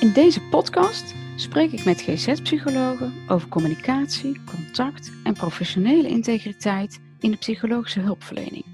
In 0.00 0.12
deze 0.12 0.40
podcast 0.40 1.14
spreek 1.36 1.72
ik 1.72 1.84
met 1.84 2.00
GZ-psychologen 2.00 3.12
over 3.28 3.48
communicatie, 3.48 4.44
contact 4.44 5.12
en 5.24 5.34
professionele 5.34 6.08
integriteit 6.08 7.00
in 7.20 7.30
de 7.30 7.36
psychologische 7.36 8.00
hulpverlening. 8.00 8.64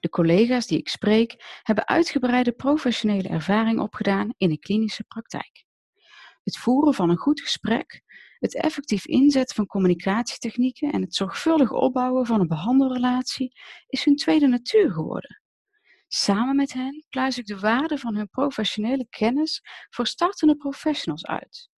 De 0.00 0.08
collega's 0.08 0.66
die 0.66 0.78
ik 0.78 0.88
spreek 0.88 1.60
hebben 1.62 1.88
uitgebreide 1.88 2.52
professionele 2.52 3.28
ervaring 3.28 3.80
opgedaan 3.80 4.34
in 4.36 4.48
de 4.48 4.58
klinische 4.58 5.04
praktijk. 5.04 5.64
Het 6.42 6.58
voeren 6.58 6.94
van 6.94 7.10
een 7.10 7.16
goed 7.16 7.40
gesprek, 7.40 8.02
het 8.38 8.54
effectief 8.54 9.06
inzetten 9.06 9.56
van 9.56 9.66
communicatietechnieken 9.66 10.92
en 10.92 11.00
het 11.00 11.14
zorgvuldig 11.14 11.70
opbouwen 11.72 12.26
van 12.26 12.40
een 12.40 12.48
behandelrelatie 12.48 13.52
is 13.86 14.04
hun 14.04 14.16
tweede 14.16 14.46
natuur 14.46 14.92
geworden. 14.92 15.41
Samen 16.14 16.56
met 16.56 16.72
hen 16.72 17.04
pluis 17.08 17.38
ik 17.38 17.46
de 17.46 17.58
waarde 17.58 17.98
van 17.98 18.14
hun 18.14 18.28
professionele 18.28 19.06
kennis 19.10 19.60
voor 19.90 20.06
startende 20.06 20.56
professionals 20.56 21.26
uit. 21.26 21.70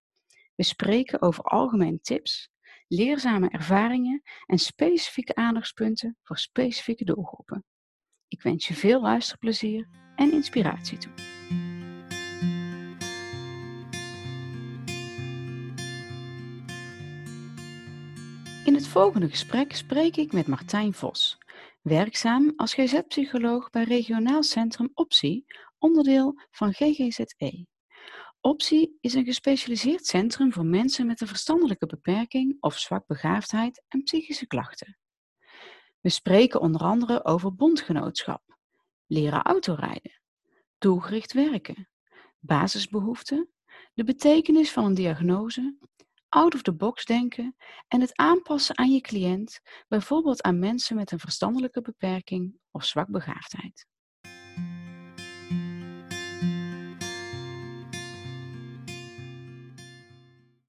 We 0.55 0.63
spreken 0.63 1.21
over 1.21 1.43
algemene 1.43 1.99
tips, 1.99 2.49
leerzame 2.87 3.49
ervaringen 3.49 4.21
en 4.45 4.57
specifieke 4.57 5.35
aandachtspunten 5.35 6.17
voor 6.21 6.37
specifieke 6.37 7.03
doelgroepen. 7.03 7.65
Ik 8.27 8.41
wens 8.41 8.67
je 8.67 8.73
veel 8.73 9.01
luisterplezier 9.01 9.89
en 10.15 10.31
inspiratie 10.31 10.97
toe. 10.97 11.13
In 18.65 18.73
het 18.73 18.87
volgende 18.87 19.29
gesprek 19.29 19.75
spreek 19.75 20.15
ik 20.15 20.31
met 20.31 20.47
Martijn 20.47 20.93
Vos, 20.93 21.37
werkzaam 21.85 22.53
als 22.55 22.73
GZ-psycholoog 22.73 23.69
bij 23.69 23.83
Regionaal 23.83 24.43
Centrum 24.43 24.89
Optie, 24.93 25.45
onderdeel 25.77 26.41
van 26.51 26.73
GGZE. 26.73 27.67
Optie 28.39 28.97
is 29.01 29.13
een 29.13 29.25
gespecialiseerd 29.25 30.05
centrum 30.05 30.53
voor 30.53 30.65
mensen 30.65 31.05
met 31.05 31.21
een 31.21 31.27
verstandelijke 31.27 31.85
beperking 31.85 32.57
of 32.59 32.79
zwakbegaafdheid 32.79 33.83
en 33.87 34.03
psychische 34.03 34.47
klachten. 34.47 34.97
We 35.99 36.09
spreken 36.09 36.61
onder 36.61 36.81
andere 36.81 37.25
over 37.25 37.55
bondgenootschap, 37.55 38.57
leren 39.05 39.41
autorijden, 39.41 40.21
doelgericht 40.77 41.33
werken, 41.33 41.89
basisbehoeften, 42.39 43.49
de 43.93 44.03
betekenis 44.03 44.71
van 44.71 44.85
een 44.85 44.93
diagnose, 44.93 45.77
out-of-the-box 46.35 47.05
denken 47.05 47.55
en 47.87 48.01
het 48.01 48.15
aanpassen 48.17 48.77
aan 48.77 48.91
je 48.91 49.01
cliënt, 49.01 49.59
bijvoorbeeld 49.87 50.41
aan 50.41 50.59
mensen 50.59 50.95
met 50.95 51.11
een 51.11 51.19
verstandelijke 51.19 51.81
beperking 51.81 52.57
of 52.71 52.85
zwakbegaafdheid. 52.85 53.87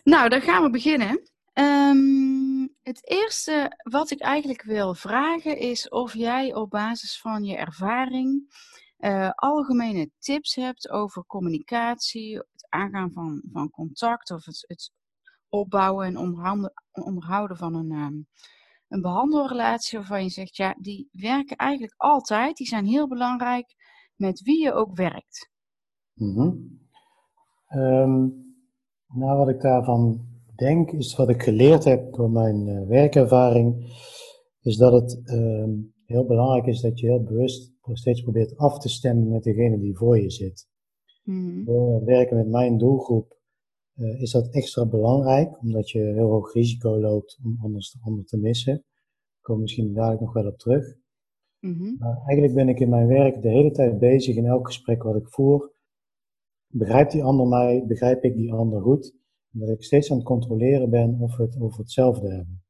Nou, 0.02 0.28
dan 0.28 0.40
gaan 0.40 0.62
we 0.62 0.70
beginnen. 0.70 1.30
Ehm, 1.52 2.66
het 2.82 3.08
eerste 3.10 3.80
wat 3.82 4.10
ik 4.10 4.20
eigenlijk 4.20 4.62
wil 4.62 4.94
vragen 4.94 5.58
is 5.58 5.88
of 5.88 6.14
jij 6.14 6.54
op 6.54 6.70
basis 6.70 7.20
van 7.20 7.44
je 7.44 7.56
ervaring 7.56 8.54
uh, 8.98 9.30
algemene 9.30 10.10
tips 10.18 10.54
hebt 10.54 10.90
over 10.90 11.26
communicatie, 11.26 12.36
het 12.36 12.66
aangaan 12.68 13.12
van, 13.12 13.42
van 13.52 13.70
contact 13.70 14.30
of 14.30 14.44
het, 14.44 14.64
het 14.66 14.90
opbouwen 15.48 16.06
en 16.06 16.16
onderhouden 16.92 17.56
van 17.56 17.74
een, 17.74 17.90
um, 17.92 18.26
een 18.88 19.00
behandelrelatie 19.00 19.98
waarvan 19.98 20.22
je 20.22 20.30
zegt, 20.30 20.56
ja, 20.56 20.76
die 20.80 21.08
werken 21.12 21.56
eigenlijk 21.56 21.94
altijd, 21.96 22.56
die 22.56 22.66
zijn 22.66 22.86
heel 22.86 23.08
belangrijk 23.08 23.74
met 24.16 24.42
wie 24.42 24.62
je 24.62 24.72
ook 24.72 24.96
werkt. 24.96 25.50
Mm 26.14 26.84
nou, 29.14 29.38
wat 29.38 29.48
ik 29.48 29.60
daarvan 29.60 30.26
denk, 30.56 30.90
is 30.90 31.16
wat 31.16 31.28
ik 31.28 31.42
geleerd 31.42 31.84
heb 31.84 32.14
door 32.14 32.30
mijn 32.30 32.66
uh, 32.66 32.88
werkervaring, 32.88 33.94
is 34.60 34.76
dat 34.76 34.92
het 34.92 35.20
uh, 35.24 35.68
heel 36.04 36.26
belangrijk 36.26 36.66
is 36.66 36.80
dat 36.80 37.00
je 37.00 37.06
heel 37.06 37.22
bewust 37.22 37.72
steeds 37.92 38.22
probeert 38.22 38.56
af 38.56 38.78
te 38.78 38.88
stemmen 38.88 39.28
met 39.28 39.42
degene 39.42 39.78
die 39.78 39.96
voor 39.96 40.18
je 40.18 40.30
zit. 40.30 40.68
Mm 41.24 41.64
Door 41.64 41.94
het 41.94 42.04
werken 42.04 42.36
met 42.36 42.48
mijn 42.48 42.78
doelgroep 42.78 43.35
uh, 43.96 44.20
is 44.20 44.30
dat 44.30 44.54
extra 44.54 44.86
belangrijk, 44.86 45.60
omdat 45.60 45.90
je 45.90 45.98
heel 45.98 46.28
hoog 46.28 46.52
risico 46.52 46.98
loopt 47.00 47.38
om 47.44 47.58
anders 47.62 47.90
de 47.90 47.98
ander 48.02 48.24
te 48.24 48.36
missen. 48.36 48.74
Daar 48.74 49.40
kom 49.40 49.60
misschien 49.60 49.94
dadelijk 49.94 50.20
nog 50.20 50.32
wel 50.32 50.46
op 50.46 50.58
terug. 50.58 50.96
Mm 51.60 51.74
-hmm. 51.74 51.96
Maar 51.98 52.16
eigenlijk 52.16 52.54
ben 52.54 52.68
ik 52.68 52.80
in 52.80 52.88
mijn 52.88 53.06
werk 53.06 53.42
de 53.42 53.48
hele 53.48 53.70
tijd 53.70 53.98
bezig 53.98 54.36
in 54.36 54.46
elk 54.46 54.66
gesprek 54.66 55.02
wat 55.02 55.16
ik 55.16 55.28
voer. 55.28 55.72
Begrijpt 56.66 57.12
die 57.12 57.24
ander 57.24 57.46
mij, 57.46 57.84
begrijp 57.86 58.24
ik 58.24 58.34
die 58.34 58.52
ander 58.52 58.80
goed? 58.80 59.14
En 59.52 59.58
dat 59.58 59.68
ik 59.68 59.82
steeds 59.82 60.10
aan 60.10 60.16
het 60.16 60.26
controleren 60.26 60.90
ben 60.90 61.20
of 61.20 61.36
we 61.36 61.42
het 61.42 61.60
over 61.60 61.78
hetzelfde 61.78 62.28
hebben. 62.28 62.64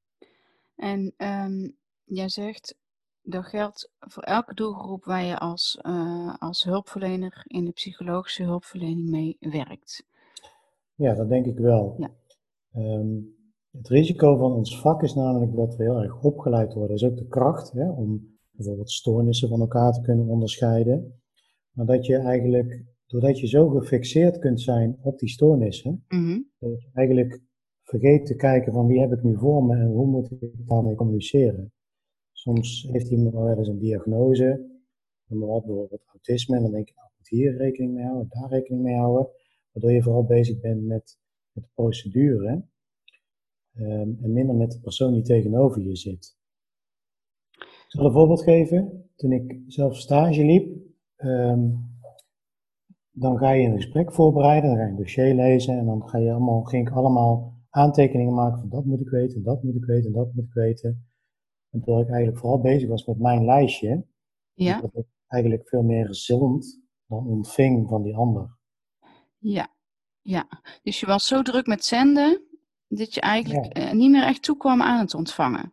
En 0.74 1.14
um, 1.16 1.76
jij 2.04 2.28
zegt, 2.28 2.78
dat 3.22 3.46
geldt 3.46 3.92
voor 3.98 4.22
elke 4.22 4.54
doelgroep 4.54 5.04
waar 5.04 5.24
je 5.24 5.38
als, 5.38 5.78
uh, 5.82 6.34
als 6.38 6.64
hulpverlener 6.64 7.42
in 7.46 7.64
de 7.64 7.72
psychologische 7.72 8.42
hulpverlening 8.42 9.08
mee 9.10 9.36
werkt. 9.40 10.06
Ja, 10.96 11.14
dat 11.14 11.28
denk 11.28 11.46
ik 11.46 11.58
wel. 11.58 11.94
Ja. 11.98 12.10
Um, 12.76 13.34
het 13.70 13.88
risico 13.88 14.36
van 14.36 14.52
ons 14.52 14.80
vak 14.80 15.02
is 15.02 15.14
namelijk 15.14 15.56
dat 15.56 15.76
we 15.76 15.82
heel 15.82 16.02
erg 16.02 16.22
opgeleid 16.22 16.72
worden. 16.74 16.96
Dat 16.96 17.10
is 17.10 17.12
ook 17.12 17.16
de 17.16 17.28
kracht 17.28 17.72
hè, 17.72 17.90
om 17.90 18.38
bijvoorbeeld 18.50 18.90
stoornissen 18.90 19.48
van 19.48 19.60
elkaar 19.60 19.92
te 19.92 20.00
kunnen 20.00 20.26
onderscheiden. 20.26 21.20
Maar 21.72 21.86
dat 21.86 22.06
je 22.06 22.16
eigenlijk, 22.16 22.84
doordat 23.06 23.40
je 23.40 23.46
zo 23.46 23.68
gefixeerd 23.68 24.38
kunt 24.38 24.60
zijn 24.60 24.98
op 25.02 25.18
die 25.18 25.28
stoornissen, 25.28 26.04
mm 26.08 26.44
dat 26.58 26.82
je 26.82 26.88
eigenlijk 26.92 27.42
vergeet 27.82 28.26
te 28.26 28.36
kijken 28.36 28.72
van 28.72 28.86
wie 28.86 29.00
heb 29.00 29.12
ik 29.12 29.22
nu 29.22 29.36
voor 29.36 29.64
me 29.64 29.76
en 29.76 29.86
hoe 29.86 30.06
moet 30.06 30.30
ik 30.30 30.68
daarmee 30.68 30.94
communiceren. 30.94 31.72
Soms 32.32 32.88
heeft 32.92 33.10
iemand 33.10 33.34
wel 33.34 33.58
eens 33.58 33.68
een 33.68 33.78
diagnose, 33.78 34.78
bijvoorbeeld 35.26 36.02
autisme, 36.06 36.56
en 36.56 36.62
dan 36.62 36.72
denk 36.72 36.88
je, 36.88 36.94
nou, 36.94 37.08
ik 37.08 37.14
moet 37.16 37.28
hier 37.28 37.56
rekening 37.56 37.94
mee 37.94 38.04
houden, 38.04 38.28
daar 38.28 38.50
rekening 38.50 38.82
mee 38.82 38.96
houden 38.96 39.28
waardoor 39.76 39.96
je 39.96 40.02
vooral 40.02 40.24
bezig 40.24 40.60
bent 40.60 40.82
met, 40.82 41.18
met 41.52 41.64
de 41.64 41.70
procedure 41.74 42.64
um, 43.74 44.18
en 44.22 44.32
minder 44.32 44.54
met 44.54 44.72
de 44.72 44.80
persoon 44.80 45.12
die 45.12 45.22
tegenover 45.22 45.82
je 45.82 45.96
zit. 45.96 46.36
Ik 47.58 47.84
zal 47.88 48.04
een 48.04 48.12
voorbeeld 48.12 48.42
geven. 48.42 49.10
Toen 49.16 49.32
ik 49.32 49.60
zelf 49.66 49.96
stage 49.96 50.44
liep, 50.44 50.76
um, 51.16 51.94
dan 53.10 53.38
ga 53.38 53.50
je 53.50 53.68
een 53.68 53.76
gesprek 53.76 54.12
voorbereiden, 54.12 54.70
dan 54.70 54.78
ga 54.78 54.84
je 54.84 54.90
een 54.90 54.96
dossier 54.96 55.34
lezen 55.34 55.78
en 55.78 55.86
dan 55.86 56.08
ga 56.08 56.18
je 56.18 56.30
allemaal, 56.30 56.62
ging 56.62 56.88
ik 56.88 56.94
allemaal 56.94 57.54
aantekeningen 57.70 58.34
maken 58.34 58.60
van 58.60 58.68
dat 58.68 58.84
moet 58.84 59.00
ik 59.00 59.08
weten, 59.08 59.42
dat 59.42 59.62
moet 59.62 59.74
ik 59.74 59.84
weten, 59.84 60.12
dat 60.12 60.32
moet 60.34 60.44
ik 60.44 60.52
weten. 60.52 61.08
En 61.70 61.80
terwijl 61.80 62.04
ik 62.04 62.10
eigenlijk 62.10 62.38
vooral 62.38 62.60
bezig 62.60 62.88
was 62.88 63.06
met 63.06 63.18
mijn 63.18 63.44
lijstje, 63.44 64.06
ja. 64.52 64.80
dat 64.80 64.94
ik 64.94 65.06
eigenlijk 65.26 65.68
veel 65.68 65.82
meer 65.82 66.14
zond 66.14 66.82
dan 67.06 67.26
ontving 67.26 67.88
van 67.88 68.02
die 68.02 68.16
ander. 68.16 68.56
Ja, 69.48 69.68
ja. 70.22 70.48
Dus 70.82 71.00
je 71.00 71.06
was 71.06 71.26
zo 71.26 71.42
druk 71.42 71.66
met 71.66 71.84
zenden 71.84 72.42
dat 72.88 73.14
je 73.14 73.20
eigenlijk 73.20 73.66
eh, 73.66 73.92
niet 73.92 74.10
meer 74.10 74.24
echt 74.24 74.42
toekwam 74.42 74.82
aan 74.82 75.00
het 75.00 75.14
ontvangen. 75.14 75.72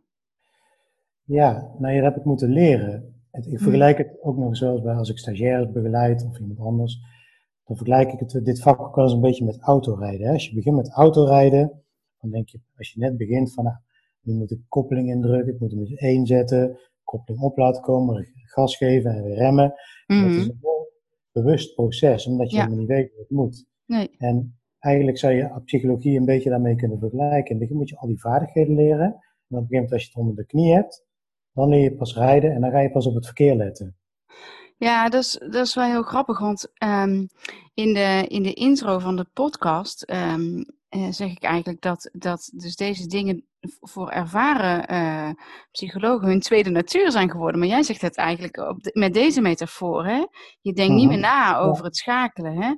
Ja, 1.23 1.73
nou 1.79 1.95
dat 1.95 2.03
heb 2.03 2.17
ik 2.17 2.25
moeten 2.25 2.49
leren. 2.49 3.23
ik 3.31 3.43
hmm. 3.43 3.57
vergelijk 3.57 3.97
het 3.97 4.17
ook 4.21 4.37
nog 4.37 4.57
zoals 4.57 4.81
bij 4.81 4.95
als 4.95 5.09
ik 5.09 5.17
stagiaires 5.17 5.71
begeleid 5.71 6.25
of 6.25 6.39
iemand 6.39 6.59
anders. 6.59 6.97
Dan 7.63 7.77
vergelijk 7.77 8.11
ik 8.11 8.19
het, 8.19 8.45
dit 8.45 8.61
vak 8.61 8.79
ook 8.79 8.95
wel 8.95 9.03
eens 9.03 9.13
een 9.13 9.21
beetje 9.21 9.45
met 9.45 9.61
autorijden. 9.61 10.27
Hè. 10.27 10.33
Als 10.33 10.47
je 10.47 10.55
begint 10.55 10.75
met 10.75 10.91
autorijden, 10.91 11.83
dan 12.19 12.29
denk 12.29 12.49
je, 12.49 12.59
als 12.77 12.91
je 12.91 12.99
net 12.99 13.17
begint 13.17 13.53
van, 13.53 13.63
nou, 13.63 13.77
nu 14.21 14.33
moet 14.33 14.51
ik 14.51 14.59
koppeling 14.67 15.09
indrukken, 15.09 15.53
ik 15.53 15.59
moet 15.59 15.71
hem 15.71 15.79
eens 15.79 15.93
één 15.93 16.25
zetten, 16.25 16.79
koppeling 17.03 17.43
op 17.43 17.57
laten 17.57 17.81
komen, 17.81 18.27
gas 18.33 18.77
geven 18.77 19.11
en 19.11 19.23
weer 19.23 19.35
remmen. 19.35 19.73
Dat 20.05 20.17
is 20.17 20.47
een 20.47 20.57
heel 20.61 20.82
bewust 21.33 21.75
proces, 21.75 22.27
omdat 22.27 22.51
je 22.51 22.57
helemaal 22.57 22.77
niet 22.77 22.87
weet 22.87 23.11
hoe 23.11 23.19
het 23.19 23.29
moet. 23.29 23.65
Nee. 23.85 24.15
En 24.17 24.57
eigenlijk 24.79 25.17
zou 25.17 25.33
je 25.33 25.61
psychologie 25.65 26.17
een 26.17 26.25
beetje 26.25 26.49
daarmee 26.49 26.75
kunnen 26.75 26.99
vergelijken. 26.99 27.45
In 27.45 27.51
het 27.51 27.59
begin 27.59 27.77
moet 27.77 27.89
je 27.89 27.97
al 27.97 28.07
die 28.07 28.19
vaardigheden 28.19 28.75
leren. 28.75 29.05
En 29.07 29.59
op 29.59 29.61
een 29.61 29.67
gegeven 29.67 29.75
moment, 29.75 29.91
als 29.91 30.01
je 30.01 30.07
het 30.07 30.17
onder 30.17 30.35
de 30.35 30.45
knie 30.45 30.73
hebt, 30.73 31.05
dan 31.53 31.69
leer 31.69 31.83
je 31.83 31.95
pas 31.95 32.15
rijden 32.15 32.51
en 32.51 32.61
dan 32.61 32.71
ga 32.71 32.79
je 32.79 32.91
pas 32.91 33.07
op 33.07 33.15
het 33.15 33.25
verkeer 33.25 33.55
letten. 33.55 33.97
Ja, 34.77 35.09
dat 35.09 35.23
is, 35.23 35.37
dat 35.39 35.65
is 35.65 35.75
wel 35.75 35.85
heel 35.85 36.03
grappig, 36.03 36.39
want 36.39 36.71
um, 36.83 37.27
in, 37.73 37.93
de, 37.93 38.25
in 38.27 38.43
de 38.43 38.53
intro 38.53 38.99
van 38.99 39.15
de 39.15 39.25
podcast 39.33 40.11
um, 40.11 40.65
uh, 40.95 41.11
zeg 41.11 41.31
ik 41.31 41.43
eigenlijk 41.43 41.81
dat, 41.81 42.09
dat 42.13 42.51
dus 42.53 42.75
deze 42.75 43.07
dingen 43.07 43.47
voor 43.81 44.09
ervaren 44.09 44.91
uh, 44.91 45.43
psychologen 45.71 46.27
hun 46.27 46.39
tweede 46.39 46.69
natuur 46.69 47.11
zijn 47.11 47.29
geworden. 47.29 47.59
Maar 47.59 47.69
jij 47.69 47.83
zegt 47.83 48.01
het 48.01 48.15
eigenlijk 48.15 48.57
op 48.57 48.89
met 48.93 49.13
deze 49.13 49.41
metafoor. 49.41 50.05
Hè? 50.05 50.25
Je 50.61 50.73
denkt 50.73 50.95
niet 50.95 51.07
meer 51.07 51.17
mhm. 51.17 51.27
na 51.27 51.57
over 51.57 51.85
het 51.85 51.97
schakelen. 51.97 52.61
Hè? 52.61 52.73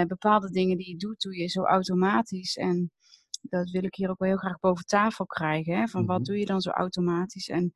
Uh, 0.00 0.06
bepaalde 0.06 0.50
dingen 0.50 0.76
die 0.76 0.88
je 0.88 0.96
doet, 0.96 1.20
doe 1.20 1.36
je 1.36 1.48
zo 1.48 1.62
automatisch. 1.62 2.56
En 2.56 2.92
dat 3.40 3.70
wil 3.70 3.84
ik 3.84 3.94
hier 3.94 4.10
ook 4.10 4.18
wel 4.18 4.28
heel 4.28 4.38
graag 4.38 4.58
boven 4.58 4.84
tafel 4.84 5.26
krijgen. 5.26 5.78
Hè? 5.78 5.88
Van 5.88 6.06
wat 6.06 6.18
mhm. 6.18 6.26
doe 6.26 6.38
je 6.38 6.46
dan 6.46 6.60
zo 6.60 6.70
automatisch? 6.70 7.48
En 7.48 7.72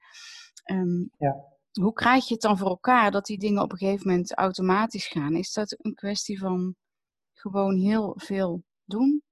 um, 0.70 1.10
ja. 1.18 1.34
hoe 1.80 1.92
krijg 1.92 2.26
je 2.26 2.32
het 2.32 2.42
dan 2.42 2.58
voor 2.58 2.68
elkaar 2.68 3.10
dat 3.10 3.26
die 3.26 3.38
dingen 3.38 3.62
op 3.62 3.72
een 3.72 3.78
gegeven 3.78 4.08
moment 4.08 4.34
automatisch 4.34 5.06
gaan? 5.06 5.34
Is 5.34 5.52
dat 5.52 5.76
een 5.78 5.94
kwestie 5.94 6.38
van 6.38 6.74
gewoon 7.32 7.76
heel 7.76 8.14
veel 8.16 8.62
doen? 8.84 9.22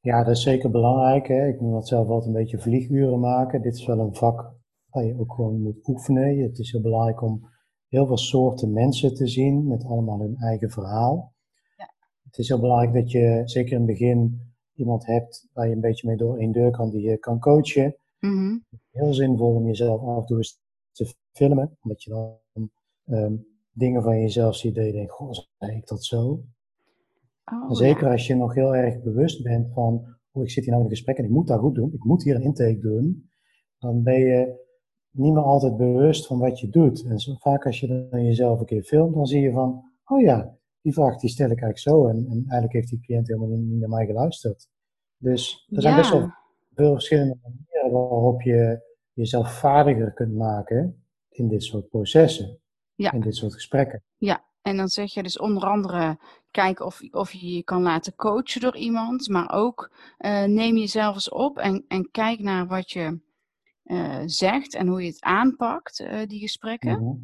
Ja, 0.00 0.24
dat 0.24 0.36
is 0.36 0.42
zeker 0.42 0.70
belangrijk. 0.70 1.28
Hè? 1.28 1.48
Ik 1.48 1.60
noem 1.60 1.72
dat 1.72 1.88
zelf 1.88 2.08
altijd 2.08 2.26
een 2.26 2.40
beetje 2.40 2.58
vlieguren 2.58 3.20
maken. 3.20 3.62
Dit 3.62 3.74
is 3.74 3.86
wel 3.86 3.98
een 3.98 4.14
vak 4.14 4.52
waar 4.90 5.04
je 5.04 5.18
ook 5.18 5.32
gewoon 5.32 5.62
moet 5.62 5.88
oefenen. 5.88 6.38
Het 6.38 6.58
is 6.58 6.72
heel 6.72 6.80
belangrijk 6.80 7.22
om 7.22 7.48
heel 7.88 8.06
veel 8.06 8.18
soorten 8.18 8.72
mensen 8.72 9.14
te 9.14 9.26
zien 9.26 9.66
met 9.66 9.84
allemaal 9.84 10.20
hun 10.20 10.36
eigen 10.36 10.70
verhaal. 10.70 11.34
Ja. 11.76 11.94
Het 12.22 12.38
is 12.38 12.48
heel 12.48 12.60
belangrijk 12.60 12.94
dat 12.94 13.10
je 13.10 13.42
zeker 13.44 13.72
in 13.72 13.78
het 13.78 13.86
begin 13.86 14.50
iemand 14.74 15.06
hebt 15.06 15.48
waar 15.52 15.68
je 15.68 15.74
een 15.74 15.80
beetje 15.80 16.08
mee 16.08 16.16
door 16.16 16.38
één 16.38 16.52
deur 16.52 16.70
kan, 16.70 16.90
die 16.90 17.02
je 17.02 17.18
kan 17.18 17.38
coachen. 17.38 17.96
Mm 18.18 18.64
Heel 18.90 19.14
zinvol 19.14 19.54
om 19.54 19.66
jezelf 19.66 20.02
af 20.02 20.18
en 20.18 20.24
toe 20.24 20.36
eens 20.36 20.60
te 20.92 21.14
filmen, 21.32 21.78
omdat 21.82 22.02
je 22.02 22.10
dan 22.10 22.70
ehm, 23.04 23.36
dingen 23.72 24.02
van 24.02 24.20
jezelf 24.20 24.56
ziet 24.56 24.74
dat 24.74 24.84
je 24.84 24.92
denkt, 24.92 25.12
goh, 25.12 25.32
zei 25.58 25.76
ik 25.76 25.86
dat 25.86 26.04
zo? 26.04 26.42
Oh, 27.50 27.70
zeker 27.70 28.08
als 28.08 28.26
je 28.26 28.34
nog 28.34 28.54
heel 28.54 28.74
erg 28.74 29.02
bewust 29.02 29.42
bent 29.42 29.72
van, 29.72 30.18
oh, 30.30 30.42
ik 30.42 30.50
zit 30.50 30.64
hier 30.64 30.72
nou 30.72 30.84
in 30.84 30.90
een 30.90 30.96
gesprek 30.96 31.16
en 31.16 31.24
ik 31.24 31.30
moet 31.30 31.46
dat 31.46 31.58
goed 31.58 31.74
doen, 31.74 31.92
ik 31.92 32.04
moet 32.04 32.22
hier 32.22 32.34
een 32.34 32.42
intake 32.42 32.78
doen, 32.78 33.30
dan 33.78 34.02
ben 34.02 34.18
je 34.20 34.68
niet 35.10 35.32
meer 35.32 35.42
altijd 35.42 35.76
bewust 35.76 36.26
van 36.26 36.38
wat 36.38 36.60
je 36.60 36.68
doet. 36.68 37.04
En 37.04 37.18
zo 37.18 37.34
vaak 37.34 37.66
als 37.66 37.80
je 37.80 38.08
dan 38.10 38.24
jezelf 38.24 38.60
een 38.60 38.66
keer 38.66 38.82
filmt, 38.82 39.14
dan 39.14 39.26
zie 39.26 39.40
je 39.40 39.52
van, 39.52 39.84
oh 40.04 40.20
ja, 40.20 40.58
die 40.80 40.92
vraag 40.92 41.18
die 41.18 41.30
stel 41.30 41.50
ik 41.50 41.62
eigenlijk 41.62 41.78
zo 41.78 42.06
en, 42.06 42.16
en 42.16 42.36
eigenlijk 42.36 42.72
heeft 42.72 42.88
die 42.88 43.00
cliënt 43.00 43.26
helemaal 43.26 43.48
niet, 43.48 43.66
niet, 43.66 43.80
naar 43.80 43.88
mij 43.88 44.06
geluisterd. 44.06 44.68
Dus 45.16 45.68
er 45.70 45.82
zijn 45.82 45.96
best 45.96 46.10
wel 46.10 46.30
veel 46.74 46.92
verschillende 46.92 47.38
manieren 47.42 47.90
waarop 47.90 48.42
je 48.42 48.88
jezelf 49.12 49.58
vaardiger 49.58 50.12
kunt 50.12 50.34
maken 50.34 51.04
in 51.28 51.48
dit 51.48 51.62
soort 51.62 51.88
processen, 51.88 52.60
ja. 52.94 53.12
in 53.12 53.20
dit 53.20 53.36
soort 53.36 53.54
gesprekken. 53.54 54.02
Ja, 54.16 54.44
en 54.62 54.76
dan 54.76 54.88
zeg 54.88 55.14
je 55.14 55.22
dus 55.22 55.38
onder 55.38 55.62
andere 55.62 56.18
kijken 56.50 56.86
of, 56.86 57.00
of 57.10 57.32
je 57.32 57.54
je 57.54 57.62
kan 57.62 57.82
laten 57.82 58.14
coachen 58.14 58.60
door 58.60 58.76
iemand, 58.76 59.28
maar 59.28 59.52
ook 59.52 59.90
uh, 60.18 60.44
neem 60.44 60.76
jezelf 60.76 61.14
eens 61.14 61.28
op 61.28 61.58
en, 61.58 61.84
en 61.88 62.10
kijk 62.10 62.40
naar 62.40 62.66
wat 62.66 62.90
je 62.90 63.20
uh, 63.84 64.22
zegt 64.24 64.74
en 64.74 64.86
hoe 64.86 65.02
je 65.02 65.08
het 65.08 65.22
aanpakt, 65.22 66.00
uh, 66.00 66.26
die 66.26 66.40
gesprekken. 66.40 67.04
Mhm. 67.04 67.16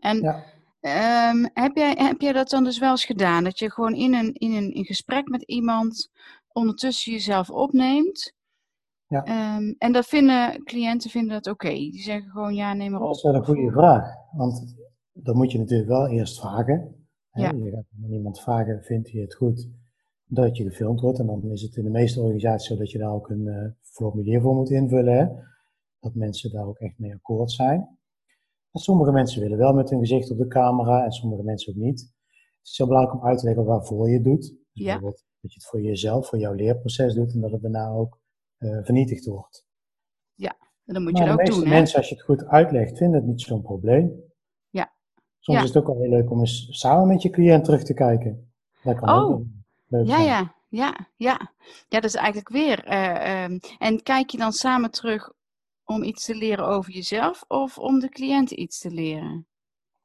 En 0.00 0.20
ja. 0.20 1.30
um, 1.30 1.50
heb, 1.54 1.76
jij, 1.76 1.94
heb 1.98 2.20
jij 2.20 2.32
dat 2.32 2.50
dan 2.50 2.64
dus 2.64 2.78
wel 2.78 2.90
eens 2.90 3.04
gedaan? 3.04 3.44
Dat 3.44 3.58
je 3.58 3.70
gewoon 3.70 3.94
in 3.94 4.14
een, 4.14 4.32
in 4.32 4.52
een, 4.52 4.72
in 4.72 4.84
gesprek 4.84 5.28
met 5.28 5.42
iemand 5.42 6.10
ondertussen 6.48 7.12
jezelf 7.12 7.50
opneemt. 7.50 8.34
Ja. 9.06 9.56
Um, 9.56 9.74
en 9.78 9.92
dat 9.92 10.06
vinden 10.06 10.64
cliënten 10.64 11.10
vinden 11.10 11.32
dat 11.32 11.52
oké. 11.52 11.68
Die 11.68 12.02
zeggen 12.02 12.30
gewoon 12.30 12.54
ja, 12.54 12.74
neem 12.74 12.90
maar 12.90 13.00
op. 13.00 13.06
Dat 13.06 13.16
is 13.16 13.22
wel 13.22 13.34
een 13.34 13.44
goede 13.44 13.70
vraag. 13.70 14.14
Want 14.32 14.74
dan 15.12 15.36
moet 15.36 15.52
je 15.52 15.58
natuurlijk 15.58 15.88
wel 15.88 16.08
eerst 16.08 16.40
vragen. 16.40 17.01
Ja. 17.32 17.52
Je 17.52 17.70
gaat 17.70 17.86
aan 18.04 18.12
iemand 18.12 18.40
vragen, 18.40 18.82
vindt 18.82 19.12
hij 19.12 19.20
het 19.20 19.34
goed 19.34 19.68
dat 20.24 20.56
je 20.56 20.62
gefilmd 20.64 21.00
wordt? 21.00 21.18
En 21.18 21.26
dan 21.26 21.50
is 21.50 21.62
het 21.62 21.76
in 21.76 21.84
de 21.84 21.90
meeste 21.90 22.20
organisaties 22.20 22.68
zo 22.68 22.76
dat 22.76 22.90
je 22.90 22.98
daar 22.98 23.12
ook 23.12 23.30
een 23.30 23.46
uh, 23.46 23.70
formulier 23.80 24.40
voor 24.40 24.54
moet 24.54 24.70
invullen. 24.70 25.16
Hè? 25.16 25.26
Dat 26.00 26.14
mensen 26.14 26.52
daar 26.52 26.66
ook 26.66 26.78
echt 26.78 26.98
mee 26.98 27.14
akkoord 27.14 27.50
zijn. 27.50 27.98
En 28.70 28.80
sommige 28.80 29.12
mensen 29.12 29.40
willen 29.40 29.58
wel 29.58 29.72
met 29.72 29.90
hun 29.90 29.98
gezicht 29.98 30.30
op 30.30 30.38
de 30.38 30.46
camera 30.46 31.04
en 31.04 31.12
sommige 31.12 31.42
mensen 31.42 31.72
ook 31.72 31.82
niet. 31.82 32.00
Het 32.00 32.70
is 32.70 32.78
heel 32.78 32.86
belangrijk 32.86 33.20
om 33.20 33.28
uit 33.28 33.38
te 33.38 33.44
leggen 33.44 33.64
waarvoor 33.64 34.08
je 34.08 34.14
het 34.14 34.24
doet. 34.24 34.40
Dus 34.40 34.56
ja. 34.72 34.84
bijvoorbeeld 34.84 35.24
dat 35.40 35.52
je 35.52 35.58
het 35.58 35.68
voor 35.68 35.80
jezelf, 35.80 36.28
voor 36.28 36.38
jouw 36.38 36.52
leerproces 36.52 37.14
doet 37.14 37.34
en 37.34 37.40
dat 37.40 37.50
het 37.50 37.62
daarna 37.62 37.88
ook 37.88 38.20
uh, 38.58 38.84
vernietigd 38.84 39.26
wordt. 39.26 39.66
Ja, 40.34 40.56
en 40.84 40.94
dan 40.94 41.02
moet 41.02 41.18
je 41.18 41.24
dat 41.24 41.32
ook 41.32 41.46
doen. 41.46 41.46
De 41.46 41.52
meeste 41.54 41.68
mensen, 41.68 41.98
als 41.98 42.08
je 42.08 42.14
het 42.14 42.24
goed 42.24 42.44
uitlegt, 42.44 42.96
vinden 42.96 43.20
het 43.20 43.28
niet 43.28 43.40
zo'n 43.40 43.62
probleem. 43.62 44.31
Soms 45.42 45.62
is 45.62 45.68
het 45.68 45.76
ook 45.76 45.86
wel 45.86 46.00
heel 46.00 46.10
leuk 46.10 46.30
om 46.30 46.38
eens 46.38 46.66
samen 46.70 47.06
met 47.06 47.22
je 47.22 47.30
cliënt 47.30 47.64
terug 47.64 47.82
te 47.82 47.94
kijken. 47.94 48.52
Dat 48.82 48.98
kan 48.98 49.08
oh. 49.08 49.30
ook 49.30 49.42
leuk 49.86 50.06
ja, 50.06 50.20
ja, 50.20 50.54
ja, 50.68 51.06
ja. 51.16 51.52
Ja, 51.88 52.00
dat 52.00 52.04
is 52.04 52.14
eigenlijk 52.14 52.48
weer. 52.48 52.92
Uh, 52.92 53.44
um, 53.44 53.60
en 53.78 54.02
kijk 54.02 54.30
je 54.30 54.38
dan 54.38 54.52
samen 54.52 54.90
terug 54.90 55.32
om 55.84 56.02
iets 56.02 56.24
te 56.24 56.34
leren 56.34 56.66
over 56.66 56.92
jezelf 56.92 57.44
of 57.48 57.78
om 57.78 57.98
de 57.98 58.08
cliënt 58.08 58.50
iets 58.50 58.80
te 58.80 58.90
leren? 58.90 59.46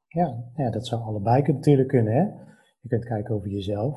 Ja, 0.08 0.44
ja 0.56 0.70
dat 0.70 0.86
zou 0.86 1.02
allebei 1.02 1.42
natuurlijk 1.42 1.88
kunnen. 1.88 2.12
Hè? 2.12 2.22
Je 2.80 2.88
kunt 2.88 3.04
kijken 3.04 3.34
over 3.34 3.48
jezelf. 3.48 3.94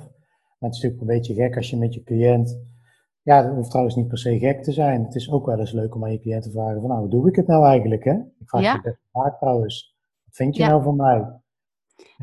Maar 0.60 0.70
het 0.70 0.76
is 0.76 0.82
natuurlijk 0.82 1.02
een 1.02 1.18
beetje 1.18 1.34
gek 1.34 1.56
als 1.56 1.70
je 1.70 1.78
met 1.78 1.94
je 1.94 2.04
cliënt. 2.04 2.60
Ja, 3.22 3.42
dat 3.42 3.56
hoeft 3.56 3.70
trouwens 3.70 3.96
niet 3.96 4.08
per 4.08 4.18
se 4.18 4.40
gek 4.40 4.64
te 4.64 4.72
zijn. 4.72 5.04
Het 5.04 5.16
is 5.16 5.32
ook 5.32 5.46
wel 5.46 5.60
eens 5.60 5.72
leuk 5.72 5.96
om 5.96 6.04
aan 6.04 6.12
je 6.12 6.20
cliënt 6.20 6.44
te 6.44 6.52
vragen: 6.52 6.80
van 6.80 6.90
nou, 6.90 7.02
hoe 7.02 7.10
doe 7.10 7.30
ik 7.30 7.36
het 7.36 7.48
nou 7.48 7.66
eigenlijk? 7.66 8.04
Hè? 8.04 8.14
Ik 8.14 8.50
vraag 8.50 8.62
ja. 8.62 8.74
je 8.74 8.82
best 8.82 9.08
vaak 9.12 9.38
trouwens 9.38 9.91
vind 10.32 10.56
je 10.56 10.64
nou 10.64 10.84
van 10.84 10.96
mij? 10.96 11.42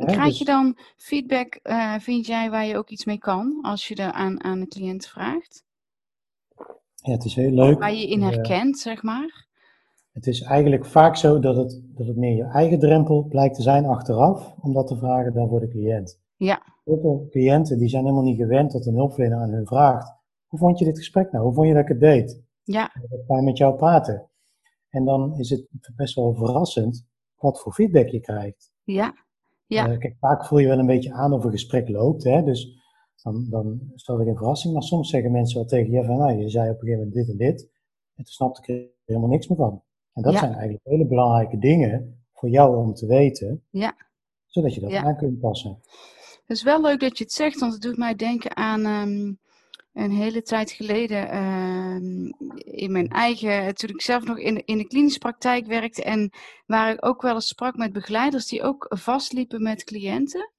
krijg 0.07 0.29
dus 0.29 0.39
je 0.39 0.45
dan 0.45 0.79
feedback, 0.97 1.61
uh, 1.63 1.99
vind 1.99 2.27
jij, 2.27 2.51
waar 2.51 2.67
je 2.67 2.77
ook 2.77 2.89
iets 2.89 3.05
mee 3.05 3.19
kan 3.19 3.59
als 3.63 3.89
je 3.89 3.95
er 3.95 4.13
aan, 4.13 4.45
aan 4.45 4.61
de 4.61 4.67
cliënt 4.67 5.07
vraagt? 5.07 5.65
Ja, 6.95 7.13
het 7.13 7.25
is 7.25 7.35
heel 7.35 7.51
leuk. 7.51 7.79
Waar 7.79 7.95
je 7.95 8.09
in 8.09 8.23
herkent, 8.23 8.79
zeg 8.79 9.03
maar. 9.03 9.47
Het 10.13 10.27
is 10.27 10.43
eigenlijk 10.43 10.87
vaak 10.87 11.17
zo 11.17 11.39
dat 11.39 11.57
het, 11.57 11.81
dat 11.85 12.07
het 12.07 12.17
meer 12.17 12.37
je 12.37 12.45
eigen 12.45 12.79
drempel 12.79 13.25
blijkt 13.25 13.55
te 13.55 13.63
zijn 13.63 13.87
achteraf, 13.87 14.55
om 14.61 14.73
dat 14.73 14.87
te 14.87 14.97
vragen 14.97 15.33
dan 15.33 15.49
voor 15.49 15.61
de 15.61 15.69
cliënt. 15.69 16.21
Ja. 16.37 16.63
Heel 16.85 17.01
veel 17.01 17.27
cliënten 17.31 17.79
die 17.79 17.89
zijn 17.89 18.03
helemaal 18.03 18.25
niet 18.25 18.37
gewend 18.37 18.73
dat 18.73 18.87
een 18.87 18.95
hulpverlener 18.95 19.39
aan 19.39 19.53
hun 19.53 19.67
vraagt. 19.67 20.13
Hoe 20.47 20.59
vond 20.59 20.79
je 20.79 20.85
dit 20.85 20.99
gesprek 20.99 21.33
nou? 21.33 21.45
Hoe 21.45 21.55
vond 21.55 21.67
je 21.67 21.73
dat 21.73 21.83
ik 21.83 21.89
het 21.89 22.01
deed? 22.01 22.43
Ja. 22.63 22.95
Ik 22.95 23.25
ga 23.27 23.41
met 23.41 23.57
jou 23.57 23.77
praten. 23.77 24.29
En 24.91 25.05
dan 25.05 25.39
is 25.39 25.51
het 25.51 25.67
best 25.97 26.15
wel 26.15 26.35
verrassend 26.35 27.08
wat 27.38 27.61
voor 27.61 27.73
feedback 27.73 28.08
je 28.08 28.20
krijgt. 28.20 28.73
Ja, 28.82 29.14
ja. 29.67 29.88
Uh, 29.88 29.99
kijk, 29.99 30.17
vaak 30.20 30.46
voel 30.46 30.58
je 30.58 30.67
wel 30.67 30.79
een 30.79 30.87
beetje 30.87 31.12
aan 31.12 31.32
of 31.32 31.44
een 31.44 31.50
gesprek 31.50 31.88
loopt, 31.88 32.25
hè, 32.25 32.43
dus 32.43 32.79
dan, 33.23 33.46
dan 33.50 33.81
stel 33.94 34.20
ik 34.20 34.26
een 34.26 34.37
verrassing. 34.37 34.73
Maar 34.73 34.82
soms 34.82 35.11
zeggen 35.11 35.32
mensen 35.32 35.58
wel 35.58 35.69
tegen 35.69 35.90
je 35.90 36.05
van, 36.05 36.17
nou, 36.17 36.38
je 36.38 36.49
zei 36.49 36.70
op 36.70 36.75
een 36.75 36.81
gegeven 36.81 36.99
moment 36.99 37.14
dit 37.14 37.29
en 37.29 37.37
dit, 37.37 37.62
en 38.14 38.25
toen 38.25 38.32
snapte 38.32 38.61
ik 38.62 38.69
er 38.69 38.90
helemaal 39.05 39.29
niks 39.29 39.49
meer 39.49 39.58
van. 39.58 39.82
En 40.12 40.23
dat 40.23 40.35
zijn 40.35 40.52
eigenlijk 40.52 40.81
hele 40.85 41.06
belangrijke 41.06 41.58
dingen 41.58 42.23
voor 42.32 42.49
jou 42.49 42.76
om 42.76 42.94
te 42.94 43.06
weten, 43.06 43.64
ja. 43.70 43.96
zodat 44.46 44.75
je 44.75 44.81
dat 44.81 44.93
aan 44.93 45.17
kunt 45.17 45.38
passen. 45.38 45.79
Het 46.46 46.56
is 46.56 46.62
wel 46.62 46.81
leuk 46.81 47.00
dat 47.00 47.19
je 47.19 47.25
het 47.25 47.32
zegt, 47.32 47.61
want 47.61 47.73
het 47.73 47.82
doet 47.82 47.96
mij 47.96 48.14
denken 48.14 48.56
aan 48.56 48.85
ehm, 48.85 49.32
een 49.99 50.11
hele 50.11 50.43
tijd 50.43 50.71
geleden 50.71 51.29
ehm, 51.29 52.27
in 52.59 52.93
mijn 52.93 53.09
eigen, 53.09 53.75
toen 53.75 53.91
ik 53.91 54.03
zelf 54.03 54.25
nog 54.25 54.39
in 54.39 54.55
de, 54.55 54.62
in 54.65 54.79
de 54.79 54.87
klinische 54.87 55.19
praktijk 55.19 55.67
werkte 55.67 56.03
en 56.03 56.31
waar 56.67 56.93
ik 56.93 57.06
ook 57.06 57.23
wel 57.23 57.35
eens 57.35 57.49
sprak 57.49 57.77
met 57.77 57.93
begeleiders 57.93 58.47
die 58.47 58.62
ook 58.62 58.87
vastliepen 58.89 59.62
met 59.62 59.85
cliënten. 59.85 60.53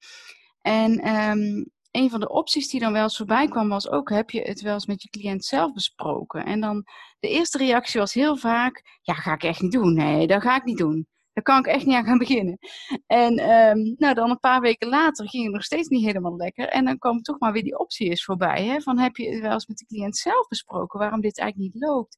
En 0.60 1.16
um, 1.16 1.70
een 1.90 2.10
van 2.10 2.20
de 2.20 2.28
opties 2.28 2.68
die 2.68 2.80
dan 2.80 2.92
wel 2.92 3.02
eens 3.02 3.16
voorbij 3.16 3.48
kwam 3.48 3.68
was 3.68 3.88
ook, 3.88 4.10
heb 4.10 4.30
je 4.30 4.40
het 4.40 4.60
wel 4.60 4.74
eens 4.74 4.86
met 4.86 5.02
je 5.02 5.08
cliënt 5.08 5.44
zelf 5.44 5.72
besproken? 5.72 6.44
En 6.44 6.60
dan 6.60 6.86
de 7.20 7.28
eerste 7.28 7.58
reactie 7.58 8.00
was 8.00 8.14
heel 8.14 8.36
vaak, 8.36 8.98
ja, 9.02 9.14
ga 9.14 9.32
ik 9.32 9.42
echt 9.42 9.60
niet 9.60 9.72
doen. 9.72 9.94
Nee, 9.94 10.26
dat 10.26 10.42
ga 10.42 10.56
ik 10.56 10.64
niet 10.64 10.78
doen. 10.78 11.06
Daar 11.32 11.44
kan 11.44 11.58
ik 11.58 11.66
echt 11.66 11.86
niet 11.86 11.94
aan 11.94 12.04
gaan 12.04 12.18
beginnen. 12.18 12.58
En 13.06 13.50
um, 13.50 13.94
nou, 13.98 14.14
dan 14.14 14.30
een 14.30 14.38
paar 14.38 14.60
weken 14.60 14.88
later 14.88 15.28
ging 15.28 15.44
het 15.44 15.52
nog 15.52 15.64
steeds 15.64 15.88
niet 15.88 16.04
helemaal 16.04 16.36
lekker. 16.36 16.68
En 16.68 16.84
dan 16.84 16.98
kwam 16.98 17.22
toch 17.22 17.38
maar 17.38 17.52
weer 17.52 17.62
die 17.62 17.78
optie 17.78 18.08
eens 18.08 18.24
voorbij. 18.24 18.64
Hè? 18.64 18.80
Van 18.80 18.98
heb 18.98 19.16
je 19.16 19.30
het 19.30 19.40
wel 19.40 19.52
eens 19.52 19.66
met 19.66 19.78
de 19.78 19.86
cliënt 19.86 20.16
zelf 20.16 20.48
besproken 20.48 20.98
waarom 20.98 21.20
dit 21.20 21.38
eigenlijk 21.38 21.74
niet 21.74 21.82
loopt? 21.82 22.16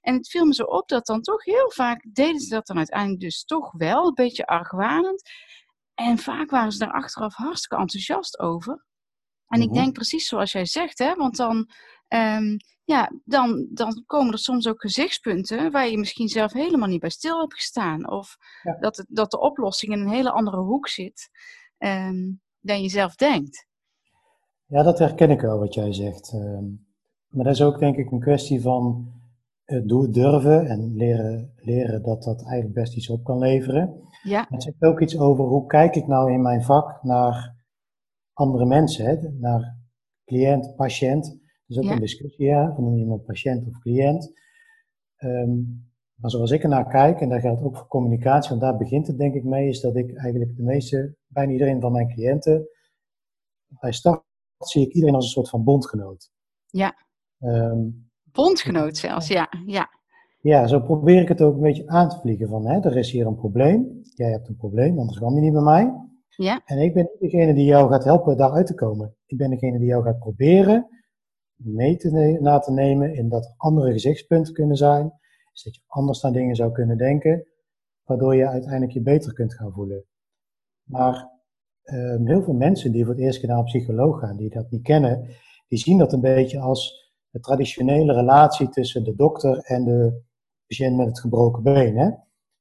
En 0.00 0.14
het 0.14 0.28
viel 0.28 0.46
me 0.46 0.54
zo 0.54 0.62
op 0.62 0.88
dat 0.88 1.06
dan 1.06 1.22
toch 1.22 1.44
heel 1.44 1.70
vaak 1.70 2.06
deden 2.12 2.40
ze 2.40 2.48
dat 2.48 2.66
dan 2.66 2.76
uiteindelijk 2.76 3.20
dus 3.20 3.44
toch 3.44 3.72
wel, 3.72 4.06
een 4.06 4.14
beetje 4.14 4.46
argwanend. 4.46 5.30
En 5.94 6.18
vaak 6.18 6.50
waren 6.50 6.72
ze 6.72 6.78
daar 6.78 6.92
achteraf 6.92 7.34
hartstikke 7.34 7.82
enthousiast 7.82 8.38
over. 8.38 8.84
En 9.46 9.60
ik 9.60 9.68
mhm. 9.68 9.78
denk 9.78 9.92
precies 9.92 10.28
zoals 10.28 10.52
jij 10.52 10.66
zegt, 10.66 10.98
hè, 10.98 11.14
want 11.14 11.36
dan 11.36 11.56
um, 12.08 12.56
ja, 12.90 13.10
dan, 13.24 13.68
dan 13.70 14.02
komen 14.06 14.32
er 14.32 14.38
soms 14.38 14.68
ook 14.68 14.80
gezichtspunten 14.80 15.70
waar 15.70 15.88
je 15.88 15.98
misschien 15.98 16.28
zelf 16.28 16.52
helemaal 16.52 16.88
niet 16.88 17.00
bij 17.00 17.10
stil 17.10 17.40
hebt 17.40 17.54
gestaan. 17.54 18.10
Of 18.10 18.36
dat, 18.80 18.96
het, 18.96 19.06
dat 19.08 19.30
de 19.30 19.40
oplossing 19.40 19.92
in 19.92 20.00
een 20.00 20.08
hele 20.08 20.30
andere 20.30 20.56
hoek 20.56 20.88
zit 20.88 21.30
um, 21.78 22.40
dan 22.60 22.82
je 22.82 22.88
zelf 22.88 23.14
denkt. 23.14 23.66
Ja, 24.66 24.82
dat 24.82 24.98
herken 24.98 25.30
ik 25.30 25.40
wel 25.40 25.58
wat 25.58 25.74
jij 25.74 25.92
zegt. 25.92 26.32
Um, 26.32 26.86
maar 27.28 27.44
dat 27.44 27.54
is 27.54 27.62
ook 27.62 27.78
denk 27.78 27.96
ik 27.96 28.10
een 28.10 28.20
kwestie 28.20 28.60
van 28.60 29.12
uh, 29.66 30.10
durven 30.12 30.66
en 30.66 30.94
leren, 30.94 31.52
leren 31.56 32.02
dat 32.02 32.22
dat 32.22 32.42
eigenlijk 32.42 32.74
best 32.74 32.96
iets 32.96 33.10
op 33.10 33.24
kan 33.24 33.38
leveren. 33.38 34.08
Ja. 34.22 34.46
Het 34.48 34.62
zegt 34.62 34.82
ook 34.82 35.00
iets 35.00 35.18
over 35.18 35.44
hoe 35.44 35.66
kijk 35.66 35.94
ik 35.94 36.06
nou 36.06 36.32
in 36.32 36.42
mijn 36.42 36.62
vak 36.62 37.02
naar 37.02 37.54
andere 38.32 38.66
mensen, 38.66 39.04
hè? 39.04 39.16
naar 39.38 39.76
cliënt, 40.24 40.76
patiënt. 40.76 41.39
Dat 41.70 41.84
is 41.84 41.88
ook 41.88 41.94
een 41.94 42.00
discussie, 42.00 42.46
ja, 42.46 42.74
van 42.74 42.84
noem 42.84 42.94
je 42.94 43.00
iemand 43.00 43.24
patiënt 43.24 43.66
of 43.66 43.78
cliënt. 43.78 44.32
Um, 45.18 45.88
maar 46.14 46.30
zoals 46.30 46.50
ik 46.50 46.62
ernaar 46.62 46.88
kijk, 46.88 47.20
en 47.20 47.28
dat 47.28 47.40
geldt 47.40 47.62
ook 47.62 47.76
voor 47.76 47.86
communicatie, 47.86 48.50
want 48.50 48.60
daar 48.60 48.76
begint 48.76 49.06
het 49.06 49.18
denk 49.18 49.34
ik 49.34 49.44
mee, 49.44 49.68
is 49.68 49.80
dat 49.80 49.96
ik 49.96 50.16
eigenlijk 50.16 50.56
de 50.56 50.62
meeste, 50.62 51.16
bijna 51.26 51.52
iedereen 51.52 51.80
van 51.80 51.92
mijn 51.92 52.08
cliënten, 52.08 52.68
bij 53.80 53.92
start 53.92 54.22
zie 54.58 54.86
ik 54.86 54.92
iedereen 54.92 55.14
als 55.14 55.24
een 55.24 55.30
soort 55.30 55.48
van 55.48 55.64
bondgenoot. 55.64 56.30
Ja. 56.66 56.94
Um, 57.38 58.10
bondgenoot 58.32 58.96
zelfs, 58.96 59.28
ja. 59.28 59.48
ja. 59.66 59.88
Ja, 60.40 60.66
zo 60.66 60.80
probeer 60.80 61.20
ik 61.20 61.28
het 61.28 61.42
ook 61.42 61.54
een 61.54 61.60
beetje 61.60 61.88
aan 61.88 62.08
te 62.08 62.18
vliegen 62.18 62.48
van, 62.48 62.66
hè, 62.66 62.80
er 62.80 62.96
is 62.96 63.10
hier 63.10 63.26
een 63.26 63.36
probleem, 63.36 64.00
jij 64.14 64.30
hebt 64.30 64.48
een 64.48 64.56
probleem, 64.56 64.98
anders 64.98 65.18
kwam 65.18 65.34
je 65.34 65.40
niet 65.40 65.52
bij 65.52 65.62
mij. 65.62 65.94
Ja. 66.28 66.62
En 66.64 66.78
ik 66.78 66.94
ben 66.94 67.08
niet 67.12 67.30
degene 67.30 67.54
die 67.54 67.64
jou 67.64 67.90
gaat 67.90 68.04
helpen 68.04 68.36
daaruit 68.36 68.66
te 68.66 68.74
komen. 68.74 69.16
Ik 69.26 69.36
ben 69.36 69.50
degene 69.50 69.78
die 69.78 69.86
jou 69.86 70.02
gaat 70.02 70.18
proberen 70.18 70.88
mee 71.64 71.96
te 71.96 72.38
na 72.40 72.58
te 72.58 72.72
nemen 72.72 73.14
in 73.14 73.28
dat 73.28 73.44
er 73.44 73.54
andere 73.56 73.92
gezichtspunten 73.92 74.54
kunnen 74.54 74.76
zijn. 74.76 75.12
Dus 75.52 75.62
dat 75.62 75.74
je 75.74 75.82
anders 75.86 76.20
naar 76.20 76.32
dingen 76.32 76.56
zou 76.56 76.72
kunnen 76.72 76.98
denken, 76.98 77.46
waardoor 78.04 78.36
je 78.36 78.48
uiteindelijk 78.48 78.92
je 78.92 79.02
beter 79.02 79.32
kunt 79.32 79.54
gaan 79.54 79.72
voelen. 79.72 80.04
Maar 80.82 81.30
um, 81.84 82.26
heel 82.26 82.42
veel 82.42 82.54
mensen 82.54 82.92
die 82.92 83.04
voor 83.04 83.14
het 83.14 83.22
eerst 83.22 83.42
naar 83.42 83.58
een 83.58 83.64
psycholoog 83.64 84.20
gaan, 84.20 84.36
die 84.36 84.50
dat 84.50 84.70
niet 84.70 84.82
kennen, 84.82 85.28
die 85.68 85.78
zien 85.78 85.98
dat 85.98 86.12
een 86.12 86.20
beetje 86.20 86.60
als 86.60 87.10
de 87.30 87.40
traditionele 87.40 88.12
relatie 88.12 88.68
tussen 88.68 89.04
de 89.04 89.14
dokter 89.14 89.58
en 89.58 89.84
de 89.84 90.22
patiënt 90.66 90.96
met 90.96 91.06
het 91.06 91.20
gebroken 91.20 91.62
been. 91.62 91.96
Hè? 91.96 92.10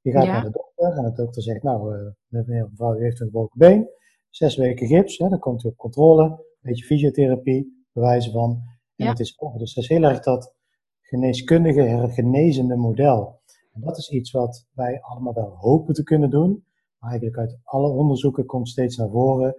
Je 0.01 0.11
gaat 0.11 0.25
naar 0.25 0.43
de 0.43 0.51
dokter 0.51 0.97
en 0.97 1.03
de 1.03 1.11
dokter 1.11 1.41
zegt, 1.41 1.63
nou, 1.63 1.95
uh, 1.95 2.11
meneer 2.27 2.67
mevrouw, 2.69 2.95
u 2.95 3.03
heeft 3.03 3.19
een 3.19 3.25
gebroken 3.25 3.59
been, 3.59 3.89
zes 4.29 4.55
weken 4.55 4.87
gips, 4.87 5.17
hè, 5.17 5.29
dan 5.29 5.39
komt 5.39 5.63
u 5.63 5.67
op 5.67 5.77
controle, 5.77 6.23
een 6.23 6.39
beetje 6.61 6.85
fysiotherapie, 6.85 7.85
bewijzen 7.91 8.31
van. 8.31 8.61
En 8.99 9.07
het 9.07 9.19
is 9.19 9.39
over. 9.39 9.59
Dus 9.59 9.73
dat 9.73 9.83
is 9.83 9.89
heel 9.89 10.03
erg 10.03 10.19
dat 10.19 10.53
geneeskundige, 11.01 11.81
hergenezende 11.81 12.75
model. 12.75 13.39
En 13.73 13.81
dat 13.81 13.97
is 13.97 14.09
iets 14.09 14.31
wat 14.31 14.67
wij 14.73 15.01
allemaal 15.01 15.33
wel 15.33 15.55
hopen 15.57 15.93
te 15.93 16.03
kunnen 16.03 16.29
doen. 16.29 16.63
Maar 16.97 17.09
eigenlijk 17.09 17.39
uit 17.39 17.59
alle 17.63 17.89
onderzoeken 17.89 18.45
komt 18.45 18.69
steeds 18.69 18.97
naar 18.97 19.09
voren 19.09 19.55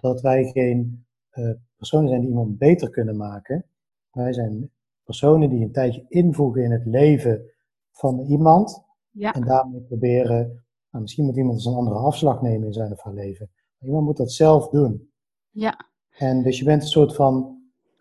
dat 0.00 0.20
wij 0.20 0.44
geen 0.44 1.06
uh, 1.32 1.50
personen 1.76 2.08
zijn 2.08 2.20
die 2.20 2.28
iemand 2.28 2.58
beter 2.58 2.90
kunnen 2.90 3.16
maken. 3.16 3.64
Wij 4.10 4.32
zijn 4.32 4.70
personen 5.04 5.48
die 5.48 5.62
een 5.64 5.72
tijdje 5.72 6.04
invoegen 6.08 6.62
in 6.62 6.70
het 6.70 6.84
leven 6.84 7.50
van 7.92 8.20
iemand. 8.20 8.84
Ja. 9.10 9.32
En 9.32 9.44
daarmee 9.44 9.80
proberen, 9.80 10.64
nou, 10.90 11.02
misschien 11.02 11.24
moet 11.24 11.36
iemand 11.36 11.54
eens 11.54 11.64
een 11.64 11.74
andere 11.74 11.96
afslag 11.96 12.42
nemen 12.42 12.66
in 12.66 12.72
zijn 12.72 12.92
of 12.92 13.02
haar 13.02 13.14
leven. 13.14 13.50
Maar 13.78 13.88
iemand 13.88 14.06
moet 14.06 14.16
dat 14.16 14.32
zelf 14.32 14.68
doen. 14.68 15.10
Ja. 15.50 15.86
En 16.16 16.42
dus 16.42 16.58
je 16.58 16.64
bent 16.64 16.82
een 16.82 16.88
soort 16.88 17.14
van 17.14 17.57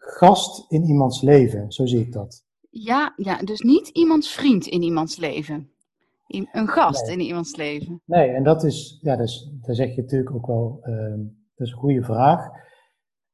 gast 0.07 0.71
in 0.71 0.83
iemands 0.83 1.21
leven, 1.21 1.71
zo 1.71 1.85
zie 1.85 1.99
ik 1.99 2.11
dat. 2.11 2.45
Ja, 2.69 3.13
ja, 3.15 3.37
dus 3.37 3.61
niet 3.61 3.87
iemands 3.87 4.31
vriend 4.31 4.67
in 4.67 4.81
iemands 4.81 5.17
leven. 5.17 5.71
Een 6.27 6.67
gast 6.67 7.07
in 7.07 7.19
iemands 7.19 7.55
leven. 7.55 8.01
Nee, 8.05 8.29
en 8.29 8.43
dat 8.43 8.63
is, 8.63 8.99
ja, 9.01 9.15
dus, 9.15 9.51
daar 9.61 9.75
zeg 9.75 9.95
je 9.95 10.01
natuurlijk 10.01 10.35
ook 10.35 10.47
wel, 10.47 10.79
uh, 10.83 11.09
dat 11.55 11.67
is 11.67 11.71
een 11.71 11.79
goede 11.79 12.03
vraag. 12.03 12.49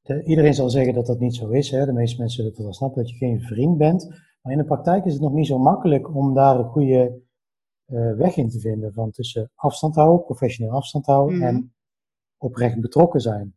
De, 0.02 0.24
iedereen 0.24 0.54
zal 0.54 0.70
zeggen 0.70 0.94
dat 0.94 1.06
dat 1.06 1.20
niet 1.20 1.36
zo 1.36 1.50
is. 1.50 1.72
Hè? 1.72 1.86
De 1.86 1.94
meeste 1.94 2.20
mensen 2.20 2.36
zullen 2.36 2.52
het 2.52 2.64
wel 2.64 2.74
snappen 2.74 3.02
dat 3.02 3.12
je 3.12 3.18
geen 3.18 3.42
vriend 3.42 3.78
bent. 3.78 4.08
Maar 4.42 4.52
in 4.52 4.58
de 4.58 4.66
praktijk 4.66 5.06
is 5.06 5.14
het 5.14 5.22
nog 5.22 5.34
niet 5.34 5.48
zo 5.48 5.58
makkelijk 5.58 6.16
om 6.16 6.34
daar 6.34 6.60
een 6.60 6.70
goede 6.70 7.22
uh, 7.88 8.16
weg 8.16 8.36
in 8.36 8.50
te 8.50 8.60
vinden. 8.60 8.94
Van 8.94 9.12
tussen 9.12 9.52
afstand 9.56 9.96
houden, 9.96 10.26
professioneel 10.26 10.74
afstand 10.74 11.06
houden 11.06 11.38
mm. 11.38 11.44
en 11.44 11.74
oprecht 12.38 12.82
betrokken 12.82 13.20
zijn. 13.20 13.56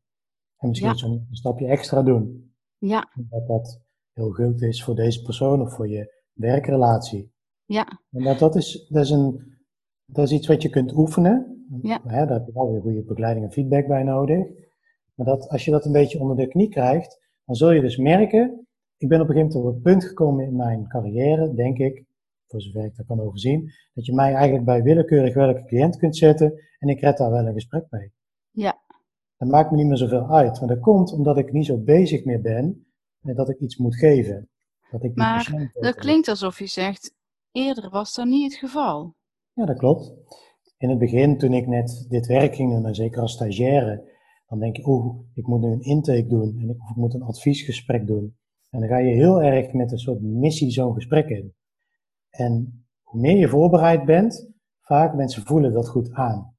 En 0.57 0.69
misschien 0.69 0.95
ja. 0.97 1.05
een 1.05 1.27
stapje 1.31 1.67
extra 1.67 2.03
doen. 2.03 2.55
Ja. 2.79 3.13
Dat 3.15 3.47
dat 3.47 3.81
heel 4.13 4.31
goed 4.31 4.63
is 4.63 4.85
voor 4.85 4.95
deze 4.95 5.23
persoon 5.23 5.61
of 5.61 5.75
voor 5.75 5.89
je 5.89 6.23
werkrelatie. 6.33 7.33
Ja. 7.65 8.01
En 8.11 8.23
dat, 8.23 8.39
dat, 8.39 8.57
is, 8.57 8.87
dat, 8.89 9.05
is 9.05 9.11
een, 9.11 9.57
dat 10.05 10.25
is 10.25 10.33
iets 10.33 10.47
wat 10.47 10.63
je 10.63 10.71
kunt 10.71 10.93
oefenen. 10.93 11.67
Ja. 11.83 12.01
Hè, 12.07 12.27
daar 12.27 12.39
heb 12.39 12.47
je 12.47 12.53
wel 12.53 12.73
weer 12.73 12.81
goede 12.81 13.03
begeleiding 13.03 13.47
en 13.47 13.53
feedback 13.53 13.87
bij 13.87 14.03
nodig. 14.03 14.47
Maar 15.15 15.27
dat, 15.27 15.49
als 15.49 15.65
je 15.65 15.71
dat 15.71 15.85
een 15.85 15.93
beetje 15.93 16.21
onder 16.21 16.37
de 16.37 16.49
knie 16.49 16.69
krijgt, 16.69 17.21
dan 17.45 17.55
zul 17.55 17.71
je 17.71 17.81
dus 17.81 17.97
merken, 17.97 18.67
ik 18.97 19.09
ben 19.09 19.21
op 19.21 19.29
een 19.29 19.35
gegeven 19.35 19.57
moment 19.57 19.75
op 19.75 19.75
het 19.75 19.93
punt 19.93 20.05
gekomen 20.05 20.45
in 20.45 20.57
mijn 20.57 20.89
carrière, 20.89 21.55
denk 21.55 21.79
ik, 21.79 22.05
voor 22.47 22.61
zover 22.61 22.85
ik 22.85 22.97
dat 22.97 23.07
kan 23.07 23.21
overzien, 23.21 23.71
dat 23.95 24.07
je 24.07 24.15
mij 24.15 24.35
eigenlijk 24.35 24.65
bij 24.65 24.83
willekeurig 24.83 25.35
welke 25.35 25.65
cliënt 25.65 25.97
kunt 25.97 26.17
zetten 26.17 26.53
en 26.79 26.89
ik 26.89 27.01
red 27.01 27.17
daar 27.17 27.31
wel 27.31 27.47
een 27.47 27.53
gesprek 27.53 27.87
mee. 27.91 28.13
Ja. 28.51 28.85
Dat 29.37 29.49
maakt 29.49 29.71
me 29.71 29.77
niet 29.77 29.87
meer 29.87 29.97
zoveel 29.97 30.31
uit, 30.31 30.59
maar 30.61 30.69
dat 30.69 30.81
komt 30.81 31.13
omdat 31.13 31.39
ik 31.39 31.53
niet 31.53 31.67
zo 31.67 31.79
bezig 31.79 32.25
meer 32.25 32.41
ben 32.41 32.87
met 33.21 33.37
dat 33.37 33.49
ik 33.49 33.61
iets 33.61 33.77
moet 33.77 33.97
geven. 33.97 34.49
Dat 34.91 35.05
ik 35.05 35.15
maar 35.15 35.73
dat 35.73 35.95
klinkt 35.95 36.29
alsof 36.29 36.59
je 36.59 36.67
zegt, 36.67 37.15
eerder 37.53 37.91
was 37.91 38.15
dat 38.15 38.27
niet 38.27 38.53
het 38.53 38.61
geval. 38.61 39.15
Ja, 39.53 39.65
dat 39.65 39.79
klopt. 39.79 40.15
In 40.79 40.89
het 40.89 40.99
begin, 40.99 41.39
toen 41.39 41.53
ik 41.53 41.67
net 41.67 42.07
dit 42.09 42.27
werk 42.27 42.55
ging 42.55 42.73
doen, 42.73 42.87
en 42.87 42.95
zeker 42.95 43.21
als 43.21 43.33
stagiaire, 43.33 44.15
dan 44.47 44.59
denk 44.59 44.77
je, 44.77 44.85
oh, 44.85 45.25
ik 45.35 45.47
moet 45.47 45.61
nu 45.61 45.73
een 45.73 45.81
intake 45.81 46.27
doen 46.27 46.59
en 46.61 46.71
ik, 46.71 46.83
of 46.83 46.91
ik 46.91 46.97
moet 46.97 47.15
een 47.15 47.23
adviesgesprek 47.23 48.07
doen. 48.07 48.37
En 48.71 48.81
dan 48.81 48.89
ga 48.89 48.99
je 48.99 49.15
heel 49.15 49.43
erg 49.43 49.73
met 49.73 49.93
een 49.93 49.99
soort 49.99 50.21
missie 50.21 50.71
zo'n 50.71 50.95
gesprek 50.95 51.29
in. 51.29 51.55
En 52.31 52.87
hoe 53.03 53.21
meer 53.21 53.37
je 53.37 53.49
voorbereid 53.49 54.05
bent, 54.05 54.51
vaak 54.81 55.15
mensen 55.15 55.47
voelen 55.47 55.73
dat 55.73 55.89
goed 55.89 56.13
aan. 56.13 56.56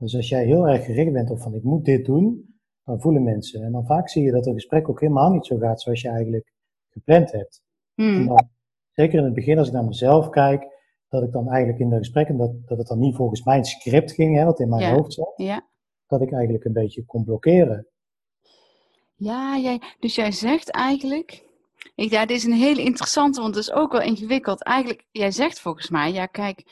Dus 0.00 0.16
als 0.16 0.28
jij 0.28 0.44
heel 0.44 0.68
erg 0.68 0.84
gericht 0.84 1.12
bent 1.12 1.30
op 1.30 1.40
van 1.40 1.54
ik 1.54 1.62
moet 1.62 1.84
dit 1.84 2.04
doen, 2.04 2.54
dan 2.84 3.00
voelen 3.00 3.22
mensen. 3.22 3.62
En 3.62 3.72
dan 3.72 3.86
vaak 3.86 4.08
zie 4.08 4.22
je 4.22 4.30
dat 4.30 4.44
het 4.44 4.54
gesprek 4.54 4.88
ook 4.88 5.00
helemaal 5.00 5.30
niet 5.30 5.46
zo 5.46 5.56
gaat 5.56 5.80
zoals 5.80 6.00
je 6.00 6.08
eigenlijk 6.08 6.52
gepland 6.88 7.32
hebt. 7.32 7.62
Hmm. 7.94 8.26
Dan, 8.26 8.48
zeker 8.90 9.18
in 9.18 9.24
het 9.24 9.34
begin, 9.34 9.58
als 9.58 9.66
ik 9.66 9.74
naar 9.74 9.84
mezelf 9.84 10.28
kijk, 10.28 10.66
dat 11.08 11.22
ik 11.22 11.32
dan 11.32 11.48
eigenlijk 11.48 11.78
in 11.78 11.88
de 11.88 11.96
gesprekken, 11.96 12.36
dat, 12.36 12.52
dat 12.66 12.78
het 12.78 12.86
dan 12.86 12.98
niet 12.98 13.16
volgens 13.16 13.44
mijn 13.44 13.64
script 13.64 14.12
ging, 14.12 14.36
hè, 14.36 14.44
wat 14.44 14.60
in 14.60 14.68
mijn 14.68 14.94
hoofd 14.94 15.12
zat. 15.12 15.32
Ja 15.36 15.68
dat 16.10 16.20
ik 16.20 16.32
eigenlijk 16.32 16.64
een 16.64 16.72
beetje 16.72 17.04
kon 17.04 17.24
blokkeren. 17.24 17.86
Ja, 19.14 19.58
jij, 19.58 19.82
dus 19.98 20.14
jij 20.14 20.32
zegt 20.32 20.70
eigenlijk. 20.70 21.48
Ik, 21.94 22.10
ja, 22.10 22.26
dit 22.26 22.36
is 22.36 22.44
een 22.44 22.52
hele 22.52 22.82
interessante, 22.82 23.40
want 23.40 23.54
het 23.54 23.64
is 23.64 23.72
ook 23.72 23.92
wel 23.92 24.00
ingewikkeld. 24.00 24.64
Eigenlijk, 24.64 25.06
jij 25.10 25.30
zegt 25.30 25.60
volgens 25.60 25.90
mij, 25.90 26.12
ja, 26.12 26.26
kijk, 26.26 26.64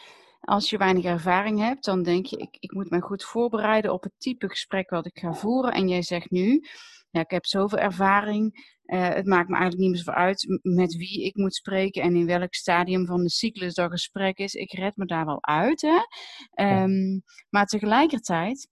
als 0.49 0.71
je 0.71 0.79
weinig 0.79 1.05
ervaring 1.05 1.59
hebt, 1.59 1.85
dan 1.85 2.03
denk 2.03 2.27
je, 2.27 2.37
ik, 2.37 2.57
ik 2.61 2.73
moet 2.73 2.91
me 2.91 3.01
goed 3.01 3.25
voorbereiden 3.25 3.93
op 3.93 4.03
het 4.03 4.13
type 4.19 4.49
gesprek 4.49 4.91
wat 4.91 5.07
ik 5.07 5.19
ga 5.19 5.35
voeren. 5.35 5.73
En 5.73 5.89
jij 5.89 6.03
zegt 6.03 6.31
nu, 6.31 6.65
ja, 7.11 7.21
ik 7.21 7.31
heb 7.31 7.47
zoveel 7.47 7.79
ervaring. 7.79 8.77
Uh, 8.85 9.09
het 9.09 9.27
maakt 9.27 9.49
me 9.49 9.57
eigenlijk 9.57 9.83
niet 9.83 9.91
meer 9.91 10.03
zo 10.03 10.11
uit 10.11 10.61
met 10.63 10.97
wie 10.97 11.25
ik 11.25 11.37
moet 11.37 11.55
spreken 11.55 12.03
en 12.03 12.17
in 12.17 12.27
welk 12.27 12.55
stadium 12.55 13.07
van 13.07 13.23
de 13.23 13.31
cyclus 13.31 13.75
dat 13.75 13.91
gesprek 13.91 14.39
is. 14.39 14.55
Ik 14.55 14.73
red 14.73 14.97
me 14.97 15.05
daar 15.05 15.27
wel 15.27 15.45
uit. 15.45 15.81
Hè? 15.81 15.99
Um, 16.83 17.23
Maar 17.49 17.67
tegelijkertijd 17.67 18.69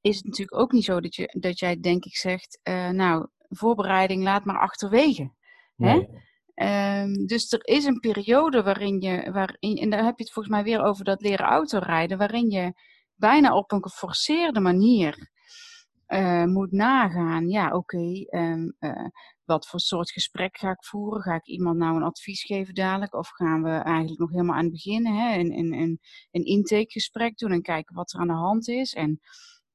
is 0.00 0.16
het 0.16 0.24
natuurlijk 0.24 0.60
ook 0.60 0.72
niet 0.72 0.84
zo 0.84 1.00
dat, 1.00 1.14
je, 1.14 1.34
dat 1.40 1.58
jij, 1.58 1.80
denk 1.80 2.04
ik, 2.04 2.16
zegt: 2.16 2.60
uh, 2.68 2.88
Nou, 2.88 3.26
voorbereiding 3.48 4.22
laat 4.22 4.44
maar 4.44 4.58
achterwege. 4.58 5.32
Hè? 5.76 6.04
Um, 6.62 7.26
dus 7.26 7.52
er 7.52 7.66
is 7.66 7.84
een 7.84 8.00
periode 8.00 8.62
waarin 8.62 9.00
je, 9.00 9.30
waarin, 9.32 9.76
en 9.76 9.90
daar 9.90 10.04
heb 10.04 10.18
je 10.18 10.24
het 10.24 10.32
volgens 10.32 10.54
mij 10.54 10.64
weer 10.64 10.82
over 10.82 11.04
dat 11.04 11.20
leren 11.20 11.46
autorijden, 11.46 12.18
waarin 12.18 12.50
je 12.50 12.72
bijna 13.14 13.56
op 13.56 13.72
een 13.72 13.82
geforceerde 13.82 14.60
manier 14.60 15.30
uh, 16.08 16.44
moet 16.44 16.72
nagaan. 16.72 17.48
Ja, 17.48 17.72
oké, 17.72 18.26
uh, 18.30 18.70
eh, 18.78 19.06
wat 19.44 19.66
voor 19.68 19.80
soort 19.80 20.10
gesprek 20.10 20.58
ga 20.58 20.70
ik 20.70 20.84
voeren? 20.84 21.22
Ga 21.22 21.34
ik 21.34 21.46
iemand 21.46 21.78
nou 21.78 21.96
een 21.96 22.02
advies 22.02 22.42
geven 22.42 22.74
dadelijk? 22.74 23.14
Of 23.14 23.28
gaan 23.28 23.62
we 23.62 23.70
eigenlijk 23.70 24.20
nog 24.20 24.30
helemaal 24.30 24.56
aan 24.56 24.62
het 24.62 24.72
begin 24.72 25.06
hè, 25.06 25.38
een, 25.38 25.98
een 26.30 26.44
intakegesprek 26.44 27.38
doen 27.38 27.52
en 27.52 27.62
kijken 27.62 27.94
wat 27.94 28.12
er 28.12 28.20
aan 28.20 28.26
de 28.26 28.32
hand 28.32 28.68
is? 28.68 28.94
En 28.94 29.20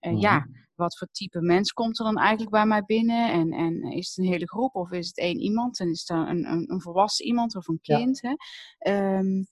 uh, 0.01 0.19
ja, 0.19 0.37
mhm. 0.37 0.49
wat 0.75 0.97
voor 0.97 1.07
type 1.11 1.41
mens 1.41 1.71
komt 1.71 1.99
er 1.99 2.05
dan 2.05 2.17
eigenlijk 2.17 2.51
bij 2.51 2.65
mij 2.65 2.83
binnen? 2.83 3.31
En, 3.31 3.51
en 3.51 3.81
is 3.81 4.07
het 4.07 4.17
een 4.17 4.31
hele 4.31 4.47
groep 4.47 4.75
of 4.75 4.91
is 4.91 5.07
het 5.07 5.17
één 5.17 5.39
iemand? 5.39 5.79
En 5.79 5.89
is 5.89 5.99
het 5.99 6.17
een, 6.17 6.51
een, 6.51 6.71
een 6.71 6.81
volwassen 6.81 7.25
iemand 7.25 7.55
of 7.55 7.67
een 7.67 7.79
kind? 7.81 8.21
Hè? 8.21 8.33
Um, 9.17 9.45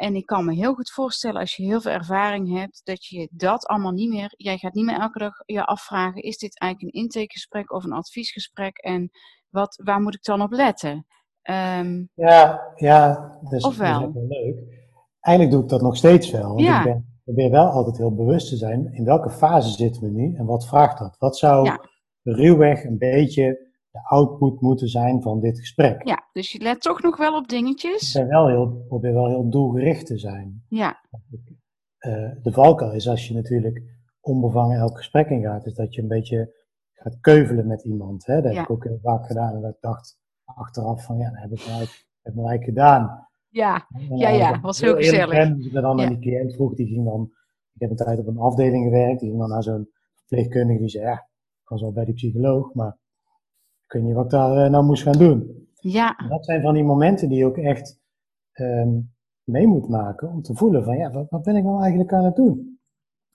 en 0.00 0.14
ik 0.14 0.26
kan 0.26 0.44
me 0.44 0.54
heel 0.54 0.74
goed 0.74 0.90
voorstellen 0.90 1.40
als 1.40 1.56
je 1.56 1.62
heel 1.62 1.80
veel 1.80 1.92
ervaring 1.92 2.58
hebt, 2.58 2.80
dat 2.84 3.06
je 3.06 3.28
dat 3.32 3.66
allemaal 3.66 3.92
niet 3.92 4.08
meer, 4.08 4.34
jij 4.36 4.58
gaat 4.58 4.74
niet 4.74 4.84
meer 4.84 4.98
elke 4.98 5.18
dag 5.18 5.32
je 5.46 5.64
afvragen, 5.64 6.22
is 6.22 6.38
dit 6.38 6.60
eigenlijk 6.60 6.94
een 6.94 7.02
intakegesprek 7.02 7.72
of 7.72 7.84
een 7.84 7.92
adviesgesprek? 7.92 8.78
En 8.78 9.10
wat, 9.48 9.80
waar 9.84 10.00
moet 10.00 10.14
ik 10.14 10.22
dan 10.22 10.42
op 10.42 10.52
letten? 10.52 11.06
Um, 11.42 12.10
ja, 12.14 12.72
ja, 12.76 13.38
dus, 13.48 13.62
dat 13.62 13.72
is 13.72 13.78
wel 13.78 14.12
leuk. 14.28 14.58
Eigenlijk 15.20 15.54
doe 15.54 15.62
ik 15.62 15.68
dat 15.68 15.82
nog 15.82 15.96
steeds 15.96 16.30
wel. 16.30 16.48
Want 16.48 16.60
ja. 16.60 16.78
ik 16.78 16.84
ben 16.84 17.09
probeer 17.34 17.50
wel 17.50 17.70
altijd 17.70 17.96
heel 17.96 18.14
bewust 18.14 18.48
te 18.48 18.56
zijn 18.56 18.92
in 18.92 19.04
welke 19.04 19.30
fase 19.30 19.70
zitten 19.70 20.02
we 20.02 20.08
nu 20.08 20.34
en 20.36 20.44
wat 20.44 20.66
vraagt 20.66 20.98
dat? 20.98 21.16
Wat 21.18 21.36
zou 21.36 21.64
ja. 21.64 21.80
ruwweg 22.22 22.84
een 22.84 22.98
beetje 22.98 23.68
de 23.90 24.00
output 24.02 24.60
moeten 24.60 24.88
zijn 24.88 25.22
van 25.22 25.40
dit 25.40 25.58
gesprek? 25.58 26.06
Ja, 26.06 26.28
dus 26.32 26.52
je 26.52 26.60
let 26.60 26.80
toch 26.80 27.02
nog 27.02 27.16
wel 27.16 27.36
op 27.36 27.48
dingetjes. 27.48 28.14
Ik 28.14 28.26
wel 28.26 28.48
heel, 28.48 28.84
probeer 28.88 29.12
wel 29.12 29.28
heel 29.28 29.50
doelgericht 29.50 30.06
te 30.06 30.18
zijn. 30.18 30.64
Ja. 30.68 31.00
Uh, 32.06 32.30
de 32.42 32.52
valkuil 32.52 32.92
is 32.92 33.08
als 33.08 33.28
je 33.28 33.34
natuurlijk 33.34 33.82
onbevangen 34.20 34.78
elk 34.78 34.96
gesprek 34.96 35.28
ingaat, 35.28 35.66
is 35.66 35.74
dat 35.74 35.94
je 35.94 36.02
een 36.02 36.08
beetje 36.08 36.54
gaat 36.92 37.20
keuvelen 37.20 37.66
met 37.66 37.84
iemand. 37.84 38.26
Hè? 38.26 38.40
Dat 38.40 38.54
heb 38.54 38.62
ik 38.62 38.70
ook 38.70 38.84
heel 38.84 38.98
vaak 39.02 39.26
gedaan 39.26 39.54
en 39.54 39.60
dat 39.60 39.74
ik 39.74 39.80
dacht 39.80 40.18
achteraf 40.44 41.04
van 41.04 41.16
ja, 41.16 41.30
dat 41.30 41.40
heb 41.40 41.50
ik 41.50 41.58
eigenlijk, 41.58 42.06
heb 42.22 42.32
ik 42.32 42.38
eigenlijk 42.38 42.64
gedaan. 42.64 43.28
Ja, 43.50 43.86
ja, 44.14 44.28
ja, 44.28 44.60
was 44.60 44.80
heel 44.80 44.96
gezellig. 44.96 45.34
En 45.34 45.60
ik 45.60 45.72
dan 45.72 45.96
ja. 45.96 46.04
aan 46.04 46.08
die 46.08 46.18
cliënt 46.18 46.54
vroeg, 46.54 46.74
die 46.74 46.86
ging 46.86 47.04
dan, 47.04 47.30
ik 47.74 47.80
heb 47.80 47.90
een 47.90 47.96
tijd 47.96 48.18
op 48.18 48.26
een 48.26 48.38
afdeling 48.38 48.84
gewerkt, 48.84 49.20
die 49.20 49.28
ging 49.28 49.40
dan 49.40 49.50
naar 49.50 49.62
zo'n 49.62 49.88
verpleegkundige, 50.14 50.78
die 50.78 50.88
zei, 50.88 51.04
ja, 51.04 51.28
ik 51.62 51.68
was 51.68 51.82
al 51.82 51.92
bij 51.92 52.04
die 52.04 52.14
psycholoog, 52.14 52.74
maar 52.74 52.98
ik 53.84 53.92
weet 53.92 54.02
niet 54.02 54.14
wat 54.14 54.24
ik 54.24 54.30
daar 54.30 54.64
uh, 54.64 54.70
nou 54.70 54.84
moest 54.84 55.02
gaan 55.02 55.18
doen. 55.18 55.68
Ja. 55.80 56.16
En 56.16 56.28
dat 56.28 56.44
zijn 56.44 56.62
van 56.62 56.74
die 56.74 56.84
momenten 56.84 57.28
die 57.28 57.38
je 57.38 57.46
ook 57.46 57.56
echt 57.56 58.00
um, 58.54 59.12
mee 59.44 59.66
moet 59.66 59.88
maken 59.88 60.28
om 60.28 60.42
te 60.42 60.54
voelen 60.54 60.84
van, 60.84 60.96
ja, 60.96 61.10
wat, 61.10 61.30
wat 61.30 61.42
ben 61.42 61.56
ik 61.56 61.64
nou 61.64 61.80
eigenlijk 61.80 62.12
aan 62.12 62.24
het 62.24 62.36
doen? 62.36 62.78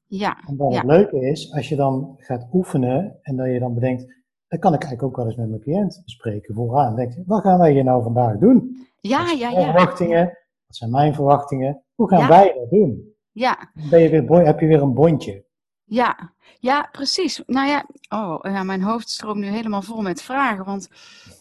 Ja. 0.07 0.37
En 0.47 0.57
wat 0.57 0.73
ja. 0.73 0.77
het 0.77 0.87
leuke 0.87 1.19
is, 1.19 1.53
als 1.53 1.69
je 1.69 1.75
dan 1.75 2.15
gaat 2.17 2.49
oefenen 2.53 3.19
en 3.21 3.35
dat 3.35 3.47
je 3.47 3.59
dan 3.59 3.73
bedenkt, 3.73 4.23
dan 4.59 4.71
kan 4.71 4.73
ik 4.73 4.83
eigenlijk 4.83 5.03
ook 5.03 5.17
wel 5.17 5.25
eens 5.25 5.35
met 5.35 5.49
mijn 5.49 5.61
cliënt 5.61 6.01
bespreken 6.03 6.55
vooraan. 6.55 6.95
denk 6.95 7.13
je, 7.13 7.23
wat 7.25 7.41
gaan 7.41 7.59
wij 7.59 7.71
hier 7.71 7.83
nou 7.83 8.03
vandaag 8.03 8.37
doen? 8.37 8.87
Ja, 9.01 9.31
ja, 9.31 9.49
ja. 9.49 9.63
Verwachtingen, 9.63 10.25
wat 10.65 10.75
zijn 10.75 10.91
mijn 10.91 11.13
verwachtingen? 11.13 11.83
Hoe 11.95 12.09
gaan 12.09 12.27
wij 12.27 12.53
dat 12.53 12.69
doen? 12.69 13.13
Ja. 13.31 13.71
Ben 13.89 13.99
je 13.99 14.09
weer, 14.09 14.45
heb 14.45 14.59
je 14.59 14.65
weer 14.65 14.81
een 14.81 14.93
bondje? 14.93 15.45
Ja, 15.83 16.33
ja, 16.59 16.89
precies. 16.91 17.43
Nou 17.45 17.67
ja, 17.67 17.85
oh, 18.09 18.39
ja, 18.41 18.63
mijn 18.63 18.81
hoofd 18.81 19.09
stroomt 19.09 19.39
nu 19.39 19.47
helemaal 19.47 19.81
vol 19.81 20.01
met 20.01 20.21
vragen. 20.21 20.65
Want, 20.65 20.89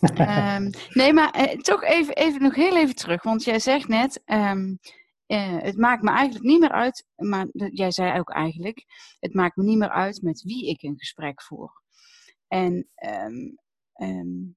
um, 0.01 0.71
nee, 1.01 1.13
maar 1.13 1.31
eh, 1.31 1.59
toch 1.59 1.83
even, 1.83 2.15
even 2.15 2.43
nog 2.43 2.55
heel 2.55 2.77
even 2.77 2.95
terug. 2.95 3.23
Want 3.23 3.45
jij 3.45 3.59
zegt 3.59 3.89
net, 3.89 4.23
um, 4.27 4.79
uh, 5.27 5.57
het 5.59 5.77
maakt 5.77 6.03
me 6.03 6.11
eigenlijk 6.11 6.45
niet 6.45 6.61
meer 6.61 6.73
uit, 6.73 7.07
maar 7.17 7.47
jij 7.53 7.91
zei 7.91 8.19
ook 8.19 8.31
eigenlijk, 8.31 8.85
het 9.21 9.35
maakt 9.35 9.57
me 9.57 9.65
niet 9.65 9.79
meer 9.79 9.91
uit 9.91 10.23
met 10.23 10.43
wie 10.43 10.69
ik 10.69 10.83
een 10.83 10.99
gesprek 10.99 11.43
voer. 11.43 11.83
En 12.55 12.89
um, 13.97 14.57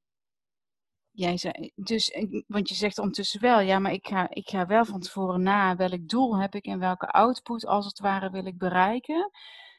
jij 1.12 1.38
zei, 1.38 1.72
dus, 1.75 2.18
want 2.48 2.70
je 2.70 2.75
zegt 2.75 2.98
ondertussen 2.98 3.42
wel, 3.42 3.60
ja, 3.60 3.80
maar 3.80 3.92
ik 3.92 4.08
ga, 4.08 4.30
ik 4.30 4.50
ga 4.50 4.66
wel 4.66 4.86
van 4.86 5.00
tevoren 5.00 5.42
na 5.42 5.75
welk 5.75 6.08
doel 6.08 6.39
heb 6.39 6.56
ik 6.56 6.66
en 6.66 6.80
welke 6.80 7.08
output 7.08 7.66
als 7.66 7.86
het 7.86 8.00
ware 8.00 8.30
wil 8.30 8.46
ik 8.46 8.58
bereiken. 8.58 9.32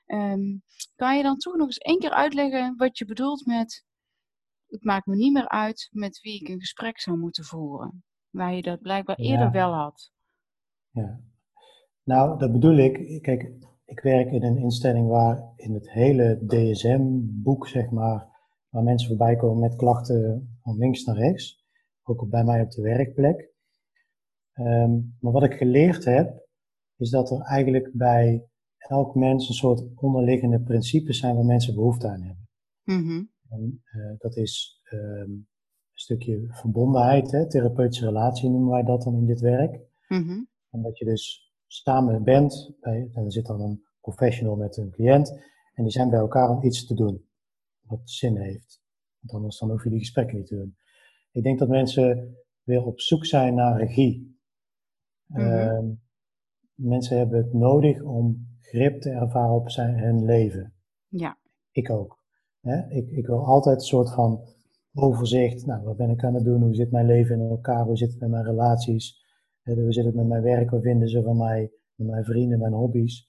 Um, 0.07 0.63
kan 0.97 1.17
je 1.17 1.23
dan 1.23 1.37
toch 1.37 1.57
nog 1.57 1.67
eens 1.67 1.79
één 1.79 1.99
keer 1.99 2.11
uitleggen 2.11 2.77
wat 2.77 2.99
je 2.99 3.05
bedoelt 3.05 3.47
met 3.47 3.87
het 4.67 4.85
maakt 4.85 5.07
me 5.07 5.17
niet 5.17 5.33
meer 5.33 5.49
uit 5.49 5.89
met 5.93 6.21
wie 6.21 6.41
ik 6.41 6.49
een 6.49 6.61
gesprek 6.61 7.01
zou 7.01 7.19
moeten 7.19 7.45
voeren? 7.45 8.05
Waar 8.31 8.55
je 8.55 8.63
dat 8.63 8.81
blijkbaar 8.81 9.17
eerder 9.17 9.51
wel 9.51 9.73
had. 9.73 10.11
Ja, 10.91 11.21
nou, 12.03 12.39
dat 12.39 12.53
bedoel 12.53 12.77
ik. 12.77 13.23
Kijk, 13.23 13.53
ik 13.89 14.01
werk 14.01 14.31
in 14.31 14.43
een 14.43 14.57
instelling 14.57 15.09
waar 15.09 15.53
in 15.57 15.75
het 15.75 15.91
hele 15.91 16.45
DSM-boek, 16.47 17.69
zeg 17.69 17.91
maar, 17.91 18.27
waar 18.69 18.83
mensen 18.83 19.09
voorbij 19.09 19.37
komen 19.37 19.59
met 19.59 19.77
klachten 19.77 20.57
van 20.61 20.79
links 20.79 21.05
naar 21.05 21.17
rechts. 21.17 21.67
Ook 22.03 22.29
bij 22.29 22.45
mij 22.45 22.63
op 22.63 22.71
de 22.71 22.83
werkplek. 22.83 23.53
Um, 24.55 25.17
maar 25.21 25.33
wat 25.33 25.43
ik 25.43 25.53
geleerd 25.53 26.05
heb, 26.05 26.47
is 26.97 27.11
dat 27.11 27.31
er 27.31 27.41
eigenlijk 27.41 27.91
bij 27.93 28.47
elk 28.79 29.15
mens 29.15 29.49
een 29.49 29.55
soort 29.55 29.85
onderliggende 29.95 30.61
principes 30.61 31.19
zijn 31.19 31.35
waar 31.35 31.45
mensen 31.45 31.75
behoefte 31.75 32.09
aan 32.09 32.23
hebben. 32.23 32.49
Mm-hmm. 32.85 33.31
En 33.49 33.83
uh, 33.97 34.19
dat 34.19 34.37
is 34.37 34.83
um, 34.93 35.01
een 35.01 35.47
stukje 35.93 36.45
verbondenheid, 36.49 37.31
hè, 37.31 37.49
therapeutische 37.49 38.05
relatie 38.05 38.51
noemen 38.51 38.71
wij 38.71 38.83
dat 38.83 39.03
dan 39.03 39.15
in 39.15 39.27
dit 39.27 39.41
werk. 39.41 39.81
Mm-hmm. 40.09 40.49
En 40.71 40.83
dat 40.83 40.99
je 40.99 41.05
dus 41.05 41.48
samen 41.69 42.23
bent, 42.25 42.77
bij, 42.81 43.11
en 43.13 43.25
er 43.25 43.33
zit 43.33 43.47
dan 43.47 43.61
een 43.61 43.83
professional 44.01 44.57
met 44.57 44.77
een 44.77 44.91
cliënt, 44.91 45.31
en 45.75 45.83
die 45.83 45.93
zijn 45.93 46.11
bij 46.11 46.19
elkaar 46.19 46.51
om 46.51 46.63
iets 46.63 46.87
te 46.87 46.95
doen 46.95 47.27
wat 47.81 48.01
zin 48.05 48.37
heeft. 48.37 48.83
Want 49.19 49.33
anders 49.33 49.59
dan 49.59 49.71
hoef 49.71 49.85
je 49.85 49.91
die 49.91 49.99
gesprekken 49.99 50.37
niet 50.37 50.47
te 50.47 50.57
doen. 50.57 50.77
Ik 51.33 51.43
denk 51.43 51.59
dat 51.59 51.69
mensen 51.69 52.37
weer 52.63 52.85
op 52.85 53.01
zoek 53.01 53.27
zijn 53.27 53.55
naar 53.55 53.79
regie. 53.79 54.41
Mm-hmm. 55.27 55.53
Uh, 55.53 55.95
mensen 56.75 57.19
hebben 57.19 57.39
het 57.39 57.53
nodig 57.53 58.03
om 58.03 58.49
grip 58.61 59.01
te 59.01 59.11
ervaren 59.11 59.55
op 59.55 59.71
zijn, 59.71 59.99
hun 59.99 60.25
leven. 60.25 60.75
Ja. 61.09 61.39
Ik 61.71 61.91
ook. 61.91 62.25
Hè? 62.61 62.89
Ik, 62.89 63.11
ik 63.11 63.27
wil 63.27 63.45
altijd 63.45 63.77
een 63.77 63.87
soort 63.87 64.15
van 64.15 64.45
overzicht. 64.95 65.67
Nou, 65.67 65.85
wat 65.85 65.97
ben 65.97 66.11
ik 66.11 66.25
aan 66.25 66.35
het 66.35 66.45
doen? 66.45 66.63
Hoe 66.63 66.75
zit 66.75 66.91
mijn 66.91 67.07
leven 67.07 67.41
in 67.41 67.49
elkaar? 67.49 67.85
Hoe 67.85 67.97
zit 67.97 68.11
het 68.11 68.21
met 68.21 68.31
mijn 68.31 68.45
relaties? 68.45 69.27
Hoe 69.75 69.93
zit 69.93 70.05
het 70.05 70.15
met 70.15 70.27
mijn 70.27 70.43
werk? 70.43 70.71
Wat 70.71 70.83
vinden 70.83 71.09
ze 71.09 71.23
van 71.23 71.37
mij? 71.37 71.73
Met 71.95 72.09
mijn 72.09 72.25
vrienden, 72.25 72.59
mijn 72.59 72.73
hobby's? 72.73 73.29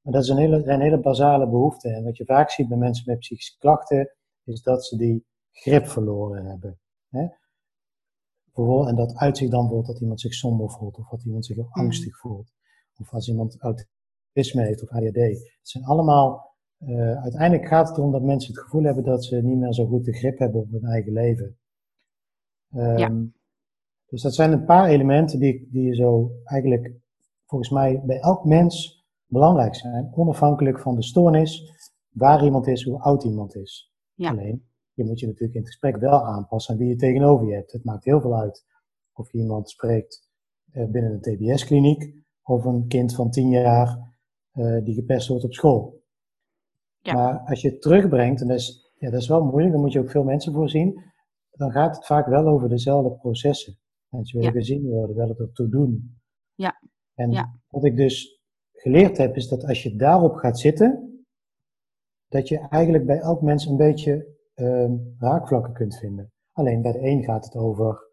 Maar 0.00 0.12
dat 0.12 0.22
is 0.22 0.28
een 0.28 0.36
hele, 0.36 0.62
zijn 0.62 0.80
hele 0.80 1.00
basale 1.00 1.48
behoeften. 1.48 1.94
En 1.94 2.04
wat 2.04 2.16
je 2.16 2.24
vaak 2.24 2.50
ziet 2.50 2.68
bij 2.68 2.78
mensen 2.78 3.04
met 3.06 3.18
psychische 3.18 3.58
klachten, 3.58 4.14
is 4.44 4.62
dat 4.62 4.84
ze 4.84 4.96
die 4.96 5.26
grip 5.52 5.86
verloren 5.86 6.44
hebben. 6.44 6.78
Hè? 7.08 7.26
En 8.64 8.94
dat 8.94 9.16
uitzicht 9.16 9.50
dan 9.50 9.60
bijvoorbeeld 9.60 9.92
dat 9.92 10.00
iemand 10.00 10.20
zich 10.20 10.34
somber 10.34 10.70
voelt, 10.70 10.98
of 10.98 11.08
dat 11.08 11.24
iemand 11.24 11.46
zich 11.46 11.56
heel 11.56 11.68
angstig 11.70 12.18
voelt. 12.18 12.52
Of 12.98 13.12
als 13.12 13.28
iemand 13.28 13.56
autisme 13.58 14.62
heeft 14.62 14.82
of 14.82 14.88
ADHD. 14.88 15.14
Het 15.14 15.58
zijn 15.62 15.84
allemaal, 15.84 16.54
uh, 16.78 17.22
uiteindelijk 17.22 17.68
gaat 17.68 17.88
het 17.88 17.96
erom 17.96 18.12
dat 18.12 18.22
mensen 18.22 18.54
het 18.54 18.62
gevoel 18.62 18.82
hebben 18.82 19.04
dat 19.04 19.24
ze 19.24 19.36
niet 19.42 19.58
meer 19.58 19.72
zo 19.72 19.86
goed 19.86 20.04
de 20.04 20.12
grip 20.12 20.38
hebben 20.38 20.60
op 20.60 20.70
hun 20.70 20.84
eigen 20.84 21.12
leven. 21.12 21.58
Um, 22.74 22.98
ja. 22.98 23.26
Dus 24.06 24.22
dat 24.22 24.34
zijn 24.34 24.52
een 24.52 24.64
paar 24.64 24.88
elementen 24.88 25.38
die, 25.38 25.68
die 25.70 25.82
je 25.82 25.94
zo 25.94 26.30
eigenlijk 26.44 26.92
volgens 27.46 27.70
mij 27.70 28.02
bij 28.04 28.18
elk 28.18 28.44
mens 28.44 29.04
belangrijk 29.26 29.74
zijn, 29.74 30.12
onafhankelijk 30.14 30.80
van 30.80 30.94
de 30.94 31.02
stoornis, 31.02 31.72
waar 32.08 32.44
iemand 32.44 32.66
is, 32.66 32.84
hoe 32.84 33.00
oud 33.00 33.24
iemand 33.24 33.54
is. 33.54 33.92
Ja. 34.14 34.30
Alleen, 34.30 34.66
je 34.92 35.04
moet 35.04 35.20
je 35.20 35.26
natuurlijk 35.26 35.54
in 35.54 35.60
het 35.60 35.70
gesprek 35.70 35.96
wel 35.96 36.24
aanpassen 36.24 36.74
aan 36.74 36.80
wie 36.80 36.88
je 36.88 36.96
tegenover 36.96 37.46
je 37.46 37.54
hebt. 37.54 37.72
Het 37.72 37.84
maakt 37.84 38.04
heel 38.04 38.20
veel 38.20 38.36
uit 38.36 38.64
of 39.12 39.32
je 39.32 39.38
iemand 39.38 39.70
spreekt 39.70 40.28
uh, 40.72 40.90
binnen 40.90 41.12
een 41.12 41.20
TBS-kliniek 41.20 42.14
of 42.42 42.64
een 42.64 42.86
kind 42.86 43.14
van 43.14 43.30
tien 43.30 43.48
jaar 43.48 44.14
uh, 44.52 44.84
die 44.84 44.94
gepest 44.94 45.28
wordt 45.28 45.44
op 45.44 45.52
school. 45.52 46.04
Ja. 47.00 47.12
Maar 47.12 47.38
als 47.38 47.60
je 47.60 47.68
het 47.68 47.82
terugbrengt, 47.82 48.40
en 48.40 48.48
dat 48.48 48.56
is, 48.56 48.92
ja, 48.98 49.10
dat 49.10 49.20
is 49.20 49.28
wel 49.28 49.44
moeilijk, 49.44 49.72
dan 49.72 49.80
moet 49.80 49.92
je 49.92 50.00
ook 50.00 50.10
veel 50.10 50.24
mensen 50.24 50.52
voorzien, 50.52 51.02
dan 51.50 51.70
gaat 51.70 51.96
het 51.96 52.06
vaak 52.06 52.26
wel 52.26 52.46
over 52.46 52.68
dezelfde 52.68 53.10
processen. 53.10 53.78
Mensen 54.16 54.38
willen 54.38 54.54
Ja. 54.54 54.60
gezien 54.60 54.88
worden, 54.88 55.16
willen 55.16 55.36
ertoe 55.38 55.68
doen. 55.68 56.18
Ja. 56.54 56.80
En 57.14 57.30
Ja. 57.30 57.54
wat 57.68 57.84
ik 57.84 57.96
dus 57.96 58.40
geleerd 58.72 59.16
heb, 59.16 59.36
is 59.36 59.48
dat 59.48 59.64
als 59.64 59.82
je 59.82 59.96
daarop 59.96 60.34
gaat 60.34 60.58
zitten, 60.58 61.20
dat 62.28 62.48
je 62.48 62.58
eigenlijk 62.68 63.06
bij 63.06 63.18
elk 63.18 63.42
mens 63.42 63.66
een 63.66 63.76
beetje 63.76 64.34
ehm, 64.54 64.92
raakvlakken 65.18 65.72
kunt 65.72 65.98
vinden. 65.98 66.32
Alleen 66.52 66.82
bij 66.82 66.92
de 66.92 67.00
een 67.02 67.22
gaat 67.24 67.44
het 67.44 67.54
over 67.56 68.04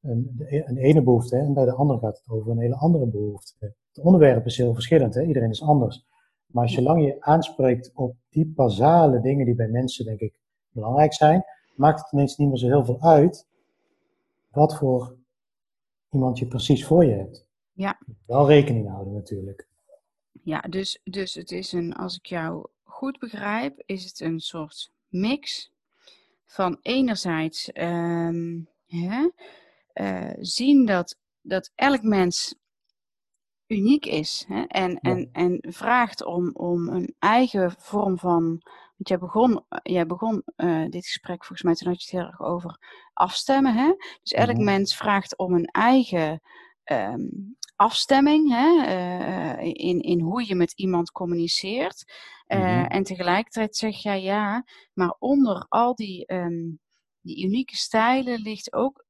een, 0.00 0.34
de- 0.36 0.64
een 0.68 0.76
ene 0.76 1.02
behoefte 1.02 1.36
en 1.36 1.52
bij 1.54 1.64
de 1.64 1.72
ander 1.72 1.98
gaat 1.98 2.16
het 2.18 2.28
over 2.28 2.50
een 2.50 2.58
hele 2.60 2.76
andere 2.76 3.06
behoefte. 3.06 3.74
Het 3.92 4.04
onderwerp 4.04 4.46
is 4.46 4.56
heel 4.56 4.74
verschillend, 4.74 5.14
hè? 5.14 5.22
iedereen 5.22 5.50
is 5.50 5.62
anders. 5.62 6.06
Maar 6.46 6.68
zolang 6.68 7.04
je 7.04 7.20
aanspreekt 7.20 7.90
op 7.94 8.16
die 8.28 8.52
basale 8.56 9.20
dingen 9.20 9.44
die 9.46 9.54
bij 9.54 9.68
mensen, 9.68 10.04
denk 10.04 10.20
ik, 10.20 10.40
belangrijk 10.70 11.12
zijn, 11.14 11.44
maakt 11.74 12.00
het 12.00 12.12
ineens 12.12 12.36
niet 12.36 12.48
meer 12.48 12.58
zo 12.58 12.66
heel 12.66 12.84
veel 12.84 13.00
uit 13.00 13.48
wat 14.50 14.76
voor 14.76 15.16
iemand 16.10 16.38
je 16.38 16.46
precies 16.46 16.86
voor 16.86 17.04
je 17.04 17.12
hebt. 17.12 17.46
Ja. 17.72 17.98
Wel 18.26 18.48
rekening 18.48 18.88
houden 18.88 19.12
natuurlijk. 19.12 19.68
Ja, 20.42 20.60
dus, 20.60 21.00
dus 21.04 21.34
het 21.34 21.50
is 21.50 21.72
een, 21.72 21.92
als 21.92 22.16
ik 22.16 22.26
jou 22.26 22.66
goed 22.82 23.18
begrijp, 23.18 23.82
is 23.86 24.04
het 24.04 24.20
een 24.20 24.40
soort 24.40 24.92
mix 25.08 25.72
van 26.44 26.78
enerzijds 26.82 27.72
ehm, 27.72 28.60
hè, 28.86 29.30
eh, 29.92 30.32
zien 30.40 30.86
dat, 30.86 31.18
dat 31.40 31.72
elk 31.74 32.02
mens 32.02 32.54
uniek 33.66 34.06
is 34.06 34.44
hè, 34.48 34.62
en, 34.62 35.00
en, 35.00 35.28
en 35.32 35.58
vraagt 35.68 36.24
om, 36.24 36.50
om 36.52 36.88
een 36.88 37.14
eigen 37.18 37.74
vorm 37.78 38.18
van. 38.18 38.62
Want 39.00 39.08
jij 39.08 39.18
begon, 39.18 39.64
jij 39.82 40.06
begon 40.06 40.42
eh, 40.56 40.84
dit 40.88 41.04
gesprek, 41.06 41.38
volgens 41.44 41.62
mij, 41.62 41.74
toen 41.74 41.88
had 41.88 42.02
je 42.02 42.08
het 42.10 42.20
heel 42.20 42.30
erg 42.32 42.40
over 42.40 42.78
afstemmen. 43.12 43.74
Hè? 43.74 43.94
Dus 44.22 44.32
elk 44.32 44.56
Mhm. 44.56 44.64
mens 44.64 44.96
vraagt 44.96 45.36
om 45.36 45.54
een 45.54 45.64
eigen 45.66 46.40
ehm, 46.84 47.28
afstemming 47.76 48.50
hè, 48.50 48.82
eh, 48.84 49.64
in, 49.66 50.00
in 50.00 50.20
hoe 50.20 50.46
je 50.46 50.54
met 50.54 50.72
iemand 50.72 51.10
communiceert. 51.10 52.12
Eh, 52.46 52.58
Mhm. 52.58 52.84
En 52.84 53.02
tegelijkertijd 53.02 53.76
zeg 53.76 54.02
jij 54.02 54.22
ja, 54.22 54.64
maar 54.92 55.16
onder 55.18 55.66
al 55.68 55.94
die, 55.94 56.26
ehm, 56.26 56.70
die 57.20 57.44
unieke 57.44 57.76
stijlen 57.76 58.40
ligt 58.40 58.72
ook 58.72 58.98
eh, 58.98 58.98
eh, 58.98 59.09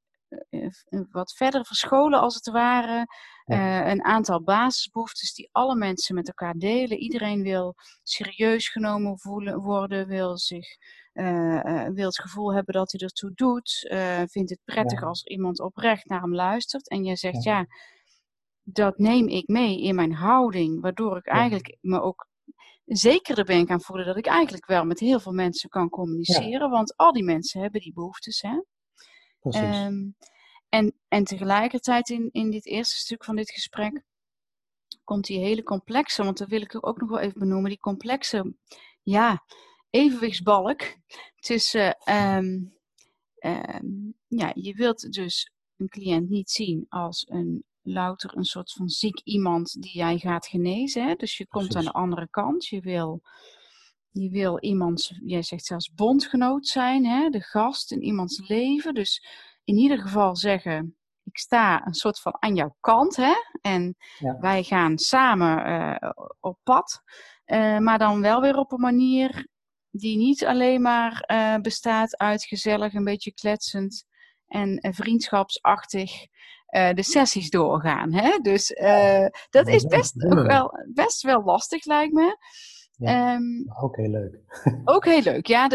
wat 1.11 1.33
verder 1.33 1.65
verscholen 1.67 2.21
als 2.21 2.35
het 2.35 2.51
ware. 2.51 3.07
Ja. 3.45 3.85
eh, 3.85 3.91
een 3.91 4.05
aantal 4.05 4.43
basisbehoeftes 4.43 5.35
die 5.35 5.49
alle 5.53 5.75
mensen 5.77 6.15
met 6.15 6.27
elkaar 6.29 6.55
delen. 6.55 6.99
Iedereen 6.99 7.43
wil 7.43 7.75
serieus 8.03 8.69
genomen 8.69 9.19
voelen, 9.19 9.61
worden, 9.61 10.07
wil, 10.07 10.39
zich, 10.39 10.67
eh, 11.13 11.85
eh, 11.85 11.93
wil 11.93 12.07
het 12.07 12.21
gevoel 12.21 12.55
hebben 12.55 12.75
dat 12.75 12.93
hij 12.93 13.01
ertoe 13.01 13.33
doet. 13.35 13.87
eh, 13.89 14.23
vindt 14.27 14.51
het 14.51 14.61
prettig 14.65 15.01
Ja. 15.01 15.07
als 15.07 15.25
iemand 15.25 15.61
oprecht 15.61 16.07
naar 16.09 16.21
hem 16.21 16.35
luistert. 16.35 16.89
En 16.89 17.05
jij 17.05 17.17
zegt 17.17 17.45
Ja. 17.45 17.59
ja, 17.59 17.67
dat 18.63 18.99
neem 18.99 19.29
ik 19.29 19.49
mee 19.49 19.83
in 19.83 19.95
mijn 19.95 20.13
houding, 20.13 20.81
waardoor 20.81 21.17
ik 21.17 21.27
eigenlijk 21.27 21.77
me 21.81 22.01
ook 22.01 22.29
zekerder 22.85 23.45
ben 23.45 23.67
gaan 23.67 23.81
voelen 23.81 24.07
dat 24.07 24.17
ik 24.17 24.27
eigenlijk 24.27 24.67
wel 24.67 24.85
met 24.85 25.01
heel 25.01 25.21
veel 25.21 25.33
mensen 25.33 25.69
kan 25.69 25.89
communiceren. 25.89 26.71
Want 26.71 26.97
al 26.97 27.13
die 27.13 27.25
mensen 27.25 27.61
hebben 27.61 27.81
die 27.81 27.93
behoeftes. 27.93 28.41
Hè? 28.41 28.61
Precies. 29.41 29.61
Ehm, 29.61 30.09
en, 30.69 30.95
en 31.09 31.25
tegelijkertijd 31.25 32.09
in, 32.09 32.29
in 32.33 32.51
dit 32.51 32.67
eerste 32.67 32.97
stuk 32.97 33.25
van 33.25 33.37
dit 33.37 33.51
gesprek 33.51 34.03
komt 35.05 35.27
die 35.27 35.39
hele 35.39 35.63
complexe, 35.63 36.25
want 36.25 36.39
dat 36.39 36.49
wil 36.49 36.61
ik 36.61 36.87
ook 36.87 37.01
nog 37.01 37.09
wel 37.11 37.19
even 37.19 37.39
benoemen, 37.39 37.71
die 37.71 37.79
complexe, 37.79 38.55
ja, 39.03 39.45
evenwichtsbalk 39.91 40.97
tussen, 41.37 41.97
ehm, 41.99 42.59
ehm, 43.39 43.87
ja, 44.27 44.53
je 44.55 44.75
wilt 44.75 45.13
dus 45.13 45.53
een 45.77 45.89
cliënt 45.89 46.29
niet 46.29 46.51
zien 46.51 46.87
als 46.89 47.27
een 47.29 47.65
louter 47.83 48.37
een 48.37 48.45
soort 48.45 48.73
van 48.73 48.89
ziek 48.89 49.21
iemand 49.25 49.83
die 49.83 49.93
jij 49.93 50.19
gaat 50.19 50.47
genezen. 50.47 51.07
Hè? 51.07 51.15
Dus 51.15 51.37
je 51.37 51.47
komt 51.47 51.77
aan 51.77 51.85
de 51.85 51.93
andere 51.93 52.29
kant. 52.31 52.67
Je 52.67 52.81
wil, 52.81 53.21
je 54.13 54.31
wil 54.31 54.59
iemand, 54.61 55.11
jij 55.25 55.43
zegt 55.43 55.65
zelfs 55.65 55.93
bondgenoot 55.95 56.67
zijn, 56.67 57.07
hè? 57.07 57.29
de 57.29 57.41
gast 57.41 57.93
in 57.93 58.03
iemands 58.03 58.49
leven. 58.49 58.95
Dus 58.95 59.25
in 59.65 59.77
ieder 59.77 59.99
geval 59.99 60.37
zeggen, 60.37 60.97
ik 61.25 61.39
sta 61.39 61.87
een 61.87 61.95
soort 61.95 62.21
van 62.21 62.37
aan 62.39 62.55
jouw 62.55 62.77
kant. 62.81 63.17
Hè? 63.17 63.35
En 63.61 63.97
wij 64.41 64.63
gaan 64.63 64.99
samen 64.99 65.69
uh, 65.69 66.11
op 66.41 66.59
pad. 66.63 67.03
Uh, 67.47 67.79
maar 67.79 67.99
dan 67.99 68.21
wel 68.21 68.41
weer 68.41 68.57
op 68.57 68.73
een 68.73 68.81
manier 68.81 69.47
die 69.91 70.17
niet 70.17 70.47
alleen 70.47 70.83
maar 70.83 71.25
uh, 71.27 71.57
bestaat 71.57 72.17
uit 72.17 72.45
gezellig, 72.45 72.95
een 72.95 73.05
beetje 73.05 73.33
kletsend 73.33 74.05
en 74.47 74.95
vriendschapsachtig 74.95 76.27
de 76.71 77.03
sessies 77.03 77.51
doorgaan. 77.51 78.13
Hè? 78.13 78.39
Dus 78.39 78.67
dat 79.51 79.69
is 79.69 79.85
best, 79.85 80.25
ook 80.25 80.47
wel, 80.47 80.87
best 80.93 81.23
wel 81.23 81.45
lastig, 81.45 81.85
lijkt 81.85 82.13
me. 82.13 82.37
Ja, 83.01 83.35
um, 83.35 83.67
ook 83.81 83.97
heel 83.97 84.11
leuk. 84.11 84.41
ook 84.95 85.05
heel 85.05 85.23
leuk, 85.23 85.47
ja, 85.47 85.69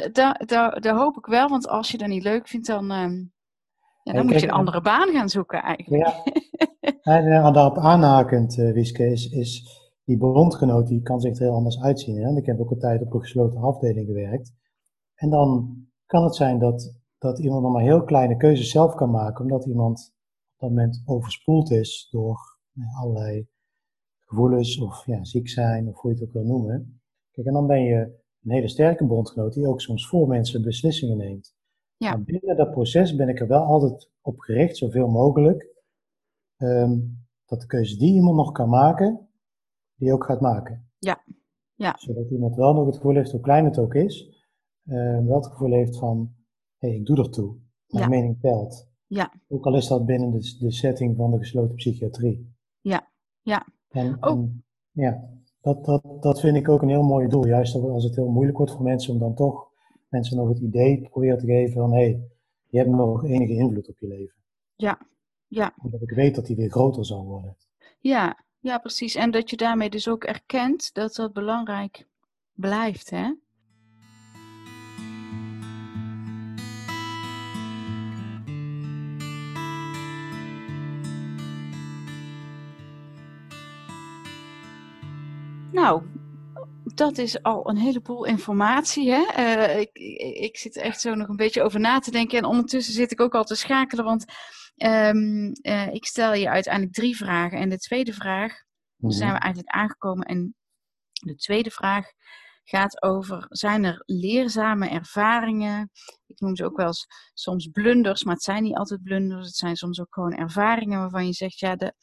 daar 0.79 0.95
hoop 0.95 1.17
ik 1.17 1.25
wel. 1.25 1.47
Want 1.47 1.67
als 1.67 1.91
je 1.91 1.97
dat 1.97 2.07
niet 2.07 2.23
leuk 2.23 2.47
vindt, 2.47 2.67
dan, 2.67 2.91
um, 2.91 3.33
ja, 4.03 4.13
dan 4.13 4.25
moet 4.25 4.39
je 4.39 4.47
een 4.47 4.53
andere 4.53 4.81
baan 4.81 5.11
gaan 5.11 5.29
zoeken 5.29 5.61
eigenlijk. 5.61 6.07
Ja. 6.07 6.23
en 7.17 7.53
daarop 7.53 7.77
aanhakend, 7.77 8.57
uh, 8.57 8.73
Wiske, 8.73 9.05
is, 9.05 9.29
is 9.29 9.81
die 10.03 10.17
bondgenoot, 10.17 10.87
die 10.87 11.01
kan 11.01 11.19
zich 11.19 11.35
er 11.35 11.43
heel 11.43 11.55
anders 11.55 11.81
uitzien. 11.81 12.17
Hè? 12.17 12.37
Ik 12.37 12.45
heb 12.45 12.59
ook 12.59 12.71
een 12.71 12.79
tijd 12.79 13.01
op 13.01 13.13
een 13.13 13.21
gesloten 13.21 13.61
afdeling 13.61 14.07
gewerkt. 14.07 14.53
En 15.15 15.29
dan 15.29 15.77
kan 16.05 16.23
het 16.23 16.35
zijn 16.35 16.59
dat, 16.59 16.99
dat 17.17 17.39
iemand 17.39 17.61
nog 17.61 17.71
maar 17.71 17.83
heel 17.83 18.03
kleine 18.03 18.37
keuzes 18.37 18.69
zelf 18.69 18.95
kan 18.95 19.11
maken, 19.11 19.43
omdat 19.43 19.65
iemand 19.65 20.13
op 20.53 20.59
dat 20.59 20.69
moment 20.69 21.01
overspoeld 21.05 21.71
is 21.71 22.07
door 22.11 22.37
nou, 22.71 22.89
allerlei 23.01 23.47
gevoelens 24.25 24.79
of 24.79 25.05
ja, 25.05 25.23
ziek 25.23 25.49
zijn 25.49 25.87
of 25.87 26.01
hoe 26.01 26.11
je 26.11 26.17
het 26.17 26.27
ook 26.27 26.33
wil 26.33 26.43
noemen. 26.43 26.99
Kijk, 27.35 27.47
en 27.47 27.53
dan 27.53 27.67
ben 27.67 27.83
je 27.83 27.95
een 28.43 28.51
hele 28.51 28.67
sterke 28.67 29.05
bondgenoot 29.05 29.53
die 29.53 29.67
ook 29.67 29.81
soms 29.81 30.07
voor 30.07 30.27
mensen 30.27 30.61
beslissingen 30.61 31.17
neemt. 31.17 31.55
Ja. 31.97 32.09
Maar 32.09 32.23
binnen 32.23 32.57
dat 32.57 32.71
proces 32.71 33.15
ben 33.15 33.29
ik 33.29 33.39
er 33.39 33.47
wel 33.47 33.63
altijd 33.63 34.11
op 34.21 34.39
gericht, 34.39 34.77
zoveel 34.77 35.07
mogelijk, 35.07 35.67
ehm, 36.57 36.99
dat 37.45 37.61
de 37.61 37.67
keuze 37.67 37.97
die 37.97 38.13
iemand 38.13 38.35
nog 38.35 38.51
kan 38.51 38.69
maken, 38.69 39.29
die 39.95 40.13
ook 40.13 40.23
gaat 40.23 40.41
maken. 40.41 40.89
Ja. 40.97 41.23
ja. 41.73 41.95
Zodat 41.97 42.31
iemand 42.31 42.55
wel 42.55 42.73
nog 42.73 42.85
het 42.85 42.95
gevoel 42.95 43.15
heeft, 43.15 43.31
hoe 43.31 43.41
klein 43.41 43.65
het 43.65 43.77
ook 43.77 43.93
is, 43.93 44.43
uh, 44.85 45.25
wel 45.25 45.35
het 45.35 45.47
gevoel 45.47 45.71
heeft 45.71 45.97
van, 45.97 46.35
hé, 46.77 46.87
hey, 46.87 46.97
ik 46.97 47.05
doe 47.05 47.17
ertoe. 47.17 47.57
Mijn 47.87 48.09
mening 48.09 48.39
telt. 48.39 48.87
Ja. 49.07 49.33
Ook 49.47 49.65
al 49.65 49.75
is 49.75 49.87
dat 49.87 50.05
binnen 50.05 50.31
de, 50.31 50.57
de 50.59 50.71
setting 50.71 51.15
van 51.15 51.31
de 51.31 51.37
gesloten 51.37 51.75
psychiatrie. 51.75 52.55
Ja, 52.81 53.11
ja. 53.41 53.67
En, 53.89 54.23
oh. 54.23 54.31
en 54.31 54.65
ja, 54.91 55.29
dat, 55.65 55.85
dat, 55.85 56.03
dat 56.23 56.39
vind 56.39 56.55
ik 56.55 56.69
ook 56.69 56.81
een 56.81 56.89
heel 56.89 57.03
mooi 57.03 57.27
doel. 57.27 57.47
Juist 57.47 57.75
als 57.75 58.03
het 58.03 58.15
heel 58.15 58.27
moeilijk 58.27 58.57
wordt 58.57 58.71
voor 58.71 58.83
mensen 58.83 59.13
om 59.13 59.19
dan 59.19 59.35
toch 59.35 59.67
mensen 60.09 60.37
nog 60.37 60.47
het 60.47 60.59
idee 60.59 61.01
proberen 61.01 61.37
te 61.37 61.45
geven 61.45 61.73
van 61.73 61.91
hé, 61.91 61.97
hey, 61.97 62.19
je 62.69 62.77
hebt 62.77 62.89
nog 62.89 63.25
enige 63.25 63.53
invloed 63.53 63.89
op 63.89 63.97
je 63.99 64.07
leven. 64.07 64.35
Ja, 64.75 64.99
ja. 65.47 65.73
Omdat 65.83 66.01
ik 66.01 66.09
weet 66.09 66.35
dat 66.35 66.45
die 66.45 66.55
weer 66.55 66.69
groter 66.69 67.05
zal 67.05 67.25
worden. 67.25 67.55
Ja, 67.99 68.43
ja, 68.59 68.77
precies. 68.77 69.15
En 69.15 69.31
dat 69.31 69.49
je 69.49 69.57
daarmee 69.57 69.89
dus 69.89 70.07
ook 70.07 70.23
erkent 70.23 70.93
dat 70.93 71.15
dat 71.15 71.33
belangrijk 71.33 72.07
blijft, 72.53 73.09
hè? 73.09 73.33
Nou, 85.75 86.03
dat 86.83 87.17
is 87.17 87.43
al 87.43 87.69
een 87.69 87.77
heleboel 87.77 88.25
informatie. 88.25 89.11
Hè? 89.11 89.25
Uh, 89.37 89.79
ik, 89.79 89.89
ik, 90.39 90.57
zit 90.57 90.77
echt 90.77 91.01
zo 91.01 91.15
nog 91.15 91.27
een 91.27 91.35
beetje 91.35 91.63
over 91.63 91.79
na 91.79 91.99
te 91.99 92.11
denken. 92.11 92.37
En 92.37 92.45
ondertussen 92.45 92.93
zit 92.93 93.11
ik 93.11 93.21
ook 93.21 93.35
al 93.35 93.43
te 93.43 93.55
schakelen. 93.55 94.05
Want 94.05 94.25
um, 94.77 95.51
uh, 95.61 95.93
ik 95.93 96.05
stel 96.05 96.33
je 96.33 96.49
uiteindelijk 96.49 96.93
drie 96.93 97.17
vragen. 97.17 97.57
En 97.57 97.69
de 97.69 97.77
tweede 97.77 98.13
vraag, 98.13 98.51
mm 98.95 99.11
zijn 99.11 99.33
we 99.33 99.39
eigenlijk 99.39 99.75
aangekomen. 99.75 100.25
En 100.25 100.55
de 101.11 101.35
tweede 101.35 101.71
vraag 101.71 102.05
gaat 102.63 103.01
over: 103.01 103.45
zijn 103.49 103.83
er 103.83 104.03
leerzame 104.05 104.89
ervaringen? 104.89 105.89
Ik 106.27 106.39
noem 106.39 106.55
ze 106.55 106.65
ook 106.65 106.77
wel 106.77 106.87
eens 106.87 107.07
soms 107.33 107.67
blunders, 107.67 108.23
maar 108.23 108.33
het 108.33 108.43
zijn 108.43 108.63
niet 108.63 108.75
altijd 108.75 109.03
blunders. 109.03 109.45
Het 109.45 109.55
zijn 109.55 109.75
soms 109.75 109.99
ook 109.99 110.13
gewoon 110.13 110.33
ervaringen 110.33 110.99
waarvan 110.99 111.25
je 111.25 111.33
zegt: 111.33 111.59
ja, 111.59 111.75
de 111.75 111.93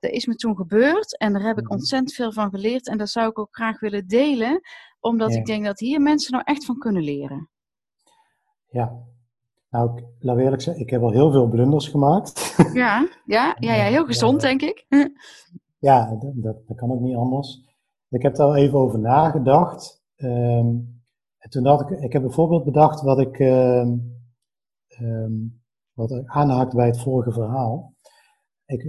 dat 0.00 0.10
is 0.10 0.26
me 0.26 0.34
toen 0.34 0.56
gebeurd 0.56 1.18
en 1.18 1.32
daar 1.32 1.42
heb 1.42 1.58
ik 1.58 1.64
mhm. 1.64 1.72
ontzettend 1.72 2.12
veel 2.12 2.32
van 2.32 2.50
geleerd. 2.50 2.88
En 2.88 2.98
dat 2.98 3.08
zou 3.08 3.28
ik 3.28 3.38
ook 3.38 3.54
graag 3.54 3.80
willen 3.80 4.06
delen, 4.06 4.60
omdat 5.00 5.34
ik 5.34 5.46
denk 5.46 5.64
dat 5.64 5.78
hier 5.78 6.00
mensen 6.00 6.32
nou 6.32 6.44
echt 6.46 6.64
van 6.64 6.78
kunnen 6.78 7.02
leren. 7.02 7.50
Ja, 8.70 8.92
nou, 9.70 10.02
laat 10.18 10.36
we 10.36 10.42
eerlijk 10.42 10.62
zijn, 10.62 10.78
ik 10.78 10.90
heb 10.90 11.02
al 11.02 11.10
heel 11.10 11.30
veel 11.30 11.48
blunders 11.48 11.88
gemaakt. 11.88 12.54
Ja, 12.72 13.08
ja, 13.24 13.56
ja, 13.58 13.74
ja 13.74 13.84
heel 13.84 14.06
gezond 14.06 14.40
denk 14.40 14.62
ik. 14.62 14.86
Ja, 15.78 16.16
dat, 16.20 16.32
dat, 16.34 16.66
dat, 16.66 16.76
kan 16.76 16.92
ook 16.92 17.00
niet 17.00 17.16
anders. 17.16 17.60
Ik 18.08 18.22
heb 18.22 18.34
daar 18.34 18.46
al 18.46 18.56
even 18.56 18.78
over 18.78 18.98
nagedacht. 18.98 20.02
Um, 20.16 21.02
en 21.38 21.50
toen 21.50 21.62
dacht 21.62 21.90
ik, 21.90 22.00
ik 22.00 22.12
heb 22.12 22.22
bijvoorbeeld 22.22 22.64
bedacht 22.64 23.00
wat 23.00 23.18
ik, 23.18 23.38
um, 23.38 24.20
um, 25.00 25.62
wat 25.92 26.22
aanhaakt 26.26 26.74
bij 26.74 26.86
het 26.86 27.00
vorige 27.00 27.32
verhaal. 27.32 27.94
Ik, 28.66 28.82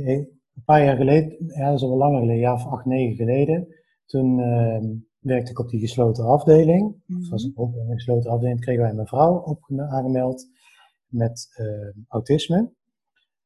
een 0.61 0.73
paar 0.73 0.83
jaar 0.83 0.95
geleden, 0.95 1.45
ja, 1.47 1.65
dat 1.65 1.75
is 1.75 1.83
al 1.83 1.89
wel 1.89 1.97
langer 1.97 2.19
geleden, 2.19 2.41
ja, 2.41 2.53
of 2.53 2.65
acht, 2.65 2.85
negen 2.85 3.15
geleden, 3.15 3.67
toen 4.05 4.39
uh, 4.39 4.99
werkte 5.19 5.51
ik 5.51 5.59
op 5.59 5.69
die 5.69 5.79
gesloten 5.79 6.25
afdeling. 6.25 7.03
Mm 7.05 7.29
was 7.29 7.45
ik 7.45 7.59
ook 7.59 7.75
in 7.75 7.89
een 7.89 7.93
gesloten 7.93 8.31
afdeling, 8.31 8.59
kregen 8.59 8.81
wij 8.81 8.91
een 8.91 9.07
vrouw 9.07 9.37
op, 9.37 9.59
aangemeld 9.77 10.47
met 11.07 11.47
uh, 11.59 12.03
autisme 12.07 12.71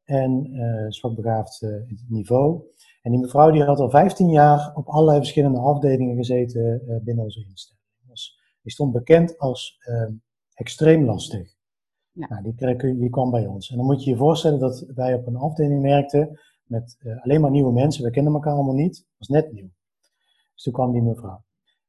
en 0.03 0.55
uh, 0.55 0.85
zwakbegaafd 0.89 1.61
uh, 1.61 1.81
niveau. 2.07 2.63
En 3.01 3.11
die 3.11 3.19
mevrouw 3.19 3.51
die 3.51 3.63
had 3.63 3.79
al 3.79 3.89
15 3.89 4.29
jaar 4.29 4.71
op 4.73 4.87
allerlei 4.87 5.17
verschillende 5.17 5.59
afdelingen 5.59 6.15
gezeten 6.15 6.81
binnen 7.03 7.23
onze 7.23 7.45
instelling. 7.49 7.81
Dus 8.07 8.39
die 8.61 8.71
stond 8.71 8.93
bekend 8.93 9.37
als 9.37 9.77
ehm, 9.79 10.11
extreem 10.53 11.05
lastig. 11.05 11.53
Ja. 12.11 12.27
Nou, 12.29 12.55
die, 12.55 12.95
die 12.95 13.09
kwam 13.09 13.31
bij 13.31 13.45
ons. 13.45 13.69
En 13.69 13.77
dan 13.77 13.85
moet 13.85 14.03
je 14.03 14.09
je 14.09 14.17
voorstellen 14.17 14.59
dat 14.59 14.85
wij 14.95 15.13
op 15.13 15.27
een 15.27 15.35
afdeling 15.35 15.81
werkten 15.81 16.39
met 16.67 16.97
uh, 16.99 17.23
alleen 17.23 17.41
maar 17.41 17.51
nieuwe 17.51 17.73
mensen. 17.73 18.03
We 18.03 18.11
kenden 18.11 18.33
elkaar 18.33 18.53
allemaal 18.53 18.75
niet. 18.75 18.97
Het 18.97 19.15
was 19.17 19.27
net 19.27 19.51
nieuw. 19.51 19.69
Dus 20.53 20.63
toen 20.63 20.73
kwam 20.73 20.91
die 20.91 21.01
mevrouw. 21.01 21.43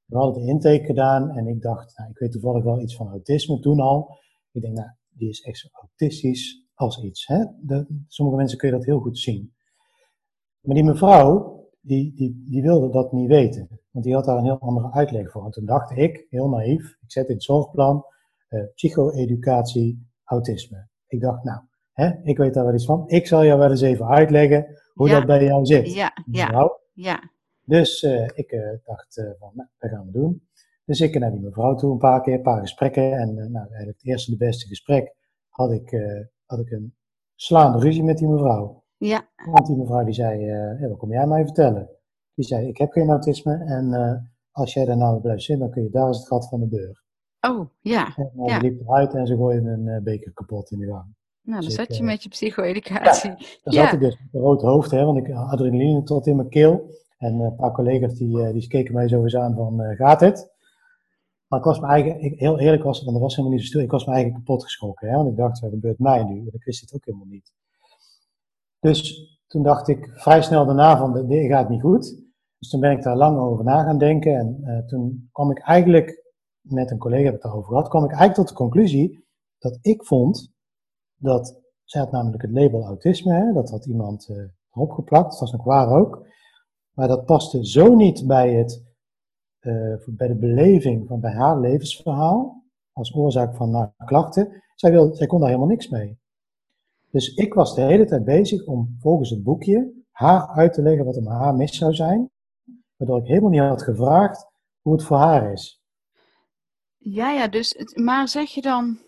We 0.04 0.16
hadden 0.16 0.42
de 0.42 0.48
intake 0.50 0.84
gedaan 0.84 1.30
en 1.30 1.46
ik 1.46 1.62
dacht, 1.62 1.98
nou, 1.98 2.10
ik 2.10 2.18
weet 2.18 2.32
toevallig 2.32 2.64
wel 2.64 2.80
iets 2.80 2.96
van 2.96 3.08
autisme 3.08 3.60
toen 3.60 3.80
al. 3.80 4.18
Ik 4.52 4.62
denk, 4.62 4.74
nou, 4.74 4.88
die 5.08 5.28
is 5.28 5.40
echt 5.40 5.58
zo 5.58 5.68
autistisch 5.72 6.66
als 6.74 7.02
iets. 7.02 7.26
Hè? 7.26 7.44
De, 7.60 7.86
sommige 8.08 8.36
mensen 8.36 8.58
kun 8.58 8.68
je 8.68 8.74
dat 8.74 8.84
heel 8.84 9.00
goed 9.00 9.18
zien. 9.18 9.54
Maar 10.60 10.74
die 10.74 10.84
mevrouw, 10.84 11.64
die, 11.80 12.14
die, 12.14 12.42
die 12.48 12.62
wilde 12.62 12.90
dat 12.90 13.12
niet 13.12 13.28
weten. 13.28 13.68
Want 13.90 14.04
die 14.04 14.14
had 14.14 14.24
daar 14.24 14.38
een 14.38 14.44
heel 14.44 14.58
andere 14.58 14.92
uitleg 14.92 15.30
voor. 15.30 15.44
En 15.44 15.50
toen 15.50 15.64
dacht 15.64 15.90
ik, 15.90 16.26
heel 16.30 16.48
naïef, 16.48 16.96
ik 17.00 17.12
zet 17.12 17.28
in 17.28 17.34
het 17.34 17.42
zorgplan 17.42 18.04
uh, 18.48 18.64
psycho-educatie, 18.74 20.08
autisme. 20.24 20.88
Ik 21.06 21.20
dacht, 21.20 21.44
nou, 21.44 21.60
Hè? 21.96 22.10
Ik 22.22 22.36
weet 22.36 22.54
daar 22.54 22.64
wel 22.64 22.74
iets 22.74 22.84
van. 22.84 23.04
Ik 23.06 23.26
zal 23.26 23.44
jou 23.44 23.58
wel 23.58 23.70
eens 23.70 23.80
even 23.80 24.06
uitleggen 24.06 24.66
hoe 24.94 25.08
dat 25.08 25.26
bij 25.26 25.44
jou 25.44 25.64
zit. 25.64 25.94
Ja, 25.94 26.12
ja. 26.30 26.50
Nou, 26.50 26.70
ja. 26.92 27.30
Dus 27.64 28.02
uh, 28.02 28.28
ik 28.34 28.52
uh, 28.52 28.72
dacht 28.84 29.16
uh, 29.16 29.30
van, 29.38 29.50
nou, 29.54 29.68
dat 29.78 29.90
gaan 29.90 30.06
we 30.06 30.12
doen. 30.12 30.48
Dus 30.84 31.00
ik 31.00 31.18
naar 31.18 31.30
die 31.30 31.40
mevrouw 31.40 31.74
toe 31.74 31.92
een 31.92 31.98
paar 31.98 32.22
keer, 32.22 32.34
een 32.34 32.42
paar 32.42 32.60
gesprekken. 32.60 33.12
En 33.12 33.34
nou, 33.34 33.66
eigenlijk 33.66 33.98
het 33.98 34.06
eerste, 34.06 34.30
de 34.30 34.36
beste 34.36 34.68
gesprek 34.68 35.14
had 35.48 35.70
ik, 35.70 35.96
had 36.46 36.58
ik 36.58 36.70
een 36.70 36.94
slaande 37.34 37.78
ruzie 37.78 38.04
met 38.04 38.18
die 38.18 38.28
mevrouw. 38.28 38.84
Ja. 38.96 39.28
Want 39.50 39.66
die 39.66 39.76
mevrouw 39.76 40.04
die 40.04 40.14
zei, 40.14 40.44
hey, 40.50 40.88
wat 40.88 40.98
kom 40.98 41.12
jij 41.12 41.26
mij 41.26 41.44
vertellen? 41.44 41.90
Die 42.34 42.44
zei, 42.44 42.68
ik 42.68 42.76
heb 42.76 42.92
geen 42.92 43.08
autisme 43.08 43.64
en 43.64 44.30
als 44.50 44.72
jij 44.72 44.84
daar 44.84 44.96
nou 44.96 45.20
blijft 45.20 45.42
zitten, 45.42 45.64
dan 45.64 45.74
kun 45.74 45.82
je 45.82 45.90
daar 45.90 46.06
eens 46.06 46.18
het 46.18 46.26
gat 46.26 46.48
van 46.48 46.60
de 46.60 46.68
deur. 46.68 47.04
Oh, 47.40 47.66
ja. 47.80 48.16
En 48.16 48.30
ja. 48.44 48.58
liep 48.58 48.80
eruit 48.80 49.14
en 49.14 49.26
ze 49.26 49.36
gooide 49.36 49.70
een 49.70 50.02
beker 50.02 50.32
kapot 50.32 50.70
in 50.70 50.78
de 50.78 50.86
gang. 50.86 51.15
Nou, 51.46 51.62
dan 51.62 51.70
zat 51.70 51.96
je 51.96 52.02
met 52.02 52.22
je 52.22 52.28
psycho-educatie. 52.28 53.30
Ja, 53.30 53.36
dan 53.62 53.72
zat 53.72 53.92
ik 53.92 54.00
dus 54.00 54.18
met 54.18 54.28
een 54.32 54.40
rood 54.40 54.62
hoofd, 54.62 54.90
hè, 54.90 55.04
want 55.04 55.18
ik 55.18 55.26
had 55.26 55.50
adrenaline 55.50 56.02
tot 56.02 56.26
in 56.26 56.36
mijn 56.36 56.48
keel. 56.48 56.90
En 57.18 57.40
een 57.40 57.54
paar 57.54 57.72
collega's 57.72 58.14
die, 58.14 58.42
eh, 58.42 58.52
die 58.52 58.68
keken 58.68 58.94
mij 58.94 59.08
zo 59.08 59.22
eens 59.22 59.36
aan 59.36 59.54
van, 59.54 59.80
uh, 59.80 59.96
gaat 59.96 60.20
het? 60.20 60.54
Maar 61.46 61.58
ik 61.58 61.64
was 61.64 61.80
me 61.80 61.86
eigenlijk, 61.86 62.22
ik, 62.22 62.38
heel 62.38 62.58
eerlijk 62.58 62.82
was 62.82 63.00
want 63.00 63.12
dat 63.12 63.22
was 63.22 63.36
helemaal 63.36 63.56
niet 63.56 63.66
zo 63.66 63.70
stil, 63.70 63.82
ik 63.82 63.90
was 63.90 64.04
me 64.04 64.12
eigenlijk 64.12 64.44
kapot 64.44 64.62
geschrokken. 64.64 65.08
Hè, 65.08 65.16
want 65.16 65.28
ik 65.28 65.36
dacht, 65.36 65.60
wat 65.60 65.70
gebeurt 65.70 65.98
mij 65.98 66.24
nu? 66.24 66.34
Want 66.34 66.54
ik 66.54 66.64
wist 66.64 66.80
het 66.80 66.94
ook 66.94 67.04
helemaal 67.04 67.26
niet. 67.26 67.52
Dus 68.80 69.30
toen 69.46 69.62
dacht 69.62 69.88
ik 69.88 70.10
vrij 70.14 70.42
snel 70.42 70.66
daarna 70.66 70.98
van, 70.98 71.26
dit 71.26 71.46
gaat 71.46 71.68
niet 71.68 71.80
goed. 71.80 72.24
Dus 72.58 72.68
toen 72.68 72.80
ben 72.80 72.90
ik 72.90 73.02
daar 73.02 73.16
lang 73.16 73.38
over 73.38 73.64
na 73.64 73.82
gaan 73.82 73.98
denken. 73.98 74.36
En 74.36 74.60
uh, 74.64 74.78
toen 74.78 75.28
kwam 75.32 75.50
ik 75.50 75.58
eigenlijk, 75.58 76.32
met 76.60 76.90
een 76.90 76.98
collega 76.98 77.24
heb 77.24 77.34
ik 77.34 77.42
daarover 77.42 77.68
gehad, 77.68 77.88
kwam 77.88 78.04
ik 78.04 78.10
eigenlijk 78.10 78.38
tot 78.38 78.48
de 78.48 78.54
conclusie 78.54 79.24
dat 79.58 79.78
ik 79.82 80.04
vond 80.04 80.54
dat 81.16 81.60
zij 81.84 82.00
had 82.00 82.10
namelijk 82.10 82.42
het 82.42 82.50
label 82.50 82.84
autisme, 82.84 83.32
hè, 83.32 83.52
dat 83.52 83.70
had 83.70 83.86
iemand 83.86 84.28
uh, 84.28 84.44
opgeplakt. 84.70 85.30
Dat 85.30 85.40
was 85.40 85.52
nog 85.52 85.64
waar 85.64 85.88
ook. 85.88 86.26
Maar 86.92 87.08
dat 87.08 87.24
paste 87.24 87.66
zo 87.66 87.94
niet 87.94 88.26
bij, 88.26 88.54
het, 88.54 88.84
uh, 89.60 89.96
bij 90.06 90.28
de 90.28 90.36
beleving 90.36 91.08
van 91.08 91.20
bij 91.20 91.32
haar 91.32 91.60
levensverhaal 91.60 92.64
als 92.92 93.14
oorzaak 93.14 93.56
van 93.56 93.74
haar 93.74 93.92
klachten. 94.04 94.62
Zij, 94.74 94.90
wil, 94.90 95.14
zij 95.14 95.26
kon 95.26 95.38
daar 95.38 95.48
helemaal 95.48 95.70
niks 95.70 95.88
mee. 95.88 96.18
Dus 97.10 97.34
ik 97.34 97.54
was 97.54 97.74
de 97.74 97.80
hele 97.80 98.04
tijd 98.04 98.24
bezig 98.24 98.66
om 98.66 98.96
volgens 98.98 99.30
het 99.30 99.42
boekje 99.42 100.04
haar 100.10 100.48
uit 100.48 100.72
te 100.72 100.82
leggen 100.82 101.04
wat 101.04 101.16
er 101.16 101.22
met 101.22 101.32
haar 101.32 101.54
mis 101.54 101.76
zou 101.76 101.94
zijn. 101.94 102.30
Waardoor 102.96 103.18
ik 103.18 103.26
helemaal 103.26 103.50
niet 103.50 103.60
had 103.60 103.82
gevraagd 103.82 104.46
hoe 104.80 104.92
het 104.92 105.02
voor 105.02 105.16
haar 105.16 105.52
is. 105.52 105.80
Ja, 106.96 107.30
ja, 107.30 107.48
dus, 107.48 107.74
maar 107.94 108.28
zeg 108.28 108.50
je 108.50 108.60
dan, 108.60 108.98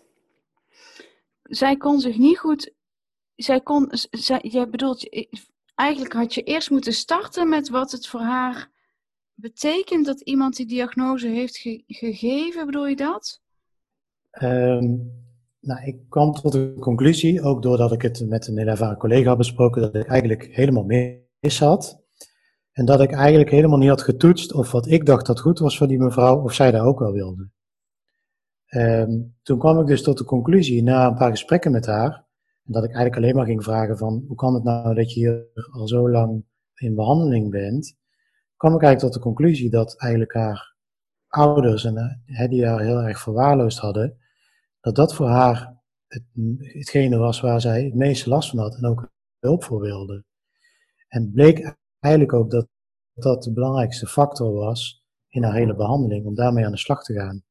zij 1.48 1.76
kon 1.76 2.00
zich 2.00 2.18
niet 2.18 2.38
goed, 2.38 2.72
zij 3.34 3.60
kon, 3.60 3.88
zij, 4.10 4.40
jij 4.42 4.68
bedoelt, 4.68 5.28
eigenlijk 5.74 6.12
had 6.12 6.34
je 6.34 6.42
eerst 6.42 6.70
moeten 6.70 6.92
starten 6.92 7.48
met 7.48 7.68
wat 7.68 7.92
het 7.92 8.06
voor 8.06 8.20
haar 8.20 8.70
betekent 9.34 10.06
dat 10.06 10.20
iemand 10.20 10.56
die 10.56 10.66
diagnose 10.66 11.28
heeft 11.28 11.58
gegeven, 11.86 12.66
bedoel 12.66 12.86
je 12.86 12.96
dat? 12.96 13.40
Um, 14.42 15.12
nou, 15.60 15.86
ik 15.86 15.96
kwam 16.08 16.32
tot 16.32 16.52
de 16.52 16.74
conclusie, 16.80 17.42
ook 17.42 17.62
doordat 17.62 17.92
ik 17.92 18.02
het 18.02 18.28
met 18.28 18.46
een 18.46 18.58
heel 18.58 18.66
ervaren 18.66 18.96
collega 18.96 19.28
had 19.28 19.38
besproken, 19.38 19.82
dat 19.82 19.94
ik 19.94 20.06
eigenlijk 20.06 20.48
helemaal 20.50 20.84
mis 21.40 21.58
had. 21.58 22.02
En 22.72 22.84
dat 22.84 23.00
ik 23.00 23.10
eigenlijk 23.10 23.50
helemaal 23.50 23.78
niet 23.78 23.88
had 23.88 24.02
getoetst 24.02 24.52
of 24.52 24.70
wat 24.70 24.86
ik 24.86 25.06
dacht 25.06 25.26
dat 25.26 25.40
goed 25.40 25.58
was 25.58 25.78
voor 25.78 25.88
die 25.88 25.98
mevrouw, 25.98 26.42
of 26.42 26.54
zij 26.54 26.70
dat 26.70 26.80
ook 26.80 26.98
wel 26.98 27.12
wilde. 27.12 27.50
Um, 28.70 29.36
toen 29.42 29.58
kwam 29.58 29.80
ik 29.80 29.86
dus 29.86 30.02
tot 30.02 30.18
de 30.18 30.24
conclusie, 30.24 30.82
na 30.82 31.06
een 31.06 31.14
paar 31.14 31.30
gesprekken 31.30 31.72
met 31.72 31.86
haar, 31.86 32.24
dat 32.62 32.84
ik 32.84 32.90
eigenlijk 32.90 33.16
alleen 33.16 33.34
maar 33.34 33.46
ging 33.46 33.64
vragen 33.64 33.98
van, 33.98 34.24
hoe 34.26 34.36
kan 34.36 34.54
het 34.54 34.64
nou 34.64 34.94
dat 34.94 35.12
je 35.12 35.20
hier 35.20 35.46
al 35.70 35.88
zo 35.88 36.10
lang 36.10 36.44
in 36.74 36.94
behandeling 36.94 37.50
bent, 37.50 37.96
kwam 38.56 38.74
ik 38.74 38.82
eigenlijk 38.82 39.12
tot 39.12 39.22
de 39.22 39.28
conclusie 39.28 39.70
dat 39.70 39.96
eigenlijk 39.96 40.34
haar 40.34 40.74
ouders, 41.28 41.84
en, 41.84 42.20
uh, 42.26 42.48
die 42.48 42.66
haar 42.66 42.80
heel 42.80 43.02
erg 43.02 43.20
verwaarloosd 43.20 43.78
hadden, 43.78 44.16
dat 44.80 44.96
dat 44.96 45.14
voor 45.14 45.28
haar 45.28 45.76
het, 46.06 46.24
hetgene 46.58 47.16
was 47.16 47.40
waar 47.40 47.60
zij 47.60 47.84
het 47.84 47.94
meeste 47.94 48.28
last 48.28 48.50
van 48.50 48.58
had 48.58 48.76
en 48.76 48.84
ook 48.84 49.10
hulp 49.38 49.64
voor 49.64 49.80
wilde. 49.80 50.24
En 51.08 51.22
het 51.22 51.32
bleek 51.32 51.76
eigenlijk 51.98 52.34
ook 52.34 52.50
dat 52.50 52.68
dat 53.14 53.42
de 53.42 53.52
belangrijkste 53.52 54.06
factor 54.06 54.52
was 54.52 55.04
in 55.28 55.42
haar 55.42 55.54
hele 55.54 55.74
behandeling, 55.74 56.26
om 56.26 56.34
daarmee 56.34 56.64
aan 56.64 56.72
de 56.72 56.78
slag 56.78 57.04
te 57.04 57.14
gaan. 57.14 57.42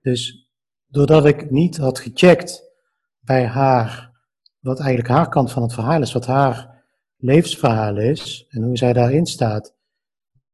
Dus 0.00 0.47
doordat 0.88 1.24
ik 1.24 1.50
niet 1.50 1.76
had 1.76 1.98
gecheckt 1.98 2.62
bij 3.20 3.46
haar, 3.46 4.12
wat 4.58 4.78
eigenlijk 4.78 5.08
haar 5.08 5.28
kant 5.28 5.52
van 5.52 5.62
het 5.62 5.74
verhaal 5.74 6.02
is, 6.02 6.12
wat 6.12 6.26
haar 6.26 6.84
levensverhaal 7.16 7.96
is 7.96 8.46
en 8.48 8.62
hoe 8.62 8.76
zij 8.76 8.92
daarin 8.92 9.26
staat, 9.26 9.76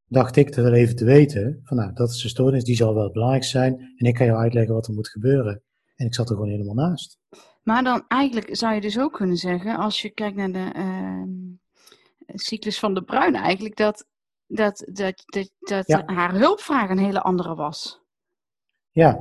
dacht 0.06 0.36
ik 0.36 0.54
er 0.54 0.62
wel 0.62 0.72
even 0.72 0.96
te 0.96 1.04
weten 1.04 1.60
van 1.64 1.76
nou, 1.76 1.92
dat 1.92 2.10
is 2.10 2.22
de 2.22 2.28
stoornis, 2.28 2.64
die 2.64 2.76
zal 2.76 2.94
wel 2.94 3.10
belangrijk 3.10 3.44
zijn 3.44 3.94
en 3.96 4.06
ik 4.06 4.14
kan 4.14 4.26
jou 4.26 4.38
uitleggen 4.38 4.74
wat 4.74 4.86
er 4.86 4.94
moet 4.94 5.08
gebeuren. 5.08 5.62
En 5.96 6.06
ik 6.06 6.14
zat 6.14 6.28
er 6.28 6.34
gewoon 6.34 6.50
helemaal 6.50 6.74
naast. 6.74 7.18
Maar 7.62 7.82
dan 7.82 8.04
eigenlijk 8.08 8.56
zou 8.56 8.74
je 8.74 8.80
dus 8.80 8.98
ook 8.98 9.12
kunnen 9.12 9.36
zeggen, 9.36 9.76
als 9.76 10.02
je 10.02 10.10
kijkt 10.10 10.36
naar 10.36 10.52
de 10.52 10.72
uh, 10.76 11.22
cyclus 12.26 12.78
van 12.78 12.94
de 12.94 13.02
Bruin 13.02 13.34
eigenlijk, 13.34 13.76
dat, 13.76 14.06
dat, 14.46 14.84
dat, 14.92 15.22
dat, 15.24 15.50
dat 15.86 16.02
haar 16.06 16.34
hulpvraag 16.34 16.90
een 16.90 16.98
hele 16.98 17.20
andere 17.20 17.54
was. 17.54 18.02
Ja, 18.90 19.20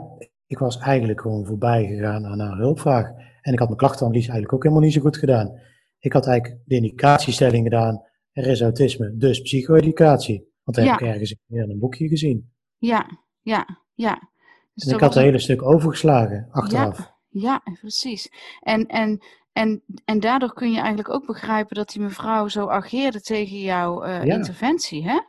ik 0.54 0.60
was 0.60 0.78
eigenlijk 0.78 1.22
gewoon 1.22 1.46
voorbij 1.46 1.86
gegaan 1.86 2.26
aan 2.26 2.40
haar 2.40 2.58
hulpvraag. 2.58 3.08
En 3.42 3.54
ik 3.54 3.60
had 3.60 3.68
mijn 3.68 3.80
klachtenanalyse 3.80 4.32
eigenlijk 4.32 4.54
ook 4.54 4.64
helemaal 4.64 4.84
niet 4.84 4.94
zo 4.94 5.02
goed 5.02 5.18
gedaan. 5.18 5.60
Ik 6.00 6.14
had 6.14 6.28
eigenlijk 6.28 6.62
de 6.66 6.76
indicatiestelling 6.76 7.64
gedaan, 7.64 8.04
er 8.32 8.48
is 8.48 8.62
autisme, 8.62 9.16
dus 9.18 9.42
psycho-educatie. 9.42 10.52
Want 10.64 10.78
dat 10.78 10.86
heb 10.86 11.00
ik 11.00 11.08
ergens 11.08 11.36
in 11.48 11.70
een 11.70 11.80
boekje 11.80 12.08
gezien. 12.08 12.52
Ja, 12.78 13.06
ja, 13.42 13.68
ja. 13.94 14.30
Dus 14.74 14.88
en 14.88 14.94
ik 14.94 15.00
had 15.00 15.16
een 15.16 15.24
hele 15.24 15.40
stuk 15.40 15.64
overgeslagen 15.64 16.48
achteraf. 16.52 16.98
Ja, 17.30 17.62
ja 17.64 17.74
precies. 17.80 18.32
En, 18.60 18.86
en, 18.86 19.24
en, 19.52 19.84
en 20.06 20.20
daardoor 20.20 20.54
kun 20.54 20.72
je 20.72 20.80
eigenlijk 20.80 21.10
ook 21.10 21.26
begrijpen 21.26 21.76
dat 21.76 21.90
die 21.90 22.02
mevrouw 22.02 22.48
zo 22.48 22.68
ageerde 22.68 23.22
tegen 23.22 23.60
jouw 23.60 24.06
uh, 24.06 24.26
interventie, 24.26 25.04
hè? 25.04 25.20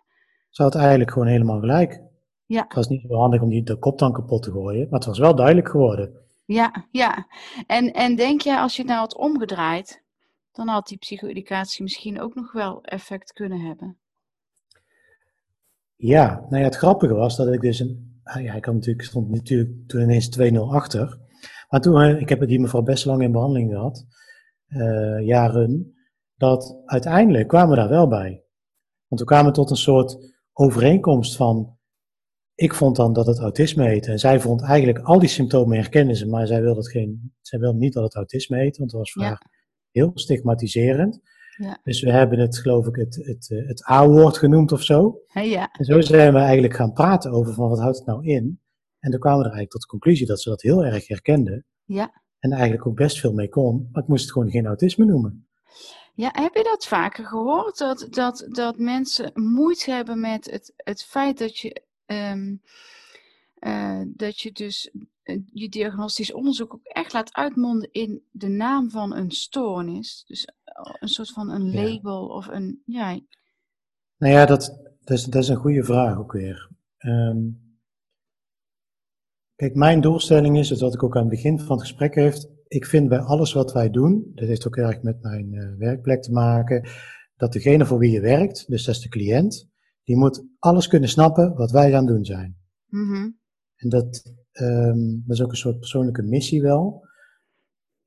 Ze 0.48 0.62
had 0.62 0.74
eigenlijk 0.74 1.10
gewoon 1.10 1.28
helemaal 1.28 1.60
gelijk. 1.60 2.02
Ja. 2.54 2.62
Het 2.62 2.74
was 2.74 2.88
niet 2.88 3.04
zo 3.08 3.14
handig 3.14 3.40
om 3.40 3.48
die 3.48 3.62
de 3.62 3.78
kop 3.78 3.98
dan 3.98 4.12
kapot 4.12 4.42
te 4.42 4.50
gooien, 4.50 4.86
maar 4.90 4.98
het 4.98 5.08
was 5.08 5.18
wel 5.18 5.34
duidelijk 5.34 5.68
geworden. 5.68 6.12
Ja, 6.44 6.86
ja. 6.90 7.26
En, 7.66 7.92
en 7.92 8.16
denk 8.16 8.40
jij, 8.40 8.58
als 8.58 8.76
je 8.76 8.82
het 8.82 8.90
nou 8.90 9.00
had 9.00 9.16
omgedraaid, 9.16 10.02
dan 10.52 10.68
had 10.68 10.86
die 10.86 10.98
psycho-educatie 10.98 11.82
misschien 11.82 12.20
ook 12.20 12.34
nog 12.34 12.52
wel 12.52 12.82
effect 12.82 13.32
kunnen 13.32 13.60
hebben? 13.60 13.98
Ja, 15.96 16.46
nou 16.48 16.56
ja, 16.56 16.64
het 16.64 16.76
grappige 16.76 17.14
was 17.14 17.36
dat 17.36 17.52
ik 17.52 17.60
dus 17.60 17.78
een 17.78 18.14
Ah, 18.24 18.42
ja, 18.42 18.54
ik 18.54 18.64
had 18.64 18.74
natuurlijk, 18.74 19.06
stond 19.06 19.30
natuurlijk 19.30 19.88
toen 19.88 20.00
ineens 20.00 20.28
2-0 20.28 20.70
achter. 20.70 21.18
Maar 21.68 21.80
toen, 21.80 22.00
eh, 22.00 22.20
ik 22.20 22.28
heb 22.28 22.46
die 22.46 22.60
mevrouw 22.60 22.82
best 22.82 23.04
lang 23.04 23.22
in 23.22 23.32
behandeling 23.32 23.70
gehad, 23.70 24.06
uh, 24.68 25.26
jaren, 25.26 25.94
dat 26.36 26.82
uiteindelijk 26.84 27.48
kwamen 27.48 27.70
we 27.70 27.76
daar 27.76 27.88
wel 27.88 28.08
bij. 28.08 28.44
Want 29.08 29.20
we 29.20 29.26
kwamen 29.26 29.52
tot 29.52 29.70
een 29.70 29.76
soort 29.76 30.34
overeenkomst 30.52 31.36
van, 31.36 31.76
ik 32.54 32.74
vond 32.74 32.96
dan 32.96 33.12
dat 33.12 33.26
het 33.26 33.38
autisme 33.38 33.86
heette. 33.86 34.10
En 34.10 34.18
zij 34.18 34.40
vond 34.40 34.62
eigenlijk 34.62 34.98
al 34.98 35.18
die 35.18 35.28
symptomen 35.28 35.76
herkennen 35.76 36.16
ze, 36.16 36.26
maar 36.26 36.46
zij 36.46 36.62
wilde, 36.62 36.78
het 36.78 36.90
geen, 36.90 37.32
zij 37.40 37.58
wilde 37.58 37.78
niet 37.78 37.92
dat 37.92 38.04
het 38.04 38.14
autisme 38.14 38.58
heette, 38.58 38.78
want 38.78 38.90
het 38.90 39.00
was 39.00 39.12
voor 39.12 39.22
haar 39.22 39.50
heel 39.90 40.10
stigmatiserend. 40.14 41.20
Ja. 41.56 41.78
Dus 41.82 42.02
we 42.02 42.10
hebben 42.10 42.38
het, 42.38 42.58
geloof 42.58 42.86
ik, 42.86 42.96
het, 42.96 43.14
het, 43.14 43.50
eh, 43.50 43.66
het 43.66 43.90
A-woord 43.90 44.38
genoemd 44.38 44.72
of 44.72 44.82
zo. 44.82 45.20
Ja. 45.32 45.68
En 45.72 45.84
zo 45.84 46.00
zijn 46.00 46.32
we 46.32 46.38
eigenlijk 46.38 46.74
gaan 46.74 46.92
praten 46.92 47.30
over 47.30 47.54
van 47.54 47.68
wat 47.68 47.78
houdt 47.78 47.96
het 47.96 48.06
nou 48.06 48.26
in. 48.26 48.60
En 48.98 49.10
toen 49.10 49.20
kwamen 49.20 49.38
we 49.38 49.44
er 49.44 49.52
eigenlijk 49.52 49.70
tot 49.70 49.80
de 49.80 49.86
conclusie 49.86 50.26
dat 50.26 50.40
ze 50.40 50.48
dat 50.48 50.62
heel 50.62 50.84
erg 50.84 51.08
herkende. 51.08 51.64
Ja. 51.84 52.22
En 52.38 52.52
eigenlijk 52.52 52.86
ook 52.86 52.96
best 52.96 53.20
veel 53.20 53.32
mee 53.32 53.48
kon, 53.48 53.88
maar 53.92 54.02
ik 54.02 54.08
moest 54.08 54.22
het 54.22 54.32
gewoon 54.32 54.50
geen 54.50 54.66
autisme 54.66 55.04
noemen. 55.04 55.48
Ja, 56.14 56.30
heb 56.32 56.54
je 56.54 56.62
dat 56.62 56.86
vaker 56.86 57.26
gehoord? 57.26 57.78
Dat, 57.78 58.06
dat, 58.10 58.46
dat 58.48 58.78
mensen 58.78 59.30
moeite 59.34 59.90
hebben 59.90 60.20
met 60.20 60.50
het, 60.50 60.72
het 60.76 61.04
feit 61.04 61.38
dat 61.38 61.58
je, 61.58 61.82
um, 62.06 62.62
uh, 63.58 64.02
dat 64.06 64.40
je 64.40 64.52
dus 64.52 64.90
uh, 65.24 65.40
je 65.52 65.68
diagnostisch 65.68 66.32
onderzoek 66.32 66.74
ook 66.74 66.84
echt 66.84 67.12
laat 67.12 67.34
uitmonden 67.34 67.92
in 67.92 68.22
de 68.30 68.48
naam 68.48 68.90
van 68.90 69.14
een 69.14 69.30
stoornis. 69.30 70.24
Dus 70.26 70.48
een 70.98 71.08
soort 71.08 71.30
van 71.30 71.50
een 71.50 71.74
label 71.74 72.26
of 72.26 72.46
een. 72.46 72.82
Ja. 72.84 73.20
Nou 74.16 74.32
ja, 74.32 74.46
dat, 74.46 74.80
dat, 75.00 75.18
is, 75.18 75.24
dat 75.24 75.42
is 75.42 75.48
een 75.48 75.56
goede 75.56 75.84
vraag 75.84 76.18
ook 76.18 76.32
weer. 76.32 76.70
Um, 76.98 77.78
kijk, 79.54 79.74
mijn 79.74 80.00
doelstelling 80.00 80.58
is, 80.58 80.70
het 80.70 80.80
wat 80.80 80.94
ik 80.94 81.02
ook 81.02 81.16
aan 81.16 81.20
het 81.20 81.30
begin 81.30 81.58
van 81.58 81.76
het 81.76 81.86
gesprek 81.86 82.14
heeft, 82.14 82.48
ik 82.68 82.86
vind 82.86 83.08
bij 83.08 83.18
alles 83.18 83.52
wat 83.52 83.72
wij 83.72 83.90
doen, 83.90 84.32
dat 84.34 84.48
heeft 84.48 84.66
ook 84.66 84.76
erg 84.76 85.02
met 85.02 85.22
mijn 85.22 85.52
uh, 85.52 85.78
werkplek 85.78 86.22
te 86.22 86.32
maken, 86.32 86.88
dat 87.36 87.52
degene 87.52 87.86
voor 87.86 87.98
wie 87.98 88.10
je 88.10 88.20
werkt, 88.20 88.68
dus 88.68 88.84
dat 88.84 88.94
is 88.94 89.00
de 89.00 89.08
cliënt, 89.08 89.68
die 90.04 90.16
moet 90.16 90.44
alles 90.58 90.86
kunnen 90.86 91.08
snappen 91.08 91.54
wat 91.54 91.70
wij 91.70 91.96
aan 91.96 92.06
doen 92.06 92.24
zijn. 92.24 92.56
Mm 92.86 93.12
-hmm. 93.12 93.38
En 93.76 93.88
dat, 93.88 94.34
um, 94.52 95.22
dat 95.26 95.36
is 95.36 95.42
ook 95.42 95.50
een 95.50 95.56
soort 95.56 95.78
persoonlijke 95.78 96.22
missie 96.22 96.62
wel. 96.62 97.08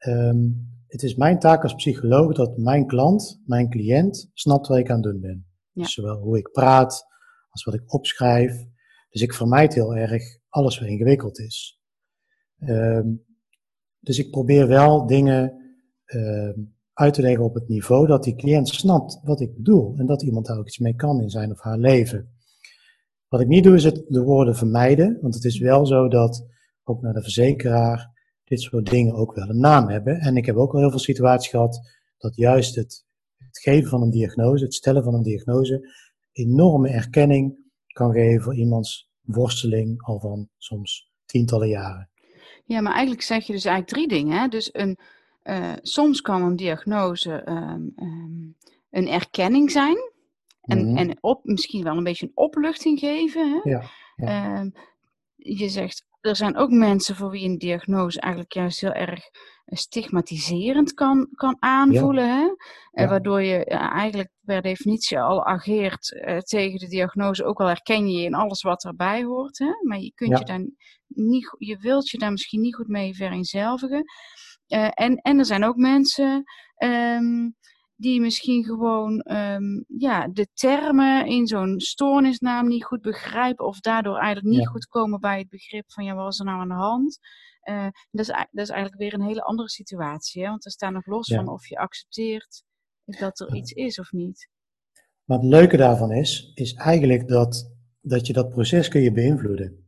Um, 0.07 0.75
het 0.87 1.03
is 1.03 1.15
mijn 1.15 1.39
taak 1.39 1.63
als 1.63 1.75
psycholoog 1.75 2.33
dat 2.33 2.57
mijn 2.57 2.87
klant, 2.87 3.41
mijn 3.45 3.69
cliënt, 3.69 4.29
snapt 4.33 4.67
wat 4.67 4.77
ik 4.77 4.89
aan 4.89 5.01
het 5.01 5.11
doen 5.11 5.21
ben. 5.21 5.45
Dus 5.71 5.93
zowel 5.93 6.17
hoe 6.17 6.37
ik 6.37 6.51
praat, 6.51 7.05
als 7.49 7.63
wat 7.63 7.73
ik 7.73 7.93
opschrijf. 7.93 8.65
Dus 9.09 9.21
ik 9.21 9.33
vermijd 9.33 9.73
heel 9.73 9.95
erg 9.95 10.23
alles 10.49 10.79
wat 10.79 10.87
ingewikkeld 10.87 11.39
is. 11.39 11.81
Um, 12.59 13.25
dus 13.99 14.19
ik 14.19 14.31
probeer 14.31 14.67
wel 14.67 15.07
dingen 15.07 15.73
um, 16.05 16.76
uit 16.97 17.13
te 17.13 17.21
leggen 17.21 17.43
op 17.43 17.53
het 17.53 17.67
niveau 17.67 18.07
dat 18.07 18.23
die 18.23 18.35
cliënt 18.35 18.67
snapt 18.67 19.19
wat 19.23 19.41
ik 19.41 19.55
bedoel. 19.55 19.93
En 19.97 20.05
dat 20.05 20.23
iemand 20.23 20.45
daar 20.45 20.57
ook 20.57 20.67
iets 20.67 20.77
mee 20.77 20.95
kan 20.95 21.21
in 21.21 21.29
zijn 21.29 21.51
of 21.51 21.61
haar 21.61 21.77
leven. 21.77 22.29
Wat 23.27 23.41
ik 23.41 23.47
niet 23.47 23.63
doe 23.63 23.75
is 23.75 23.83
het 23.83 24.03
de 24.07 24.23
woorden 24.23 24.55
vermijden. 24.55 25.17
Want 25.21 25.33
het 25.33 25.43
is 25.43 25.59
wel 25.59 25.85
zo 25.85 26.07
dat, 26.07 26.45
ook 26.83 27.01
naar 27.01 27.13
de 27.13 27.21
verzekeraar, 27.21 28.11
dit 28.43 28.61
soort 28.61 28.89
dingen 28.89 29.13
ook 29.13 29.35
wel 29.35 29.49
een 29.49 29.59
naam 29.59 29.89
hebben. 29.89 30.19
En 30.19 30.37
ik 30.37 30.45
heb 30.45 30.55
ook 30.55 30.73
al 30.73 30.79
heel 30.79 30.89
veel 30.89 30.99
situaties 30.99 31.49
gehad 31.49 31.79
dat 32.17 32.35
juist 32.35 32.75
het, 32.75 33.05
het 33.37 33.59
geven 33.59 33.89
van 33.89 34.01
een 34.01 34.11
diagnose, 34.11 34.63
het 34.63 34.73
stellen 34.73 35.03
van 35.03 35.13
een 35.13 35.23
diagnose, 35.23 35.93
enorme 36.31 36.89
erkenning 36.89 37.57
kan 37.87 38.11
geven 38.11 38.43
voor 38.43 38.55
iemands 38.55 39.11
worsteling 39.21 40.03
al 40.03 40.19
van 40.19 40.49
soms 40.57 41.11
tientallen 41.25 41.67
jaren. 41.67 42.09
Ja, 42.65 42.81
maar 42.81 42.93
eigenlijk 42.93 43.21
zeg 43.21 43.47
je 43.47 43.53
dus 43.53 43.65
eigenlijk 43.65 43.95
drie 43.95 44.19
dingen. 44.19 44.39
Hè? 44.39 44.47
Dus 44.47 44.69
een, 44.73 44.97
uh, 45.49 45.73
soms 45.81 46.21
kan 46.21 46.41
een 46.41 46.55
diagnose 46.55 47.49
um, 47.49 47.93
um, 47.95 48.55
een 48.89 49.07
erkenning 49.07 49.71
zijn. 49.71 49.97
En, 50.61 50.77
mm 50.77 50.87
-hmm. 50.87 50.97
en 50.97 51.17
op, 51.21 51.39
misschien 51.43 51.83
wel 51.83 51.97
een 51.97 52.03
beetje 52.03 52.25
een 52.25 52.37
opluchting 52.37 52.99
geven. 52.99 53.51
Hè? 53.51 53.69
Ja, 53.69 53.83
ja. 54.15 54.59
Um, 54.59 54.73
je 55.35 55.69
zegt 55.69 56.07
er 56.21 56.35
zijn 56.35 56.57
ook 56.57 56.69
mensen 56.69 57.15
voor 57.15 57.29
wie 57.29 57.49
een 57.49 57.57
diagnose 57.57 58.19
eigenlijk 58.19 58.53
juist 58.53 58.81
heel 58.81 58.93
erg 58.93 59.29
stigmatiserend 59.65 60.93
kan, 60.93 61.27
kan 61.31 61.55
aanvoelen. 61.59 62.29
Hè? 62.29 62.55
En 62.91 63.09
waardoor 63.09 63.41
je 63.41 63.65
eigenlijk 63.65 64.29
per 64.45 64.61
definitie 64.61 65.19
al 65.19 65.45
ageert 65.45 66.11
uh, 66.11 66.37
tegen 66.37 66.79
de 66.79 66.87
diagnose, 66.87 67.45
ook 67.45 67.59
al 67.59 67.67
herken 67.67 68.09
je 68.09 68.23
in 68.23 68.33
alles 68.33 68.61
wat 68.61 68.83
erbij 68.83 69.23
hoort. 69.23 69.59
Hè? 69.59 69.71
Maar 69.81 69.99
je, 69.99 70.11
kunt 70.13 70.39
je, 70.39 70.45
dan 70.45 70.75
niet, 71.07 71.55
je 71.57 71.77
wilt 71.77 72.09
je 72.09 72.17
daar 72.17 72.31
misschien 72.31 72.61
niet 72.61 72.75
goed 72.75 72.87
mee 72.87 73.15
vereenzelvigen. 73.15 74.03
Uh, 74.67 74.89
en, 74.93 75.15
en 75.15 75.39
er 75.39 75.45
zijn 75.45 75.63
ook 75.63 75.75
mensen 75.75 76.43
um, 76.83 77.55
die 77.95 78.21
misschien 78.21 78.63
gewoon 78.63 79.25
um, 79.31 79.85
ja, 79.87 80.27
de 80.27 80.47
termen 80.53 81.25
in 81.25 81.47
zo'n 81.47 81.79
stoornisnaam 81.79 82.67
niet 82.67 82.85
goed 82.85 83.01
begrijpen 83.01 83.65
of 83.65 83.79
daardoor 83.79 84.17
eigenlijk 84.17 84.55
niet 84.55 84.67
goed 84.67 84.85
komen 84.85 85.19
bij 85.19 85.37
het 85.37 85.49
begrip 85.49 85.91
van 85.91 86.03
ja, 86.03 86.15
wat 86.15 86.33
is 86.33 86.39
er 86.39 86.45
nou 86.45 86.59
aan 86.59 86.67
de 86.67 86.73
hand? 86.73 87.19
Uh, 87.69 87.87
dat, 88.11 88.27
is, 88.27 88.27
dat 88.27 88.47
is 88.51 88.69
eigenlijk 88.69 89.01
weer 89.01 89.13
een 89.13 89.27
hele 89.27 89.43
andere 89.43 89.69
situatie, 89.69 90.43
hè? 90.43 90.49
want 90.49 90.65
er 90.65 90.71
staat 90.71 90.91
nog 90.91 91.05
los 91.05 91.27
van 91.27 91.47
of 91.47 91.67
je 91.67 91.77
accepteert 91.77 92.63
dat 93.05 93.39
er 93.39 93.55
iets 93.55 93.71
is 93.71 93.99
of 93.99 94.11
niet. 94.11 94.49
Maar 95.23 95.37
het 95.37 95.47
leuke 95.47 95.77
daarvan 95.77 96.11
is, 96.11 96.51
is 96.53 96.73
eigenlijk 96.73 97.27
dat, 97.27 97.71
dat 98.01 98.27
je 98.27 98.33
dat 98.33 98.49
proces 98.49 98.87
kun 98.87 99.01
je 99.01 99.11
beïnvloeden. 99.11 99.86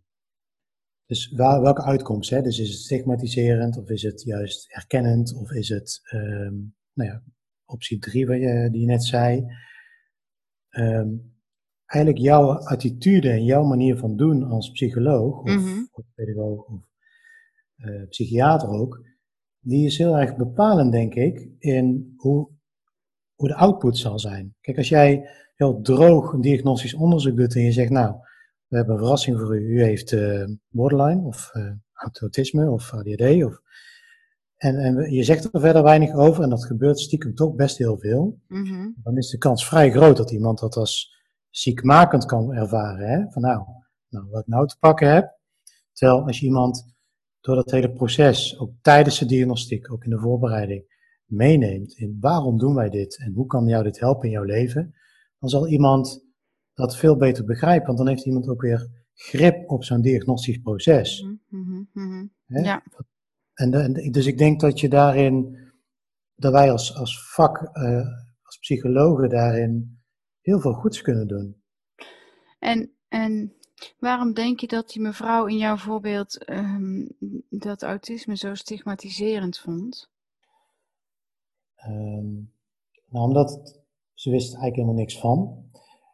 Dus 1.09 1.31
waar, 1.31 1.61
welke 1.61 1.83
uitkomst? 1.83 2.29
Hè? 2.29 2.41
Dus 2.41 2.59
is 2.59 2.69
het 2.69 2.79
stigmatiserend 2.79 3.77
of 3.77 3.89
is 3.89 4.03
het 4.03 4.21
juist 4.23 4.73
herkennend 4.73 5.33
of 5.35 5.51
is 5.51 5.69
het 5.69 6.01
um, 6.13 6.75
nou 6.93 7.09
ja, 7.09 7.23
optie 7.65 7.99
3 7.99 8.27
wat 8.27 8.37
je, 8.37 8.67
die 8.71 8.81
je 8.81 8.87
net 8.87 9.03
zei. 9.03 9.45
Um, 10.69 11.37
eigenlijk 11.85 12.23
jouw 12.23 12.51
attitude 12.51 13.29
en 13.29 13.43
jouw 13.43 13.63
manier 13.63 13.97
van 13.97 14.15
doen 14.15 14.43
als 14.43 14.71
psycholoog 14.71 15.41
of, 15.41 15.51
mm 15.51 15.87
of 15.91 16.05
pedagoog 16.15 16.65
of 16.65 16.81
uh, 17.77 18.07
psychiater 18.09 18.69
ook, 18.69 19.05
die 19.59 19.85
is 19.85 19.97
heel 19.97 20.17
erg 20.17 20.35
bepalend, 20.35 20.91
denk 20.91 21.15
ik, 21.15 21.49
in 21.59 22.13
hoe, 22.17 22.49
hoe 23.35 23.47
de 23.47 23.55
output 23.55 23.97
zal 23.97 24.19
zijn. 24.19 24.55
Kijk, 24.61 24.77
als 24.77 24.89
jij 24.89 25.29
heel 25.55 25.81
droog 25.81 26.33
een 26.33 26.41
diagnostisch 26.41 26.93
onderzoek 26.93 27.37
doet 27.37 27.55
en 27.55 27.61
je 27.61 27.71
zegt, 27.71 27.89
nou, 27.89 28.15
we 28.69 28.77
hebben 28.77 28.93
een 28.95 29.01
verrassing 29.01 29.39
voor 29.39 29.57
u, 29.57 29.75
u 29.75 29.83
heeft 29.83 30.11
uh, 30.11 30.47
borderline 30.69 31.21
of 31.21 31.51
uh, 31.53 31.71
autisme 32.19 32.69
of 32.69 32.93
ADHD 32.93 33.43
of 33.43 33.61
en, 34.59 34.77
en 34.77 35.11
je 35.11 35.23
zegt 35.23 35.53
er 35.53 35.59
verder 35.59 35.83
weinig 35.83 36.13
over 36.13 36.43
en 36.43 36.49
dat 36.49 36.65
gebeurt 36.65 36.99
stiekem 36.99 37.35
toch 37.35 37.55
best 37.55 37.77
heel 37.77 37.97
veel. 37.97 38.39
Mm 38.47 38.95
Dan 39.03 39.17
is 39.17 39.29
de 39.29 39.37
kans 39.37 39.67
vrij 39.67 39.91
groot 39.91 40.17
dat 40.17 40.31
iemand 40.31 40.59
dat 40.59 40.75
als 40.75 41.17
ziekmakend 41.49 42.25
kan 42.25 42.53
ervaren. 42.53 43.07
Hè? 43.07 43.31
Van 43.31 43.41
nou, 43.41 43.63
nou, 44.09 44.25
wat 44.29 44.41
ik 44.41 44.47
nou 44.47 44.67
te 44.67 44.77
pakken 44.79 45.13
heb. 45.13 45.37
Terwijl 45.93 46.25
als 46.25 46.39
je 46.39 46.45
iemand 46.45 46.95
door 47.39 47.55
dat 47.55 47.71
hele 47.71 47.91
proces, 47.91 48.59
ook 48.59 48.71
tijdens 48.81 49.19
de 49.19 49.25
diagnostiek, 49.25 49.91
ook 49.91 50.03
in 50.03 50.09
de 50.09 50.19
voorbereiding, 50.19 50.83
meeneemt 51.25 51.93
in 51.93 52.17
waarom 52.19 52.57
doen 52.57 52.75
wij 52.75 52.89
dit 52.89 53.19
en 53.19 53.33
hoe 53.33 53.45
kan 53.45 53.67
jou 53.67 53.83
dit 53.83 53.99
helpen 53.99 54.25
in 54.25 54.31
jouw 54.31 54.43
leven, 54.43 54.95
dan 55.39 55.49
zal 55.49 55.67
iemand 55.67 56.25
dat 56.79 56.97
veel 56.97 57.15
beter 57.15 57.45
begrijpen, 57.45 57.85
want 57.85 57.97
dan 57.97 58.07
heeft 58.07 58.25
iemand 58.25 58.47
ook 58.47 58.61
weer 58.61 58.89
grip 59.13 59.69
op 59.69 59.83
zo'n 59.83 60.01
diagnostisch 60.01 60.57
proces. 60.57 61.27
Mm 61.49 61.89
-hmm. 61.93 62.31
Ja. 62.45 62.83
En, 63.53 63.73
en, 63.73 64.11
dus 64.11 64.25
ik 64.25 64.37
denk 64.37 64.59
dat 64.59 64.79
je 64.79 64.89
daarin, 64.89 65.57
dat 66.35 66.51
wij 66.51 66.71
als, 66.71 66.95
als 66.95 67.29
vak, 67.29 67.69
uh, 67.73 68.07
als 68.41 68.57
psychologen 68.57 69.29
daarin 69.29 69.99
heel 70.41 70.59
veel 70.59 70.73
goeds 70.73 71.01
kunnen 71.01 71.27
doen. 71.27 71.61
En, 72.59 72.91
en 73.07 73.53
waarom 73.99 74.33
denk 74.33 74.59
je 74.59 74.67
dat 74.67 74.89
die 74.89 75.01
mevrouw 75.01 75.45
in 75.45 75.57
jouw 75.57 75.77
voorbeeld 75.77 76.49
um, 76.49 77.07
dat 77.49 77.83
autisme 77.83 78.37
zo 78.37 78.53
stigmatiserend 78.53 79.57
vond? 79.57 80.09
Um, 81.87 82.51
nou, 83.09 83.27
omdat 83.27 83.79
ze 84.13 84.29
wist 84.29 84.47
eigenlijk 84.47 84.75
helemaal 84.75 84.95
niks 84.95 85.19
van. 85.19 85.68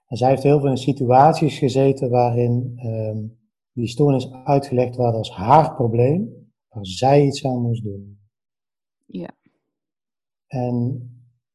En 0.06 0.18
zij 0.18 0.30
heeft 0.30 0.44
heel 0.44 0.60
veel 0.60 0.70
in 0.70 0.78
situaties 0.78 1.58
gezeten 1.58 2.10
waarin 2.10 2.80
um, 2.86 3.38
die 3.72 3.88
stoornis 3.88 4.32
uitgelegd 4.32 4.96
werd 4.96 5.16
als 5.16 5.32
haar 5.32 5.76
probleem 5.76 6.44
waar 6.70 6.86
zij 6.86 7.26
iets 7.26 7.46
aan 7.46 7.62
moest 7.62 7.84
doen. 7.84 8.20
Ja. 9.06 9.30
En 10.48 11.10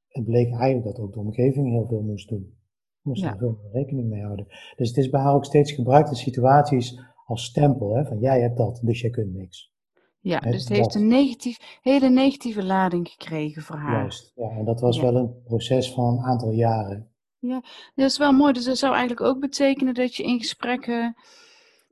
het 0.09 0.25
bleek 0.25 0.53
eigenlijk 0.53 0.85
dat 0.85 0.99
ook 0.99 1.13
de 1.13 1.21
omgeving 1.21 1.71
heel 1.71 1.87
veel 1.87 2.03
moest 2.03 2.29
doen. 2.29 2.59
Moest 3.03 3.25
er 3.25 3.37
veel 3.39 3.59
rekening 3.73 4.09
mee 4.09 4.23
houden. 4.23 4.47
Dus 4.77 4.89
het 4.89 4.97
is 4.97 5.11
bij 5.11 5.21
haar 5.21 5.35
ook 5.35 5.45
steeds 5.45 5.73
gebruikt 5.73 6.09
in 6.09 6.17
situaties 6.17 7.01
als 7.27 7.45
stempel, 7.45 7.97
hè, 7.97 8.05
van 8.05 8.19
jij 8.19 8.41
hebt 8.41 8.57
dat, 8.57 8.81
dus 8.85 9.01
jij 9.01 9.11
kunt 9.11 9.35
niks. 9.35 9.73
Ja, 10.21 10.41
dus 10.41 10.65
het 10.65 10.77
heeft 10.77 10.95
een 10.95 11.07
negatief, 11.07 11.79
hele 11.83 12.11
negatieve 12.11 12.65
lading 12.65 13.09
gekregen 13.09 13.63
voor 13.63 13.77
haar. 13.77 14.01
Juist, 14.01 14.33
ja, 14.35 14.51
en 14.51 14.65
dat 14.65 14.81
was 14.81 15.01
wel 15.01 15.17
een 15.17 15.43
proces 15.43 15.93
van 15.93 16.05
een 16.05 16.25
aantal 16.25 16.51
jaren. 16.51 17.11
Ja, 17.41 17.63
dat 17.95 18.11
is 18.11 18.19
wel 18.19 18.33
mooi. 18.33 18.53
Dus 18.53 18.65
dat 18.65 18.79
zou 18.79 18.93
eigenlijk 18.93 19.23
ook 19.23 19.41
betekenen 19.41 19.95
dat 19.95 20.17
je 20.17 20.23
in 20.23 20.39
gesprekken 20.39 21.17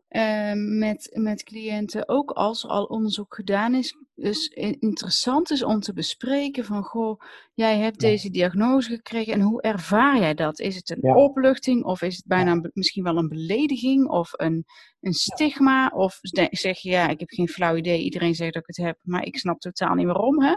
Ehm, 0.08 0.78
met, 0.78 1.11
met 1.12 1.42
cliënten, 1.42 2.08
ook 2.08 2.30
als 2.30 2.64
er 2.64 2.70
al 2.70 2.84
onderzoek 2.84 3.34
gedaan 3.34 3.74
is, 3.74 3.96
dus 4.14 4.48
interessant 4.78 5.50
is 5.50 5.62
om 5.62 5.80
te 5.80 5.92
bespreken 5.92 6.64
van, 6.64 6.82
goh, 6.82 7.20
jij 7.54 7.78
hebt 7.78 8.00
deze 8.00 8.30
diagnose 8.30 8.90
gekregen 8.90 9.32
en 9.32 9.40
hoe 9.40 9.62
ervaar 9.62 10.18
jij 10.18 10.34
dat? 10.34 10.61
Is 10.61 10.76
het 10.76 10.90
een 10.90 11.14
opluchting 11.14 11.84
of 11.84 12.02
is 12.02 12.16
het 12.16 12.26
bijna 12.26 12.61
misschien 12.72 13.02
wel 13.02 13.16
een 13.16 13.28
belediging 13.28 14.08
of 14.08 14.30
een, 14.32 14.64
een 15.00 15.12
stigma? 15.12 15.88
Of 15.88 16.18
zeg 16.50 16.78
je, 16.78 16.90
ja, 16.90 17.08
ik 17.08 17.20
heb 17.20 17.28
geen 17.28 17.48
flauw 17.48 17.76
idee, 17.76 18.02
iedereen 18.02 18.34
zegt 18.34 18.52
dat 18.52 18.62
ik 18.62 18.76
het 18.76 18.87
heb, 18.87 18.98
maar 19.02 19.24
ik 19.24 19.38
snap 19.38 19.61
totaal 19.61 19.94
niet 19.94 20.06
waarom, 20.06 20.42
hè? 20.42 20.54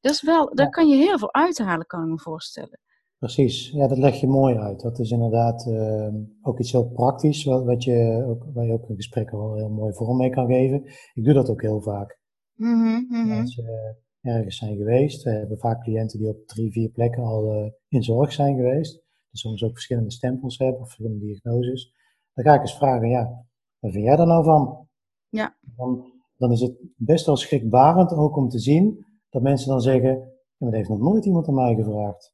Dat 0.00 0.12
is 0.12 0.22
wel, 0.22 0.54
daar 0.54 0.70
kan 0.70 0.88
je 0.88 0.96
heel 0.96 1.18
veel 1.18 1.34
uithalen, 1.34 1.86
kan 1.86 2.02
ik 2.02 2.08
me 2.08 2.18
voorstellen. 2.18 2.80
Precies, 3.24 3.70
ja, 3.70 3.86
dat 3.86 3.98
leg 3.98 4.20
je 4.20 4.26
mooi 4.26 4.56
uit. 4.56 4.80
Dat 4.80 4.98
is 4.98 5.10
inderdaad 5.10 5.66
uh, 5.66 6.08
ook 6.42 6.58
iets 6.58 6.72
heel 6.72 6.88
praktisch, 6.88 7.44
wat, 7.44 7.64
wat 7.64 7.84
je 7.84 8.24
ook, 8.26 8.44
waar 8.54 8.66
je 8.66 8.72
ook 8.72 8.88
een 8.88 8.96
gesprek 8.96 9.30
al 9.30 9.54
heel 9.54 9.68
mooi 9.68 9.94
vorm 9.94 10.16
mee 10.16 10.30
kan 10.30 10.46
geven. 10.46 10.84
Ik 11.14 11.24
doe 11.24 11.34
dat 11.34 11.50
ook 11.50 11.62
heel 11.62 11.80
vaak. 11.80 12.18
Mm 12.54 13.06
-hmm, 13.08 13.32
Als 13.40 13.54
ze 13.54 13.96
ergens 14.20 14.56
zijn 14.56 14.76
geweest, 14.76 15.22
we 15.22 15.30
hebben 15.30 15.58
vaak 15.58 15.82
cliënten 15.82 16.18
die 16.18 16.28
op 16.28 16.46
drie, 16.46 16.72
vier 16.72 16.90
plekken 16.90 17.22
al 17.22 17.54
uh, 17.54 17.70
in 17.88 18.02
zorg 18.02 18.32
zijn 18.32 18.56
geweest. 18.56 19.02
Dus 19.30 19.40
soms 19.40 19.62
ook 19.62 19.72
verschillende 19.72 20.10
stempels 20.10 20.58
hebben 20.58 20.80
of 20.80 20.86
verschillende 20.86 21.24
diagnoses. 21.24 21.92
Dan 22.34 22.44
ga 22.44 22.54
ik 22.54 22.60
eens 22.60 22.76
vragen, 22.76 23.08
ja, 23.08 23.46
wat 23.78 23.92
vind 23.92 24.04
jij 24.04 24.16
er 24.16 24.26
nou 24.26 24.44
van? 24.44 24.88
Ja. 25.28 25.56
Dan, 25.76 26.12
dan 26.36 26.52
is 26.52 26.60
het 26.60 26.76
best 26.96 27.26
wel 27.26 27.36
schrikbarend 27.36 28.12
ook 28.12 28.36
om 28.36 28.48
te 28.48 28.58
zien 28.58 29.06
dat 29.30 29.42
mensen 29.42 29.68
dan 29.68 29.80
zeggen, 29.80 30.10
ja, 30.10 30.16
maar 30.56 30.68
dat 30.70 30.72
heeft 30.72 30.88
nog 30.88 31.00
nooit 31.00 31.24
iemand 31.24 31.48
aan 31.48 31.54
mij 31.54 31.74
gevraagd. 31.74 32.32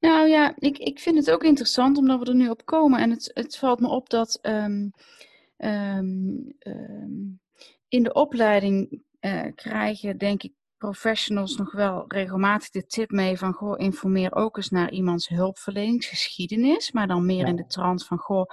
Nou 0.00 0.28
ja, 0.28 0.54
ik, 0.58 0.78
ik 0.78 0.98
vind 0.98 1.16
het 1.16 1.30
ook 1.30 1.44
interessant 1.44 1.98
omdat 1.98 2.18
we 2.18 2.24
er 2.24 2.34
nu 2.34 2.48
op 2.48 2.64
komen. 2.64 3.00
En 3.00 3.10
het, 3.10 3.30
het 3.34 3.56
valt 3.56 3.80
me 3.80 3.88
op 3.88 4.10
dat 4.10 4.38
um, 4.42 4.92
um, 5.56 6.54
um, 6.58 7.40
in 7.88 8.02
de 8.02 8.12
opleiding 8.12 9.02
uh, 9.20 9.46
krijgen, 9.54 10.18
denk 10.18 10.42
ik, 10.42 10.52
professionals 10.76 11.56
nog 11.56 11.72
wel 11.72 12.04
regelmatig 12.08 12.70
de 12.70 12.86
tip 12.86 13.10
mee 13.10 13.36
van, 13.36 13.52
goh, 13.52 13.78
informeer 13.78 14.34
ook 14.34 14.56
eens 14.56 14.70
naar 14.70 14.90
iemands 14.90 15.28
hulpverleningsgeschiedenis. 15.28 16.92
Maar 16.92 17.06
dan 17.06 17.26
meer 17.26 17.44
ja. 17.44 17.46
in 17.46 17.56
de 17.56 17.66
trant 17.66 18.06
van, 18.06 18.18
goh, 18.18 18.50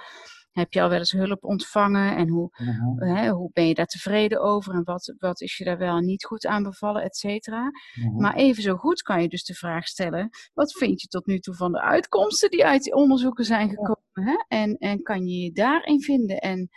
heb 0.55 0.73
je 0.73 0.81
al 0.81 0.89
wel 0.89 0.97
eens 0.97 1.11
hulp 1.11 1.43
ontvangen 1.43 2.15
en 2.15 2.27
hoe, 2.29 2.49
uh-huh. 2.61 3.15
hè, 3.15 3.29
hoe 3.29 3.49
ben 3.53 3.67
je 3.67 3.73
daar 3.73 3.85
tevreden 3.85 4.41
over 4.41 4.73
en 4.73 4.83
wat, 4.83 5.13
wat 5.17 5.41
is 5.41 5.57
je 5.57 5.63
daar 5.63 5.77
wel 5.77 5.99
niet 5.99 6.25
goed 6.25 6.45
aan 6.45 6.63
bevallen, 6.63 7.03
et 7.03 7.15
cetera. 7.15 7.71
Uh-huh. 7.97 8.17
Maar 8.17 8.35
even 8.35 8.63
zo 8.63 8.75
goed 8.75 9.01
kan 9.01 9.21
je 9.21 9.27
dus 9.27 9.43
de 9.43 9.53
vraag 9.53 9.87
stellen, 9.87 10.29
wat 10.53 10.71
vind 10.71 11.01
je 11.01 11.07
tot 11.07 11.25
nu 11.25 11.39
toe 11.39 11.55
van 11.55 11.71
de 11.71 11.81
uitkomsten 11.81 12.49
die 12.49 12.65
uit 12.65 12.83
die 12.83 12.93
onderzoeken 12.93 13.45
zijn 13.45 13.69
gekomen? 13.69 14.01
Hè? 14.13 14.43
En, 14.47 14.77
en 14.77 15.01
kan 15.01 15.25
je 15.27 15.37
je 15.37 15.51
daarin 15.51 16.01
vinden? 16.01 16.37
En 16.37 16.69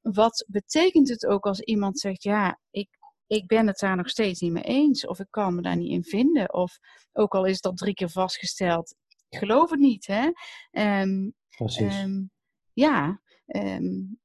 wat 0.00 0.46
betekent 0.48 1.08
het 1.08 1.26
ook 1.26 1.44
als 1.46 1.60
iemand 1.60 1.98
zegt, 1.98 2.22
ja, 2.22 2.60
ik, 2.70 2.88
ik 3.26 3.46
ben 3.46 3.66
het 3.66 3.78
daar 3.78 3.96
nog 3.96 4.08
steeds 4.08 4.40
niet 4.40 4.52
mee 4.52 4.62
eens 4.62 5.06
of 5.06 5.18
ik 5.18 5.30
kan 5.30 5.54
me 5.54 5.62
daar 5.62 5.76
niet 5.76 5.90
in 5.90 6.04
vinden. 6.04 6.54
Of 6.54 6.78
ook 7.12 7.34
al 7.34 7.44
is 7.44 7.60
dat 7.60 7.76
drie 7.76 7.94
keer 7.94 8.10
vastgesteld, 8.10 8.94
ik 9.28 9.38
geloof 9.38 9.70
het 9.70 9.80
niet. 9.80 10.06
Hè? 10.06 10.30
Um, 11.02 11.34
Precies. 11.56 12.02
Um, 12.02 12.32
ja, 12.72 13.20
Um, 13.46 14.18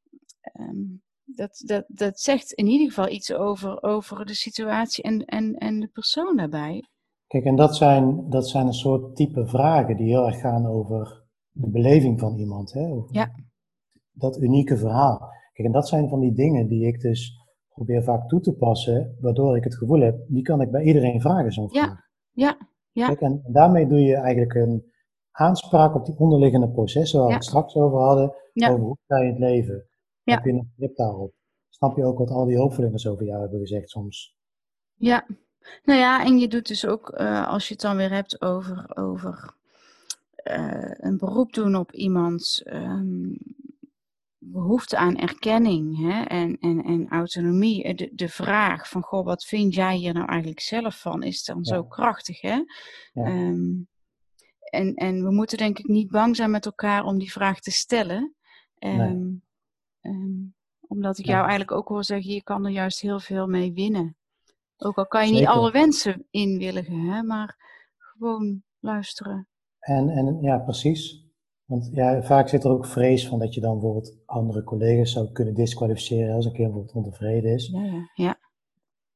um, 0.59 1.01
dat, 1.23 1.63
dat, 1.65 1.85
dat 1.87 2.19
zegt 2.19 2.51
in 2.51 2.67
ieder 2.67 2.87
geval 2.87 3.09
iets 3.09 3.33
over, 3.33 3.83
over 3.83 4.25
de 4.25 4.33
situatie 4.33 5.03
en, 5.03 5.25
en, 5.25 5.55
en 5.55 5.79
de 5.79 5.87
persoon 5.87 6.35
daarbij. 6.35 6.83
Kijk, 7.27 7.43
en 7.43 7.55
dat 7.55 7.75
zijn, 7.75 8.29
dat 8.29 8.49
zijn 8.49 8.67
een 8.67 8.73
soort 8.73 9.15
type 9.15 9.47
vragen 9.47 9.97
die 9.97 10.07
heel 10.07 10.25
erg 10.25 10.39
gaan 10.39 10.65
over 10.65 11.23
de 11.51 11.69
beleving 11.69 12.19
van 12.19 12.37
iemand. 12.37 12.73
Hè? 12.73 12.87
Over 12.87 13.15
ja. 13.15 13.31
Dat 14.11 14.41
unieke 14.41 14.77
verhaal. 14.77 15.17
Kijk, 15.53 15.67
en 15.67 15.73
dat 15.73 15.87
zijn 15.87 16.09
van 16.09 16.19
die 16.19 16.33
dingen 16.33 16.67
die 16.67 16.87
ik 16.87 17.01
dus 17.01 17.37
probeer 17.69 18.03
vaak 18.03 18.27
toe 18.27 18.39
te 18.39 18.53
passen, 18.53 19.17
waardoor 19.19 19.57
ik 19.57 19.63
het 19.63 19.75
gevoel 19.75 19.99
heb, 19.99 20.25
die 20.27 20.41
kan 20.41 20.61
ik 20.61 20.71
bij 20.71 20.83
iedereen 20.83 21.21
vragen 21.21 21.51
zo'n 21.51 21.69
vraag. 21.69 21.85
Ja, 21.85 22.05
ja, 22.31 22.57
ja. 22.91 23.07
Kijk, 23.07 23.21
en 23.21 23.43
daarmee 23.47 23.87
doe 23.87 23.99
je 23.99 24.15
eigenlijk 24.15 24.53
een, 24.53 24.91
aanspraak 25.39 25.95
op 25.95 26.05
die 26.05 26.17
onderliggende 26.17 26.69
processen 26.69 27.19
waar 27.19 27.27
we 27.27 27.33
het 27.33 27.43
straks 27.43 27.75
over 27.75 27.99
hadden, 27.99 28.33
over 28.53 28.79
hoe 28.79 28.97
sta 29.03 29.17
je 29.17 29.23
in 29.23 29.29
het 29.29 29.39
leven. 29.39 29.87
Heb 30.23 30.45
je 30.45 30.51
een 30.51 30.71
grip 30.77 30.95
daarop? 30.95 31.33
snap 31.79 31.97
je 31.97 32.03
ook 32.03 32.17
wat 32.17 32.29
al 32.29 32.45
die 32.45 32.55
hulpverleners 32.55 33.07
over 33.07 33.25
jou 33.25 33.41
hebben 33.41 33.59
gezegd 33.59 33.89
soms. 33.89 34.35
Ja, 34.95 35.25
nou 35.83 35.99
ja, 35.99 36.25
en 36.25 36.37
je 36.37 36.47
doet 36.47 36.67
dus 36.67 36.85
ook, 36.85 37.19
uh, 37.19 37.47
als 37.47 37.67
je 37.67 37.73
het 37.73 37.81
dan 37.81 37.95
weer 37.95 38.11
hebt 38.11 38.41
over, 38.41 38.97
over 38.97 39.53
uh, 40.43 40.91
een 40.91 41.17
beroep 41.17 41.53
doen 41.53 41.75
op 41.75 41.91
iemands 41.91 42.65
um, 42.65 43.37
behoefte 44.37 44.97
aan 44.97 45.17
erkenning 45.17 45.97
hè, 45.97 46.21
en, 46.23 46.57
en, 46.59 46.83
en 46.83 47.09
autonomie. 47.09 47.83
Eh, 47.83 47.95
de, 47.95 48.09
de 48.13 48.29
vraag 48.29 48.89
van, 48.89 49.01
goh, 49.01 49.25
wat 49.25 49.45
vind 49.45 49.73
jij 49.73 49.95
hier 49.95 50.13
nou 50.13 50.27
eigenlijk 50.27 50.61
zelf 50.61 51.01
van, 51.01 51.23
is 51.23 51.43
dan 51.43 51.65
zo 51.65 51.83
krachtig. 51.83 52.41
Hè? 52.41 52.63
Ja. 53.13 53.25
Um, 53.25 53.87
en, 54.69 54.93
en 54.93 55.23
we 55.23 55.31
moeten 55.31 55.57
denk 55.57 55.79
ik 55.79 55.87
niet 55.87 56.11
bang 56.11 56.35
zijn 56.35 56.51
met 56.51 56.65
elkaar 56.65 57.03
om 57.03 57.19
die 57.19 57.31
vraag 57.31 57.59
te 57.59 57.71
stellen. 57.71 58.35
Um, 58.79 58.97
nee. 60.01 60.13
um, 60.13 60.53
omdat 60.87 61.17
ik 61.17 61.25
jou 61.25 61.39
eigenlijk 61.39 61.71
ook 61.71 61.87
hoor 61.87 62.03
zeggen, 62.03 62.33
je 62.33 62.43
kan 62.43 62.65
er 62.65 62.71
juist 62.71 62.99
heel 62.99 63.19
veel 63.19 63.47
mee 63.47 63.73
winnen. 63.73 64.17
Ook 64.77 64.97
al 64.97 65.07
kan 65.07 65.27
je 65.27 65.33
niet 65.33 65.47
alle 65.47 65.71
wensen 65.71 66.27
inwilligen, 66.29 66.99
hè, 66.99 67.23
maar 67.23 67.55
gewoon 67.97 68.63
luisteren. 68.79 69.47
En, 69.79 70.09
en 70.09 70.41
ja, 70.41 70.57
precies. 70.57 71.27
Want 71.65 71.89
ja, 71.93 72.21
vaak 72.21 72.49
zit 72.49 72.63
er 72.63 72.71
ook 72.71 72.85
vrees 72.85 73.27
van 73.27 73.39
dat 73.39 73.53
je 73.53 73.61
dan 73.61 73.73
bijvoorbeeld 73.73 74.17
andere 74.25 74.63
collega's 74.63 75.11
zou 75.11 75.31
kunnen 75.31 75.53
disqualificeren 75.53 76.35
als 76.35 76.45
een 76.45 76.53
keer 76.53 76.65
bijvoorbeeld 76.65 76.95
ontevreden 76.95 77.53
is. 77.53 77.67
Ja, 77.67 77.83
ja, 77.83 78.09
ja. 78.13 78.39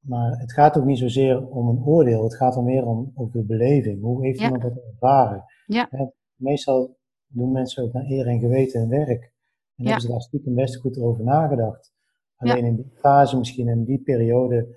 Maar 0.03 0.39
het 0.39 0.53
gaat 0.53 0.77
ook 0.77 0.85
niet 0.85 0.97
zozeer 0.97 1.47
om 1.47 1.67
een 1.67 1.83
oordeel, 1.85 2.23
het 2.23 2.35
gaat 2.35 2.55
er 2.55 2.63
meer 2.63 2.85
om 2.85 3.11
over 3.15 3.39
de 3.39 3.45
beleving. 3.45 4.01
Hoe 4.01 4.25
heeft 4.25 4.41
iemand 4.41 4.61
dat 4.61 4.77
ervaren? 4.91 5.43
Ja. 5.65 5.89
meestal 6.35 6.97
doen 7.27 7.51
mensen 7.51 7.83
ook 7.83 7.93
naar 7.93 8.05
eer 8.05 8.27
en 8.27 8.39
geweten 8.39 8.79
hun 8.79 8.89
werk. 8.89 9.33
En 9.75 9.85
hebben 9.85 10.01
ze 10.01 10.07
daar 10.07 10.21
stiekem 10.21 10.55
best 10.55 10.75
goed 10.75 10.97
over 10.97 11.23
nagedacht. 11.23 11.93
Alleen 12.35 12.65
in 12.65 12.75
die 12.75 12.91
fase, 12.95 13.37
misschien 13.37 13.67
in 13.67 13.83
die 13.83 13.99
periode 13.99 14.67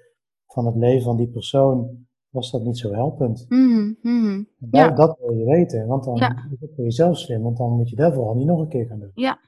van 0.46 0.66
het 0.66 0.76
leven 0.76 1.02
van 1.02 1.16
die 1.16 1.28
persoon, 1.28 2.06
was 2.28 2.50
dat 2.50 2.62
niet 2.62 2.78
zo 2.78 2.92
helpend. 2.92 3.46
Mm 3.48 3.96
-hmm. 4.02 4.48
dat, 4.58 4.80
ja. 4.80 4.90
dat, 4.90 5.18
wil 5.18 5.36
je 5.36 5.44
weten, 5.44 5.86
want 5.86 6.04
dan 6.04 6.16
is 6.16 6.60
het 6.60 6.70
voor 6.74 6.84
jezelf 6.84 7.18
slim, 7.18 7.42
want 7.42 7.56
dan 7.56 7.72
moet 7.72 7.90
je 7.90 7.96
dat 7.96 8.14
vooral 8.14 8.34
niet 8.34 8.46
nog 8.46 8.60
een 8.60 8.68
keer 8.68 8.86
gaan 8.86 8.98
doen. 8.98 9.10
Ja. 9.14 9.38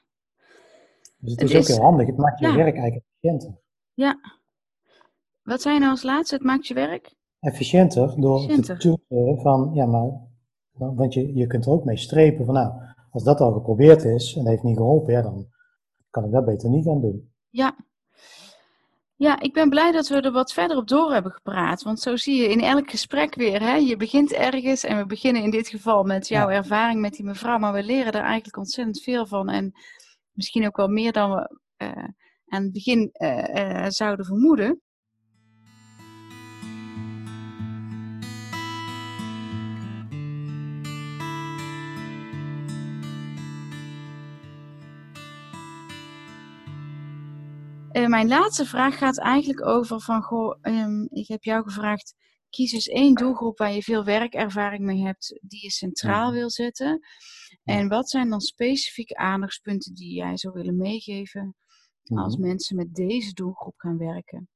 Dus 1.18 1.32
het 1.32 1.42
is 1.42 1.56
ook 1.56 1.66
heel 1.66 1.84
handig, 1.84 2.06
het 2.06 2.16
maakt 2.16 2.38
je 2.38 2.46
werk 2.46 2.76
eigenlijk 2.76 3.04
efficiënter. 3.04 3.58
Ja. 3.94 4.37
Wat 5.48 5.62
zei 5.62 5.74
je 5.74 5.80
nou 5.80 5.92
als 5.92 6.02
laatste, 6.02 6.34
het 6.34 6.44
maakt 6.44 6.66
je 6.66 6.74
werk? 6.74 7.14
Efficiënter, 7.40 8.20
door 8.20 8.36
efficiënter. 8.36 8.78
te 8.78 9.38
van, 9.42 9.70
ja 9.74 9.86
maar, 9.86 10.10
want 10.72 11.14
je, 11.14 11.34
je 11.34 11.46
kunt 11.46 11.66
er 11.66 11.72
ook 11.72 11.84
mee 11.84 11.96
strepen 11.96 12.44
van 12.44 12.54
nou, 12.54 12.72
als 13.10 13.24
dat 13.24 13.40
al 13.40 13.52
geprobeerd 13.52 14.04
is 14.04 14.36
en 14.36 14.46
heeft 14.46 14.62
niet 14.62 14.76
geholpen, 14.76 15.12
ja, 15.12 15.22
dan 15.22 15.46
kan 16.10 16.24
ik 16.24 16.30
dat 16.30 16.44
beter 16.44 16.70
niet 16.70 16.84
gaan 16.84 17.00
doen. 17.00 17.32
Ja. 17.48 17.76
Ja, 19.16 19.40
ik 19.40 19.52
ben 19.52 19.68
blij 19.68 19.92
dat 19.92 20.08
we 20.08 20.20
er 20.20 20.32
wat 20.32 20.52
verder 20.52 20.76
op 20.76 20.88
door 20.88 21.12
hebben 21.12 21.32
gepraat. 21.32 21.82
Want 21.82 22.00
zo 22.00 22.16
zie 22.16 22.42
je 22.42 22.48
in 22.48 22.60
elk 22.60 22.90
gesprek 22.90 23.34
weer, 23.34 23.60
hè, 23.60 23.74
je 23.74 23.96
begint 23.96 24.32
ergens 24.32 24.84
en 24.84 24.96
we 24.96 25.06
beginnen 25.06 25.42
in 25.42 25.50
dit 25.50 25.68
geval 25.68 26.04
met 26.04 26.28
jouw 26.28 26.48
ervaring 26.48 27.00
met 27.00 27.12
die 27.12 27.24
mevrouw, 27.24 27.58
maar 27.58 27.72
we 27.72 27.82
leren 27.82 28.12
er 28.12 28.22
eigenlijk 28.22 28.56
ontzettend 28.56 29.02
veel 29.02 29.26
van. 29.26 29.48
En 29.48 29.72
misschien 30.32 30.66
ook 30.66 30.76
wel 30.76 30.88
meer 30.88 31.12
dan 31.12 31.30
we 31.30 31.58
uh, 31.82 32.08
aan 32.46 32.62
het 32.62 32.72
begin 32.72 33.10
uh, 33.12 33.44
uh, 33.54 33.86
zouden 33.88 34.26
vermoeden. 34.26 34.82
Uh, 47.98 48.06
mijn 48.06 48.28
laatste 48.28 48.64
vraag 48.64 48.98
gaat 48.98 49.18
eigenlijk 49.18 49.66
over 49.66 50.00
van, 50.00 50.22
goh, 50.22 50.56
um, 50.62 51.06
ik 51.10 51.28
heb 51.28 51.42
jou 51.42 51.62
gevraagd, 51.62 52.14
kies 52.50 52.72
eens 52.72 52.88
één 52.88 53.14
doelgroep 53.14 53.58
waar 53.58 53.72
je 53.72 53.82
veel 53.82 54.04
werkervaring 54.04 54.84
mee 54.84 55.02
hebt, 55.02 55.38
die 55.42 55.62
je 55.62 55.70
centraal 55.70 56.32
wil 56.32 56.50
zetten. 56.50 57.00
En 57.64 57.88
wat 57.88 58.10
zijn 58.10 58.28
dan 58.28 58.40
specifieke 58.40 59.16
aandachtspunten 59.16 59.94
die 59.94 60.14
jij 60.14 60.36
zou 60.36 60.54
willen 60.54 60.76
meegeven 60.76 61.56
als 62.04 62.36
mhm. 62.36 62.46
mensen 62.46 62.76
met 62.76 62.94
deze 62.94 63.32
doelgroep 63.32 63.74
gaan 63.76 63.98
werken? 63.98 64.48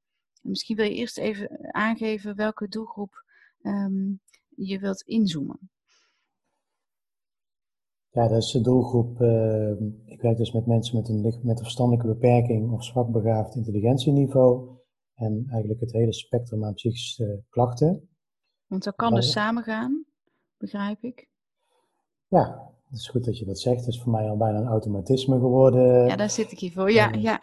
En 0.42 0.50
misschien 0.50 0.76
wil 0.76 0.84
je 0.84 0.94
eerst 0.94 1.18
even 1.18 1.74
aangeven 1.74 2.36
welke 2.36 2.68
doelgroep 2.68 3.24
um, 3.62 4.20
je 4.48 4.78
wilt 4.78 5.02
inzoomen. 5.02 5.70
Ja, 8.12 8.28
dat 8.28 8.42
is 8.42 8.50
de 8.50 8.60
doelgroep. 8.60 9.20
Uh, 9.20 9.70
ik 10.04 10.20
werk 10.20 10.36
dus 10.36 10.52
met 10.52 10.66
mensen 10.66 10.96
met 10.96 11.08
een, 11.08 11.20
met 11.20 11.58
een 11.58 11.64
verstandelijke 11.64 12.08
beperking 12.08 12.72
of 12.72 12.84
zwak 12.84 13.10
begaafd 13.10 13.54
intelligentieniveau. 13.54 14.68
En 15.14 15.44
eigenlijk 15.48 15.80
het 15.80 15.92
hele 15.92 16.12
spectrum 16.12 16.64
aan 16.64 16.74
psychische 16.74 17.42
klachten. 17.48 18.08
Want 18.66 18.84
dat 18.84 18.94
kan 18.94 19.14
dus 19.14 19.30
samen 19.30 19.62
gaan, 19.62 20.04
begrijp 20.56 21.02
ik. 21.02 21.28
Ja, 22.28 22.72
het 22.88 22.98
is 22.98 23.08
goed 23.08 23.24
dat 23.24 23.38
je 23.38 23.44
dat 23.44 23.58
zegt. 23.58 23.78
Het 23.78 23.94
is 23.94 24.02
voor 24.02 24.12
mij 24.12 24.28
al 24.28 24.36
bijna 24.36 24.58
een 24.58 24.66
automatisme 24.66 25.38
geworden. 25.38 26.06
Ja, 26.06 26.16
daar 26.16 26.30
zit 26.30 26.52
ik 26.52 26.58
hier 26.58 26.72
voor. 26.72 26.90
Ja, 26.90 27.12
ja. 27.12 27.40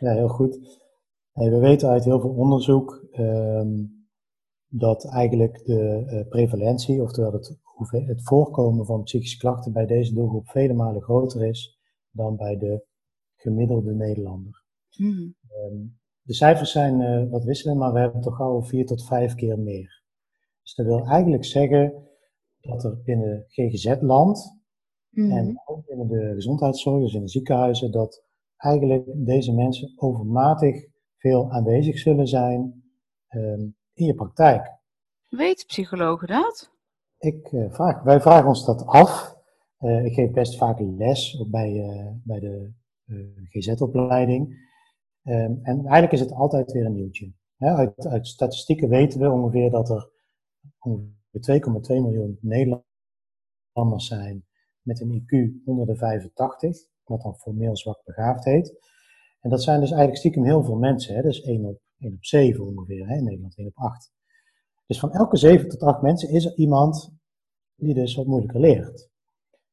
Ja, 0.00 0.12
heel 0.12 0.28
goed. 0.28 0.80
Hey, 1.32 1.50
we 1.50 1.58
weten 1.58 1.88
uit 1.88 2.04
heel 2.04 2.20
veel 2.20 2.34
onderzoek 2.34 3.06
um, 3.12 4.06
dat 4.68 5.04
eigenlijk 5.08 5.64
de 5.64 6.04
uh, 6.06 6.28
prevalentie, 6.28 7.02
oftewel 7.02 7.32
het 7.32 7.58
het 7.88 8.22
voorkomen 8.22 8.86
van 8.86 9.02
psychische 9.02 9.38
klachten 9.38 9.72
bij 9.72 9.86
deze 9.86 10.14
doelgroep 10.14 10.48
vele 10.48 10.72
malen 10.72 11.02
groter 11.02 11.46
is 11.46 11.78
dan 12.10 12.36
bij 12.36 12.56
de 12.56 12.84
gemiddelde 13.36 13.94
Nederlander. 13.94 14.62
Mm. 14.96 15.34
de 16.22 16.34
cijfers 16.34 16.72
zijn 16.72 17.00
uh, 17.00 17.30
wat 17.30 17.44
wisselend, 17.44 17.78
maar 17.78 17.92
we 17.92 17.98
hebben 17.98 18.20
toch 18.20 18.40
al 18.40 18.62
vier 18.62 18.86
tot 18.86 19.06
vijf 19.06 19.34
keer 19.34 19.58
meer. 19.58 20.02
Dus 20.62 20.74
dat 20.74 20.86
wil 20.86 21.06
eigenlijk 21.06 21.44
zeggen 21.44 22.08
dat 22.60 22.84
er 22.84 23.02
binnen 23.02 23.44
GGZ-land 23.48 24.60
mm. 25.10 25.30
en 25.30 25.62
ook 25.64 25.86
binnen 25.86 26.08
de 26.08 26.32
gezondheidszorg, 26.34 27.02
dus 27.02 27.14
in 27.14 27.20
de 27.20 27.28
ziekenhuizen, 27.28 27.92
dat 27.92 28.24
eigenlijk 28.56 29.04
deze 29.14 29.52
mensen 29.52 29.92
overmatig 29.96 30.86
veel 31.16 31.50
aanwezig 31.50 31.98
zullen 31.98 32.26
zijn 32.26 32.84
um, 33.28 33.76
in 33.92 34.06
je 34.06 34.14
praktijk. 34.14 34.72
Weet 35.28 35.64
psychologen 35.66 36.28
dat? 36.28 36.73
Ik 37.24 37.48
vraag, 37.70 38.02
wij 38.02 38.20
vragen 38.20 38.48
ons 38.48 38.64
dat 38.64 38.86
af. 38.86 39.36
Uh, 39.80 40.04
ik 40.04 40.14
geef 40.14 40.30
best 40.30 40.56
vaak 40.56 40.80
les, 40.80 41.46
bij, 41.50 41.72
uh, 41.72 42.10
bij 42.24 42.40
de 42.40 42.72
GZ-opleiding. 43.48 44.48
Um, 45.22 45.60
en 45.62 45.78
eigenlijk 45.78 46.12
is 46.12 46.20
het 46.20 46.32
altijd 46.32 46.72
weer 46.72 46.84
een 46.84 46.92
nieuwtje. 46.92 47.32
uit, 47.58 48.06
uit, 48.06 48.26
statistieken 48.26 48.88
weten 48.88 49.20
we 49.20 49.30
ongeveer 49.30 49.70
dat 49.70 49.90
er 49.90 50.10
ongeveer 50.78 51.60
2,2 51.60 51.86
miljoen 51.88 52.38
Nederlanders 52.40 54.06
zijn 54.06 54.44
met 54.80 55.00
een 55.00 55.22
IQ 55.22 55.64
onder 55.64 55.86
de 55.86 55.96
85, 55.96 56.88
wat 57.04 57.22
dan 57.22 57.36
formeel 57.36 57.76
zwak 57.76 58.04
begaafd 58.04 58.44
heet. 58.44 58.78
En 59.40 59.50
dat 59.50 59.62
zijn 59.62 59.80
dus 59.80 59.90
eigenlijk 59.90 60.18
stiekem 60.18 60.44
heel 60.44 60.64
veel 60.64 60.76
mensen. 60.76 61.14
Hè? 61.14 61.28
Is 61.28 61.40
1 61.40 61.64
op, 61.64 61.80
1 61.98 62.12
op 62.12 62.24
7 62.24 62.66
ongeveer, 62.66 63.08
hè? 63.08 63.16
in 63.16 63.24
Nederland 63.24 63.56
1 63.58 63.66
op 63.66 63.76
8. 63.76 64.12
Dus 64.86 64.98
van 64.98 65.12
elke 65.12 65.36
7 65.36 65.68
tot 65.68 65.80
8 65.80 66.02
mensen 66.02 66.28
is 66.28 66.44
er 66.44 66.56
iemand 66.56 67.14
die 67.74 67.94
dus 67.94 68.14
wat 68.14 68.26
moeilijker 68.26 68.60
leert. 68.60 69.08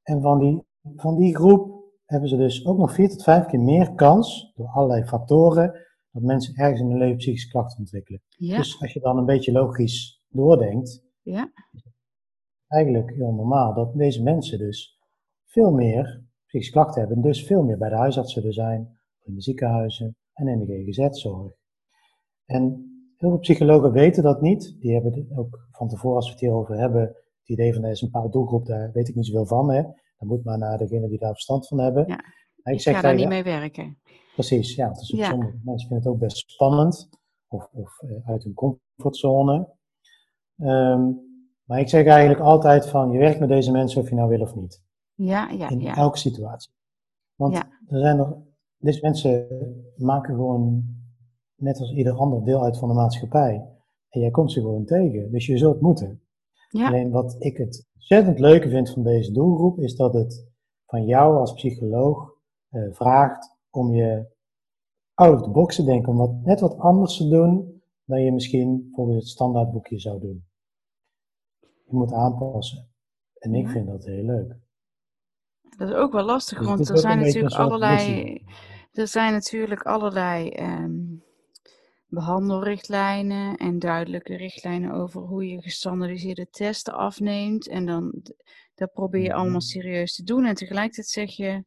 En 0.04 0.22
van 0.22 0.40
die, 0.40 0.64
van 0.96 1.18
die 1.18 1.36
groep 1.36 1.82
hebben 2.06 2.30
ze 2.30 2.38
dus 2.38 2.66
ook 2.66 2.78
nog 2.78 2.94
4 2.94 3.10
tot 3.10 3.24
5 3.24 3.46
keer 3.46 3.60
meer 3.60 3.94
kans, 3.94 4.52
door 4.56 4.68
allerlei 4.68 5.04
factoren, 5.04 5.74
dat 6.12 6.24
mensen 6.24 6.56
ergens 6.56 6.80
in 6.82 6.90
hun 6.90 6.98
leven 6.98 7.18
psychische 7.18 7.50
klachten 7.50 7.80
ontwikkelen. 7.80 8.22
Ja. 8.28 8.58
Dus 8.58 8.82
als 8.82 8.94
je 8.94 9.00
dan 9.00 9.18
een 9.18 9.26
beetje 9.26 9.52
logisch 9.52 10.24
doordenkt, 10.30 11.04
ja. 11.22 11.52
eigenlijk 12.68 13.12
heel 13.12 13.32
normaal 13.32 13.74
dat 13.74 13.94
deze 13.94 14.24
mensen 14.24 14.58
dus 14.58 15.00
veel 15.46 15.72
meer 15.72 16.24
psychische 16.46 16.72
klachten 16.72 17.02
hebben, 17.02 17.22
dus 17.22 17.46
veel 17.46 17.64
meer 17.64 17.78
bij 17.78 17.90
de 17.90 17.96
huisarts 17.96 18.34
zullen 18.34 18.54
zijn, 18.54 19.00
in 19.24 19.34
de 19.34 19.42
ziekenhuizen 19.42 20.16
en 20.34 20.48
in 20.48 20.66
de 20.66 20.66
GGZ-zorg. 20.66 21.54
En 22.46 22.91
Heel 23.22 23.30
veel 23.30 23.40
psychologen 23.40 23.92
weten 23.92 24.24
dat 24.24 24.42
niet. 24.42 24.76
Die 24.80 24.94
hebben 24.94 25.28
ook 25.36 25.68
van 25.72 25.88
tevoren, 25.88 26.16
als 26.16 26.26
we 26.26 26.32
het 26.32 26.42
hierover 26.42 26.78
hebben, 26.78 27.02
het 27.02 27.50
idee 27.50 27.74
van 27.74 27.84
er 27.84 27.92
is 27.92 28.02
een 28.02 28.12
bepaalde 28.12 28.32
doelgroep, 28.32 28.66
daar 28.66 28.92
weet 28.92 29.08
ik 29.08 29.16
niet 29.16 29.26
zoveel 29.26 29.46
van. 29.46 29.72
Hè. 29.72 29.82
Dan 30.18 30.28
moet 30.28 30.44
maar 30.44 30.58
naar 30.58 30.78
degene 30.78 31.08
die 31.08 31.20
daar 31.20 31.32
verstand 31.32 31.68
van 31.68 31.80
hebben. 31.80 32.08
Ja, 32.08 32.20
ik, 32.64 32.74
ik 32.74 32.82
zeg 32.82 32.96
ga 32.96 33.02
daar 33.02 33.16
niet 33.16 33.28
mee 33.28 33.44
werken. 33.44 33.98
Precies, 34.34 34.76
ja. 34.76 34.90
Dus 34.90 35.08
ja. 35.08 35.30
sommige 35.30 35.60
mensen 35.64 35.88
vinden 35.88 35.98
het 35.98 36.08
ook 36.08 36.20
best 36.20 36.52
spannend 36.52 37.10
of, 37.48 37.70
of 37.72 38.02
uh, 38.02 38.30
uit 38.30 38.44
hun 38.44 38.54
comfortzone. 38.54 39.70
Um, 40.58 41.20
maar 41.64 41.80
ik 41.80 41.90
zeg 41.90 42.06
eigenlijk 42.06 42.40
altijd 42.40 42.90
van, 42.90 43.12
je 43.12 43.18
werkt 43.18 43.40
met 43.40 43.50
deze 43.50 43.72
mensen 43.72 44.02
of 44.02 44.10
je 44.10 44.16
nou 44.16 44.30
wil 44.30 44.42
of 44.42 44.56
niet. 44.56 44.84
Ja, 45.14 45.50
ja, 45.50 45.70
In 45.70 45.80
ja. 45.80 45.96
elke 45.96 46.18
situatie. 46.18 46.74
Want 47.36 47.56
er 47.88 48.00
zijn 48.00 48.20
er, 48.20 48.38
deze 48.78 49.00
mensen 49.02 49.48
maken 49.96 50.36
gewoon 50.36 51.00
net 51.62 51.80
als 51.80 51.92
ieder 51.92 52.14
ander 52.14 52.44
deel 52.44 52.64
uit 52.64 52.78
van 52.78 52.88
de 52.88 52.94
maatschappij. 52.94 53.66
En 54.10 54.20
jij 54.20 54.32
komt 54.32 54.52
ze 54.52 54.60
gewoon 54.60 54.86
tegen, 54.86 55.32
dus 55.32 55.46
je 55.46 55.58
zult 55.58 55.82
moeten. 55.82 56.22
Ja. 56.70 56.88
Alleen 56.88 57.12
wat 57.12 57.36
ik 57.40 57.58
het 57.58 57.88
ontzettend 57.94 58.40
leuke 58.40 58.70
vind 58.70 58.90
van 58.90 59.04
deze 59.04 59.32
doelgroep, 59.32 59.80
is 59.80 59.96
dat 59.96 60.14
het 60.14 60.50
van 60.86 61.06
jou 61.06 61.38
als 61.38 61.54
psycholoog 61.54 62.34
uh, 62.72 62.94
vraagt 62.94 63.58
om 63.70 63.94
je 63.94 64.30
out 65.14 65.40
of 65.40 65.42
the 65.42 65.50
box 65.50 65.76
te 65.76 65.84
denken, 65.84 66.12
om 66.12 66.18
wat, 66.18 66.34
net 66.44 66.60
wat 66.60 66.78
anders 66.78 67.18
te 67.18 67.28
doen 67.28 67.82
dan 68.06 68.22
je 68.22 68.32
misschien 68.32 68.90
volgens 68.92 69.18
het 69.18 69.28
standaardboekje 69.28 70.00
zou 70.00 70.20
doen. 70.20 70.46
Je 71.60 71.96
moet 71.96 72.14
aanpassen. 72.14 72.90
En 73.38 73.56
ik 73.56 73.70
vind 73.70 73.88
dat 73.88 74.06
heel 74.06 74.24
leuk. 74.24 74.56
Dat 75.78 75.90
is 75.90 75.96
ook 75.96 76.12
wel 76.12 76.26
lastig, 76.26 76.58
dus 76.58 76.68
want 76.68 76.90
er 76.90 76.98
zijn 76.98 77.20
natuurlijk 77.20 77.56
allerlei, 77.56 78.44
er 78.92 79.08
zijn 79.08 79.32
natuurlijk 79.32 79.84
allerlei 79.84 80.50
behandelrichtlijnen 82.12 83.56
en 83.58 83.80
duidelijke 83.80 84.36
richtlijnen 84.36 84.92
over 84.92 85.22
hoe 85.22 85.48
je 85.48 85.62
gestandardiseerde 85.62 86.50
testen 86.50 86.94
afneemt. 86.94 87.68
En 87.68 87.86
dan 87.86 88.24
dat 88.76 88.92
probeer 88.92 89.22
je 89.22 89.30
mhm. 89.30 89.38
allemaal 89.38 89.62
serieus 89.62 90.16
te 90.16 90.24
doen. 90.24 90.46
En 90.46 90.56
tegelijkertijd 90.56 91.08
zeg 91.08 91.36
je, 91.36 91.64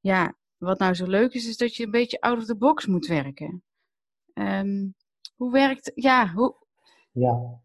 ja, 0.00 0.36
wat 0.56 0.78
nou 0.78 0.94
zo 0.94 1.06
leuk 1.06 1.32
is, 1.32 1.48
is 1.48 1.56
dat 1.56 1.74
je 1.74 1.84
een 1.84 1.90
beetje 1.90 2.20
out 2.20 2.38
of 2.38 2.44
the 2.44 2.56
box 2.56 2.86
moet 2.86 3.06
werken. 3.06 3.62
Ehm, 4.32 4.88
hoe 5.36 5.52
werkt, 5.52 5.92
ja, 5.94 6.32
hoe... 6.32 6.66
Ja. 7.12 7.60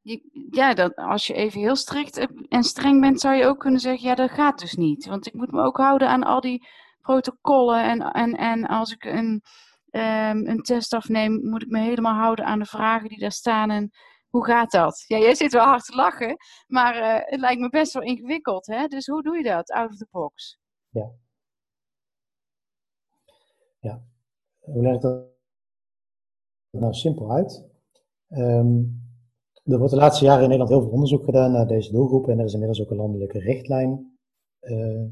Je, 0.00 0.46
ja, 0.50 0.74
dat, 0.74 0.94
als 0.94 1.26
je 1.26 1.34
even 1.34 1.60
heel 1.60 1.76
strikt 1.76 2.26
en 2.48 2.62
streng 2.62 3.00
bent, 3.00 3.20
zou 3.20 3.34
je 3.34 3.46
ook 3.46 3.58
kunnen 3.58 3.80
zeggen, 3.80 4.08
ja, 4.08 4.14
dat 4.14 4.30
gaat 4.30 4.58
dus 4.58 4.74
niet. 4.74 5.06
Want 5.06 5.26
ik 5.26 5.34
moet 5.34 5.50
me 5.50 5.62
ook 5.62 5.76
houden 5.76 6.08
aan 6.08 6.22
al 6.22 6.40
die 6.40 6.66
protocollen. 7.00 7.84
En, 7.84 8.00
en, 8.00 8.34
en 8.34 8.66
als 8.66 8.92
ik 8.92 9.04
een, 9.04 9.42
um, 9.96 10.46
een 10.46 10.62
test 10.62 10.92
afneem, 10.92 11.48
moet 11.48 11.62
ik 11.62 11.68
me 11.68 11.80
helemaal 11.80 12.14
houden 12.14 12.44
aan 12.44 12.58
de 12.58 12.64
vragen 12.64 13.08
die 13.08 13.18
daar 13.18 13.32
staan. 13.32 13.70
En 13.70 13.90
hoe 14.28 14.44
gaat 14.44 14.70
dat? 14.70 15.04
Ja, 15.06 15.18
jij 15.18 15.34
zit 15.34 15.52
wel 15.52 15.64
hard 15.64 15.84
te 15.84 15.94
lachen, 15.94 16.36
maar 16.66 16.96
uh, 16.96 17.30
het 17.30 17.40
lijkt 17.40 17.60
me 17.60 17.68
best 17.68 17.92
wel 17.92 18.02
ingewikkeld. 18.02 18.66
Hè? 18.66 18.86
Dus 18.86 19.06
hoe 19.06 19.22
doe 19.22 19.36
je 19.36 19.42
dat, 19.42 19.70
out 19.70 19.90
of 19.90 19.96
the 19.96 20.06
box? 20.10 20.58
Ja. 20.88 21.10
Ja. 23.80 24.02
Hoe 24.58 24.82
leg 24.82 24.94
ik 24.94 25.00
dat 25.00 25.24
nou 26.70 26.94
simpel 26.94 27.32
uit? 27.32 27.64
Um, 28.28 29.04
er 29.64 29.78
wordt 29.78 29.92
de 29.92 29.98
laatste 29.98 30.24
jaren 30.24 30.42
in 30.42 30.48
Nederland 30.48 30.70
heel 30.70 30.82
veel 30.82 30.92
onderzoek 30.92 31.24
gedaan 31.24 31.52
naar 31.52 31.66
deze 31.66 31.92
doelgroep 31.92 32.28
en 32.28 32.38
er 32.38 32.44
is 32.44 32.52
inmiddels 32.52 32.80
ook 32.80 32.90
een 32.90 32.96
landelijke 32.96 33.38
richtlijn 33.38 34.18
uh, 34.60 35.04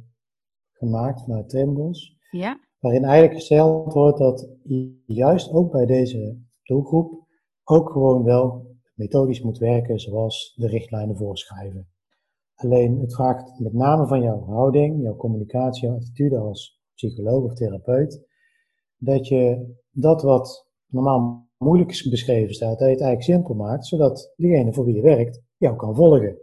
gemaakt 0.72 1.22
vanuit 1.22 1.48
Trembos. 1.48 2.16
Ja. 2.30 2.60
Waarin 2.84 3.04
eigenlijk 3.04 3.34
gesteld 3.34 3.92
wordt 3.92 4.18
dat 4.18 4.48
juist 5.06 5.52
ook 5.52 5.70
bij 5.70 5.86
deze 5.86 6.38
doelgroep 6.62 7.26
ook 7.64 7.90
gewoon 7.90 8.24
wel 8.24 8.66
methodisch 8.94 9.42
moet 9.42 9.58
werken 9.58 9.98
zoals 9.98 10.54
de 10.56 10.66
richtlijnen 10.66 11.16
voorschrijven. 11.16 11.88
Alleen 12.54 13.00
het 13.00 13.14
vraagt 13.14 13.58
met 13.58 13.72
name 13.72 14.06
van 14.06 14.22
jouw 14.22 14.44
houding, 14.44 15.02
jouw 15.02 15.16
communicatie, 15.16 15.86
jouw 15.86 15.96
attitude 15.96 16.38
als 16.38 16.80
psycholoog 16.94 17.44
of 17.44 17.54
therapeut, 17.54 18.26
dat 18.96 19.28
je 19.28 19.74
dat 19.90 20.22
wat 20.22 20.66
normaal 20.86 21.48
moeilijk 21.56 22.06
beschreven 22.10 22.54
staat, 22.54 22.78
dat 22.78 22.88
je 22.88 22.94
het 22.94 23.02
eigenlijk 23.02 23.22
simpel 23.22 23.54
maakt, 23.54 23.86
zodat 23.86 24.32
diegene 24.36 24.72
voor 24.72 24.84
wie 24.84 24.94
je 24.94 25.02
werkt 25.02 25.42
jou 25.56 25.76
kan 25.76 25.94
volgen. 25.94 26.38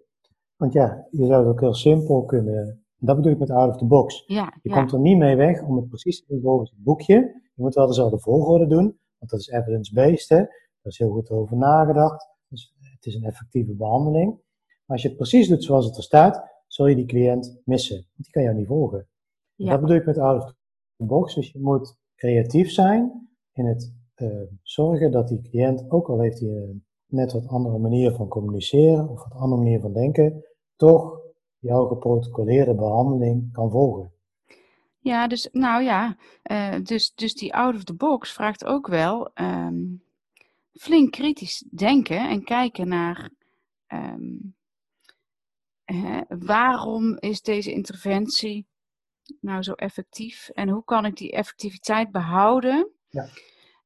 Want 0.55 0.73
ja, 0.73 1.07
je 1.09 1.25
zou 1.25 1.39
het 1.39 1.51
ook 1.51 1.59
heel 1.59 1.73
simpel 1.73 2.23
kunnen, 2.23 2.85
dat 3.05 3.15
bedoel 3.15 3.31
ik 3.31 3.39
met 3.39 3.49
out 3.49 3.69
of 3.69 3.77
the 3.77 3.85
box. 3.85 4.23
Ja, 4.27 4.57
je 4.61 4.69
komt 4.69 4.91
er 4.91 4.99
niet 4.99 5.17
mee 5.17 5.35
weg 5.35 5.63
om 5.63 5.75
het 5.75 5.87
precies 5.87 6.19
te 6.19 6.25
doen 6.27 6.41
volgens 6.41 6.69
het 6.69 6.83
boekje. 6.83 7.15
Je 7.55 7.61
moet 7.61 7.75
wel 7.75 7.87
dezelfde 7.87 8.19
volgorde 8.19 8.67
doen, 8.67 8.99
want 9.17 9.31
dat 9.31 9.39
is 9.39 9.47
evidence-based, 9.47 10.29
hè. 10.29 10.37
Daar 10.37 10.91
is 10.91 10.97
heel 10.97 11.11
goed 11.11 11.29
over 11.29 11.57
nagedacht. 11.57 12.29
Dus 12.47 12.75
het 12.79 13.05
is 13.05 13.15
een 13.15 13.23
effectieve 13.23 13.73
behandeling. 13.73 14.29
Maar 14.85 14.85
als 14.85 15.01
je 15.01 15.07
het 15.07 15.17
precies 15.17 15.47
doet 15.47 15.63
zoals 15.63 15.85
het 15.85 15.97
er 15.97 16.03
staat, 16.03 16.43
zul 16.67 16.87
je 16.87 16.95
die 16.95 17.05
cliënt 17.05 17.61
missen. 17.65 17.95
Want 17.95 18.23
die 18.23 18.31
kan 18.31 18.43
jou 18.43 18.55
niet 18.55 18.67
volgen. 18.67 19.07
Ja. 19.55 19.71
Dat 19.71 19.81
bedoel 19.81 19.95
ik 19.95 20.05
met 20.05 20.17
out 20.17 20.43
of 20.43 20.53
the 20.95 21.05
box. 21.05 21.35
Dus 21.35 21.51
je 21.51 21.59
moet 21.59 21.97
creatief 22.15 22.71
zijn 22.71 23.29
in 23.53 23.65
het 23.65 23.93
uh, 24.15 24.41
zorgen 24.61 25.11
dat 25.11 25.27
die 25.27 25.41
cliënt, 25.41 25.91
ook 25.91 26.09
al 26.09 26.19
heeft 26.19 26.39
hij 26.39 26.49
een 26.49 26.85
net 27.05 27.31
wat 27.31 27.47
andere 27.47 27.77
manier 27.77 28.11
van 28.11 28.27
communiceren 28.27 29.09
of 29.09 29.23
wat 29.23 29.33
andere 29.33 29.61
manier 29.61 29.79
van 29.79 29.93
denken, 29.93 30.45
toch 30.75 31.20
jouw 31.61 31.87
geprotocoleerde 31.87 32.75
behandeling 32.75 33.53
kan 33.53 33.71
volgen. 33.71 34.11
Ja, 34.99 35.27
dus 35.27 35.49
nou 35.51 35.83
ja, 35.83 36.17
uh, 36.51 36.75
dus, 36.83 37.13
dus 37.13 37.33
die 37.33 37.53
out 37.53 37.75
of 37.75 37.83
the 37.83 37.95
box 37.95 38.33
vraagt 38.33 38.65
ook 38.65 38.87
wel 38.87 39.31
um, 39.35 40.03
flink 40.71 41.11
kritisch 41.11 41.67
denken 41.71 42.29
en 42.29 42.43
kijken 42.43 42.87
naar 42.87 43.29
um, 43.87 44.55
hè, 45.83 46.21
waarom 46.27 47.17
is 47.17 47.41
deze 47.41 47.73
interventie 47.73 48.67
nou 49.39 49.63
zo 49.63 49.73
effectief 49.73 50.49
en 50.49 50.69
hoe 50.69 50.83
kan 50.83 51.05
ik 51.05 51.15
die 51.15 51.31
effectiviteit 51.31 52.11
behouden? 52.11 52.91
Ja. 53.09 53.27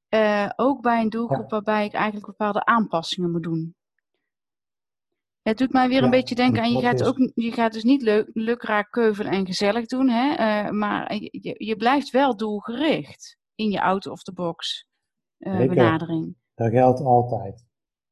Uh, 0.10 0.52
ook 0.56 0.82
bij 0.82 1.02
een 1.02 1.10
doelgroep 1.10 1.50
waarbij 1.50 1.86
ik 1.86 1.94
eigenlijk 1.94 2.26
bepaalde 2.26 2.66
aanpassingen 2.66 3.32
moet 3.32 3.44
doen. 3.44 3.76
Het 5.48 5.58
doet 5.58 5.72
mij 5.72 5.88
weer 5.88 6.04
een 6.04 6.10
beetje 6.10 6.36
denken 6.36 6.62
aan, 6.62 6.72
je 6.72 6.82
gaat, 6.82 7.04
ook, 7.04 7.32
je 7.34 7.52
gaat 7.52 7.74
dus 7.74 7.84
niet 7.84 8.02
leuk, 8.02 8.30
lukraak, 8.34 8.92
keuvel 8.92 9.26
en 9.26 9.46
gezellig 9.46 9.86
doen, 9.86 10.10
hè? 10.10 10.32
Uh, 10.32 10.72
maar 10.72 11.14
je, 11.14 11.56
je 11.58 11.76
blijft 11.76 12.10
wel 12.10 12.38
doelgericht 12.38 13.38
in 13.56 13.70
je 13.70 13.82
out-of-the-box 13.82 14.88
uh, 15.38 15.58
benadering. 15.58 16.36
Dat 16.54 16.72
geldt 16.72 17.00
altijd. 17.00 17.66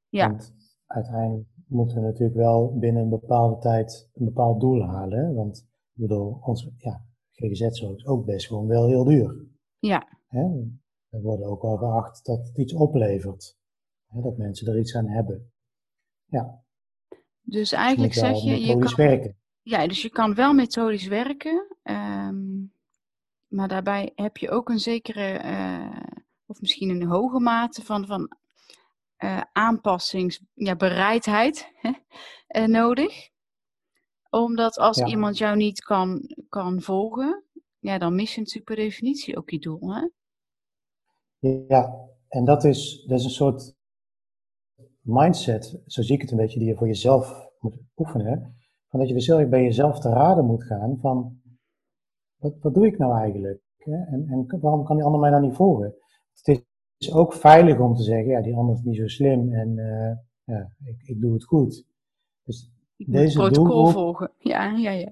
Ja. 0.09 0.27
Want 0.27 0.53
uiteindelijk 0.85 1.47
moeten 1.67 1.95
we 1.95 2.01
natuurlijk 2.01 2.37
wel 2.37 2.77
binnen 2.77 3.03
een 3.03 3.09
bepaalde 3.09 3.57
tijd 3.57 4.09
een 4.13 4.25
bepaald 4.25 4.59
doel 4.59 4.81
halen. 4.81 5.25
Hè? 5.25 5.33
Want 5.33 5.57
ik 5.93 6.01
bedoel, 6.01 6.37
ons 6.41 6.69
ja, 6.77 7.05
GGZ-zorg 7.31 7.95
is 7.95 8.05
ook 8.05 8.25
best 8.25 8.47
gewoon 8.47 8.67
wel 8.67 8.87
heel 8.87 9.03
duur. 9.03 9.45
Ja. 9.79 10.07
Hè? 10.27 10.49
We 11.07 11.21
worden 11.21 11.45
ook 11.45 11.61
wel 11.61 11.77
geacht 11.77 12.25
dat 12.25 12.47
het 12.47 12.57
iets 12.57 12.73
oplevert. 12.73 13.57
Hè? 14.07 14.21
Dat 14.21 14.37
mensen 14.37 14.67
er 14.67 14.79
iets 14.79 14.95
aan 14.95 15.07
hebben. 15.07 15.51
Ja. 16.25 16.62
Dus 17.43 17.71
eigenlijk 17.71 18.13
zeg 18.13 18.43
je... 18.43 18.65
je 18.65 18.77
kan, 18.77 18.95
werken. 18.95 19.35
Ja, 19.61 19.87
dus 19.87 20.01
je 20.01 20.09
kan 20.09 20.35
wel 20.35 20.53
methodisch 20.53 21.07
werken. 21.07 21.75
Um, 21.83 22.71
maar 23.47 23.67
daarbij 23.67 24.11
heb 24.15 24.37
je 24.37 24.49
ook 24.49 24.69
een 24.69 24.79
zekere... 24.79 25.43
Uh, 25.43 26.01
of 26.45 26.61
misschien 26.61 26.89
een 26.89 27.03
hoge 27.03 27.39
mate 27.39 27.83
van, 27.83 28.05
van 28.05 28.31
uh, 29.17 29.41
aanpassingsbereidheid 29.51 31.71
ja, 31.81 31.99
uh, 32.49 32.67
nodig. 32.79 33.29
Omdat 34.29 34.77
als 34.77 34.99
iemand 34.99 35.37
jou 35.37 35.55
niet 35.55 35.83
kan, 35.83 36.35
kan 36.49 36.81
volgen, 36.81 37.43
ja, 37.79 37.97
dan 37.97 38.15
mis 38.15 38.33
je 38.33 38.39
natuurlijk 38.39 38.65
per 38.65 38.75
definitie 38.75 39.37
ook 39.37 39.49
je 39.49 39.59
doel. 39.59 39.93
Hè? 39.93 40.07
Ja, 41.67 42.09
en 42.27 42.45
dat 42.45 42.63
is, 42.63 43.03
dat 43.07 43.19
is 43.19 43.25
een 43.25 43.31
soort 43.31 43.75
mindset, 45.03 45.81
zo 45.85 46.01
zie 46.01 46.15
ik 46.15 46.21
het 46.21 46.31
een 46.31 46.37
beetje, 46.37 46.59
die 46.59 46.67
je 46.67 46.75
voor 46.75 46.87
jezelf 46.87 47.49
moet 47.59 47.77
oefenen. 47.97 48.55
Van 48.87 48.99
dat 48.99 49.07
je 49.09 49.13
dus 49.13 49.49
bij 49.49 49.63
jezelf 49.63 49.99
te 49.99 50.09
raden 50.09 50.45
moet 50.45 50.63
gaan 50.63 50.97
van, 51.01 51.41
wat, 52.35 52.53
wat 52.61 52.73
doe 52.73 52.85
ik 52.85 52.97
nou 52.97 53.17
eigenlijk? 53.17 53.61
En, 53.77 54.25
en 54.29 54.59
waarom 54.61 54.83
kan 54.83 54.95
die 54.95 55.05
ander 55.05 55.19
mij 55.19 55.29
nou 55.29 55.41
niet 55.41 55.55
volgen? 55.55 55.95
Het 56.33 56.65
is 56.97 57.13
ook 57.13 57.33
veilig 57.33 57.79
om 57.79 57.95
te 57.95 58.03
zeggen, 58.03 58.31
ja, 58.31 58.41
die 58.41 58.55
ander 58.55 58.75
is 58.75 58.81
niet 58.81 58.97
zo 58.97 59.07
slim 59.07 59.53
en 59.53 59.77
uh, 59.77 60.11
ja, 60.43 60.75
ik, 60.83 61.01
ik 61.03 61.21
doe 61.21 61.33
het 61.33 61.43
goed. 61.43 61.85
Dus 62.43 62.71
deze 62.97 63.37
protocol 63.37 63.73
doelgroep, 63.73 63.93
volgen. 63.93 64.31
Ja, 64.37 64.77
ja, 64.77 64.91
ja. 64.91 65.11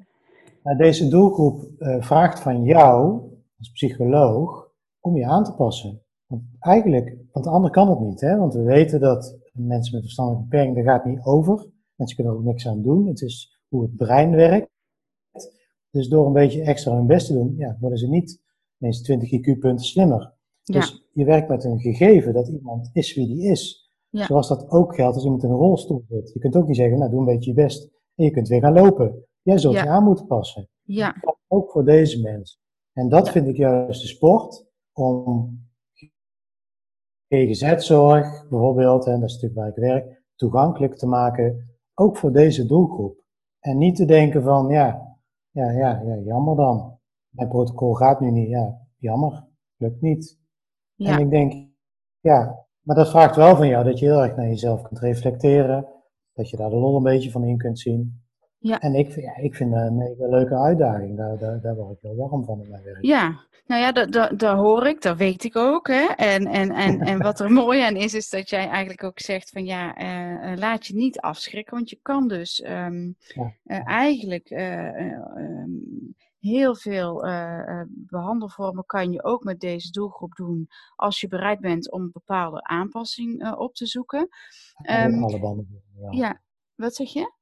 Nou, 0.64 0.78
deze 0.78 1.08
doelgroep 1.08 1.70
uh, 1.78 2.02
vraagt 2.02 2.40
van 2.40 2.64
jou, 2.64 3.22
als 3.58 3.72
psycholoog, 3.72 4.72
om 5.00 5.18
je 5.18 5.26
aan 5.26 5.44
te 5.44 5.54
passen. 5.54 6.02
Want 6.26 6.44
eigenlijk, 6.60 7.18
want 7.32 7.46
de 7.46 7.52
ander 7.52 7.72
kan 7.72 7.90
het 7.90 8.00
niet, 8.00 8.22
hè? 8.22 8.38
want 8.38 8.54
we 8.54 8.64
weten 8.64 9.00
dat 9.00 9.38
mensen 9.52 9.94
met 9.94 10.04
verstandelijke 10.04 10.50
beperking, 10.50 10.76
daar 10.76 10.96
gaat 10.96 11.06
niet 11.06 11.26
over. 11.26 11.70
Mensen 11.96 12.16
kunnen 12.16 12.34
er 12.34 12.40
ook 12.40 12.46
niks 12.46 12.68
aan 12.68 12.82
doen. 12.82 13.08
Het 13.08 13.22
is 13.22 13.62
hoe 13.68 13.82
het 13.82 13.96
brein 13.96 14.32
werkt. 14.32 14.70
Dus 15.90 16.08
door 16.08 16.26
een 16.26 16.34
beetje 16.34 16.62
extra 16.62 16.96
hun 16.96 17.08
best 17.08 17.28
te 17.28 17.34
doen, 17.34 17.56
ja, 17.58 17.78
worden 17.80 17.98
ze 17.98 18.08
niet 18.08 18.42
ineens 18.78 19.02
20 19.02 19.32
IQ-punten 19.32 19.86
slimmer. 19.86 20.34
Dus 20.64 21.10
je 21.14 21.26
werkt 21.26 21.50
met 21.50 21.64
een 21.64 21.80
gegeven 21.80 22.34
dat 22.34 22.48
iemand 22.48 22.90
is 22.94 23.16
wie 23.16 23.28
die 23.28 23.50
is. 23.52 23.92
Zoals 24.12 24.48
dat 24.48 24.70
ook 24.70 24.96
geldt 24.96 25.16
als 25.16 25.24
iemand 25.24 25.44
in 25.44 25.50
een 25.50 25.56
rolstoel 25.56 26.06
zit. 26.08 26.32
Je 26.34 26.40
kunt 26.40 26.56
ook 26.56 26.68
niet 26.68 26.76
zeggen, 26.76 26.98
nou 26.98 27.12
doe 27.12 27.20
een 27.20 27.26
beetje 27.26 27.50
je 27.50 27.56
best. 27.56 27.90
En 28.16 28.26
je 28.26 28.32
kunt 28.32 28.48
weer 28.48 28.60
gaan 28.60 28.74
lopen. 28.74 29.26
Jij 29.42 29.58
zult 29.58 29.74
je 29.74 29.88
aan 29.88 30.04
moeten 30.04 30.28
passen. 30.28 30.70
Ja. 30.82 31.16
Ook 31.48 31.72
voor 31.72 31.86
deze 31.86 32.22
mensen. 32.22 32.60
En 32.94 33.10
dat 33.10 33.30
vind 33.30 33.48
ik 33.48 33.58
juist 33.58 34.02
de 34.02 34.08
sport, 34.08 34.66
om 34.94 35.60
GGZ-zorg 37.32 38.48
bijvoorbeeld, 38.50 39.06
en 39.06 39.20
dat 39.20 39.30
is 39.30 39.34
natuurlijk 39.34 39.60
waar 39.62 39.70
ik 39.70 39.76
werk, 39.76 40.24
toegankelijk 40.36 40.96
te 40.96 41.08
maken, 41.08 41.78
ook 41.94 42.18
voor 42.18 42.32
deze 42.32 42.66
doelgroep. 42.66 43.24
En 43.60 43.78
niet 43.78 43.96
te 43.96 44.06
denken 44.06 44.44
van, 44.44 44.70
ja, 44.70 45.18
ja, 45.50 45.72
ja, 45.72 46.02
ja 46.06 46.16
jammer 46.16 46.56
dan. 46.56 47.00
Mijn 47.30 47.48
protocol 47.48 47.94
gaat 47.94 48.20
nu 48.20 48.32
niet, 48.32 48.50
ja, 48.50 48.82
jammer, 48.98 49.48
lukt 49.78 50.02
niet. 50.02 50.40
En 50.98 51.20
ik 51.20 51.30
denk, 51.30 51.70
ja, 52.20 52.66
maar 52.82 52.96
dat 52.96 53.10
vraagt 53.10 53.36
wel 53.36 53.56
van 53.56 53.68
jou 53.68 53.84
dat 53.84 54.00
je 54.00 54.06
heel 54.06 54.24
erg 54.24 54.36
naar 54.36 54.48
jezelf 54.48 54.82
kunt 54.82 55.00
reflecteren, 55.00 55.88
dat 56.34 56.50
je 56.50 56.58
daar 56.58 56.70
de 56.70 56.76
lol 56.76 56.96
een 56.96 57.04
beetje 57.04 57.32
van 57.32 57.44
in 57.44 57.58
kunt 57.58 57.80
zien. 57.80 58.21
Ja. 58.64 58.80
En 58.80 58.96
ik, 58.96 59.16
ja, 59.16 59.38
ik 59.38 59.56
vind 59.56 59.74
een 59.74 59.98
mega 59.98 60.28
leuke 60.28 60.56
uitdaging. 60.56 61.18
Daar, 61.18 61.38
daar, 61.38 61.62
daar 61.62 61.76
word 61.76 61.92
ik 61.92 62.02
heel 62.02 62.16
warm 62.16 62.46
van 62.46 62.62
in 62.64 62.70
mijn 62.70 62.84
werk. 62.84 63.06
Ja, 63.06 63.40
nou 63.66 63.82
ja, 63.82 63.92
dat, 63.92 64.12
dat, 64.12 64.40
dat 64.40 64.58
hoor 64.58 64.88
ik, 64.88 65.02
dat 65.02 65.18
weet 65.18 65.44
ik 65.44 65.56
ook. 65.56 65.88
Hè? 65.88 66.06
En, 66.16 66.48
en, 66.48 66.72
en, 66.72 67.00
en 67.00 67.20
wat 67.20 67.40
er 67.40 67.52
mooi 67.64 67.82
aan 67.82 67.96
is, 67.96 68.14
is 68.14 68.30
dat 68.30 68.50
jij 68.50 68.68
eigenlijk 68.68 69.04
ook 69.04 69.20
zegt 69.20 69.50
van 69.50 69.66
ja, 69.66 70.02
uh, 70.52 70.58
laat 70.58 70.86
je 70.86 70.96
niet 70.96 71.20
afschrikken. 71.20 71.76
Want 71.76 71.90
je 71.90 72.00
kan 72.02 72.28
dus 72.28 72.64
um, 72.64 73.16
ja. 73.18 73.56
uh, 73.66 73.88
eigenlijk 73.88 74.50
um, 74.50 76.16
heel 76.40 76.76
veel 76.76 77.26
behandelvormen 77.86 78.86
kan 78.86 79.12
je 79.12 79.24
ook 79.24 79.44
met 79.44 79.60
deze 79.60 79.92
doelgroep 79.92 80.36
doen 80.36 80.68
als 80.96 81.22
je 81.22 81.28
bereid 81.28 81.60
bent 81.60 81.92
om 81.92 82.02
een 82.02 82.12
bepaalde 82.12 82.64
aanpassing 82.64 83.54
op 83.56 83.74
te 83.74 83.86
zoeken. 83.86 84.28
Um, 84.90 85.24
alle 85.24 85.40
behandelvormen, 85.40 85.84
ja. 85.96 86.12
ja, 86.12 86.42
wat 86.76 86.96
zeg 86.96 87.14
je? 87.14 87.40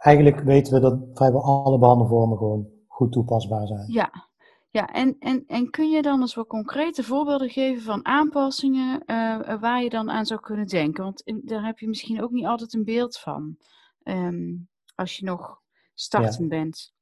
Eigenlijk 0.00 0.40
weten 0.40 0.72
we 0.72 0.80
dat 0.80 0.98
vrijwel 1.14 1.42
alle 1.42 1.78
behandelvormen 1.78 2.38
gewoon 2.38 2.66
goed 2.86 3.12
toepasbaar 3.12 3.66
zijn. 3.66 3.92
Ja, 3.92 4.28
ja, 4.70 4.86
en, 4.86 5.16
en, 5.18 5.44
en 5.46 5.70
kun 5.70 5.90
je 5.90 6.02
dan 6.02 6.20
eens 6.20 6.34
wat 6.34 6.46
concrete 6.46 7.02
voorbeelden 7.02 7.48
geven 7.50 7.82
van 7.82 8.06
aanpassingen 8.06 9.02
uh, 9.06 9.60
waar 9.60 9.82
je 9.82 9.90
dan 9.90 10.10
aan 10.10 10.26
zou 10.26 10.40
kunnen 10.40 10.66
denken? 10.66 11.04
Want 11.04 11.22
daar 11.44 11.64
heb 11.64 11.78
je 11.78 11.88
misschien 11.88 12.22
ook 12.22 12.30
niet 12.30 12.46
altijd 12.46 12.74
een 12.74 12.84
beeld 12.84 13.18
van 13.18 13.56
um, 14.02 14.68
als 14.94 15.16
je 15.16 15.24
nog 15.24 15.62
startend 15.94 16.48
bent. 16.48 16.92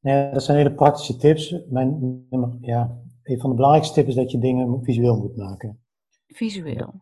Nee, 0.00 0.32
dat 0.32 0.42
zijn 0.42 0.56
hele 0.56 0.74
praktische 0.74 1.16
tips. 1.16 1.56
Mijn, 1.68 2.26
ja, 2.60 2.98
een 3.22 3.40
van 3.40 3.50
de 3.50 3.56
belangrijkste 3.56 3.94
tips 3.94 4.08
is 4.08 4.14
dat 4.14 4.30
je 4.30 4.38
dingen 4.38 4.84
visueel 4.84 5.16
moet 5.16 5.36
maken. 5.36 5.80
Visueel? 6.26 6.94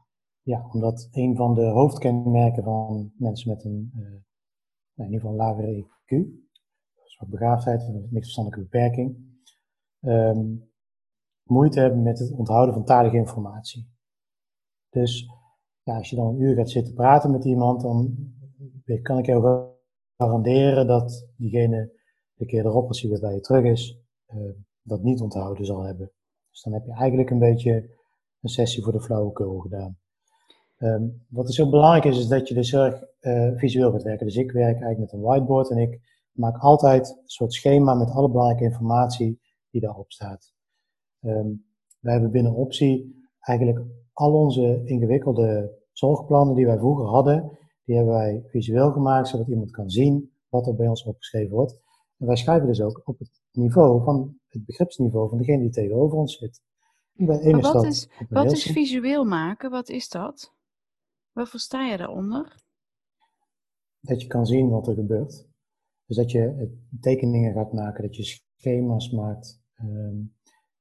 Ja, 0.42 0.66
omdat 0.72 1.08
een 1.10 1.36
van 1.36 1.54
de 1.54 1.64
hoofdkenmerken 1.64 2.62
van 2.62 3.12
mensen 3.16 3.50
met 3.50 3.64
een, 3.64 3.92
uh, 3.96 4.06
in 5.06 5.12
ieder 5.12 5.20
geval 5.20 5.30
een 5.30 5.46
lagere 5.46 5.84
IQ, 5.84 6.08
dus 7.02 7.22
begaafdheid, 7.28 7.80
een 7.80 8.08
verstandelijke 8.10 8.64
beperking, 8.64 9.16
um, 10.00 10.70
moeite 11.42 11.80
hebben 11.80 12.02
met 12.02 12.18
het 12.18 12.32
onthouden 12.32 12.74
van 12.74 12.84
talige 12.84 13.16
informatie. 13.16 13.90
Dus 14.88 15.28
ja, 15.82 15.96
als 15.96 16.10
je 16.10 16.16
dan 16.16 16.26
een 16.26 16.40
uur 16.40 16.54
gaat 16.54 16.70
zitten 16.70 16.94
praten 16.94 17.30
met 17.30 17.44
iemand, 17.44 17.80
dan 17.80 18.16
kan 19.02 19.18
ik 19.18 19.26
jou 19.26 19.68
garanderen 20.16 20.86
dat 20.86 21.28
diegene 21.36 21.98
de 22.34 22.46
keer 22.46 22.66
erop, 22.66 22.88
als 22.88 23.00
hij 23.00 23.10
weer 23.10 23.20
bij 23.20 23.34
je 23.34 23.40
terug 23.40 23.64
is, 23.64 24.00
uh, 24.34 24.52
dat 24.82 25.02
niet 25.02 25.20
onthouden 25.20 25.66
zal 25.66 25.82
hebben. 25.82 26.12
Dus 26.50 26.62
dan 26.62 26.72
heb 26.72 26.84
je 26.84 26.92
eigenlijk 26.92 27.30
een 27.30 27.38
beetje 27.38 27.98
een 28.40 28.48
sessie 28.48 28.82
voor 28.82 28.92
de 28.92 29.00
flauwekul 29.00 29.58
gedaan. 29.58 29.98
Um, 30.82 31.26
wat 31.28 31.48
er 31.48 31.54
zo 31.54 31.68
belangrijk 31.68 32.04
is, 32.04 32.18
is 32.18 32.28
dat 32.28 32.48
je 32.48 32.54
dus 32.54 32.70
heel 32.70 32.84
erg 32.84 33.04
uh, 33.20 33.58
visueel 33.58 33.90
gaat 33.90 34.02
werken. 34.02 34.26
Dus 34.26 34.36
ik 34.36 34.52
werk 34.52 34.80
eigenlijk 34.80 34.98
met 34.98 35.12
een 35.12 35.20
whiteboard 35.20 35.70
en 35.70 35.78
ik 35.78 36.00
maak 36.32 36.58
altijd 36.58 37.08
een 37.08 37.28
soort 37.28 37.52
schema 37.52 37.94
met 37.94 38.10
alle 38.10 38.30
belangrijke 38.30 38.64
informatie 38.64 39.40
die 39.70 39.80
daarop 39.80 40.12
staat. 40.12 40.52
Um, 41.20 41.64
wij 41.98 42.12
hebben 42.12 42.30
binnen 42.30 42.54
Optie 42.54 43.24
eigenlijk 43.40 43.86
al 44.12 44.32
onze 44.32 44.82
ingewikkelde 44.84 45.78
zorgplannen 45.92 46.54
die 46.54 46.66
wij 46.66 46.78
vroeger 46.78 47.06
hadden, 47.06 47.58
die 47.84 47.96
hebben 47.96 48.14
wij 48.14 48.44
visueel 48.46 48.92
gemaakt, 48.92 49.28
zodat 49.28 49.48
iemand 49.48 49.70
kan 49.70 49.90
zien 49.90 50.32
wat 50.48 50.66
er 50.66 50.74
bij 50.74 50.88
ons 50.88 51.04
opgeschreven 51.04 51.54
wordt. 51.54 51.80
En 52.18 52.26
wij 52.26 52.36
schrijven 52.36 52.66
dus 52.66 52.80
ook 52.80 53.00
op 53.04 53.18
het 53.18 53.40
niveau 53.52 54.02
van 54.02 54.38
het 54.48 54.64
begripsniveau 54.64 55.28
van 55.28 55.38
degene 55.38 55.62
die 55.62 55.70
tegenover 55.70 56.18
ons 56.18 56.38
zit. 56.38 56.60
Maar 57.12 57.60
wat 57.60 57.84
is, 57.84 58.08
wat 58.28 58.52
is 58.52 58.62
visueel 58.62 59.24
maken? 59.24 59.70
Wat 59.70 59.88
is 59.88 60.08
dat? 60.08 60.58
Wat 61.40 61.48
versta 61.48 61.86
je 61.86 61.96
daaronder? 61.96 62.54
Dat 64.00 64.22
je 64.22 64.26
kan 64.26 64.46
zien 64.46 64.68
wat 64.68 64.88
er 64.88 64.94
gebeurt. 64.94 65.48
Dus 66.06 66.16
dat 66.16 66.30
je 66.30 66.76
tekeningen 67.00 67.52
gaat 67.52 67.72
maken, 67.72 68.02
dat 68.02 68.16
je 68.16 68.40
schema's 68.56 69.10
maakt, 69.10 69.60
Ehm, 69.80 70.16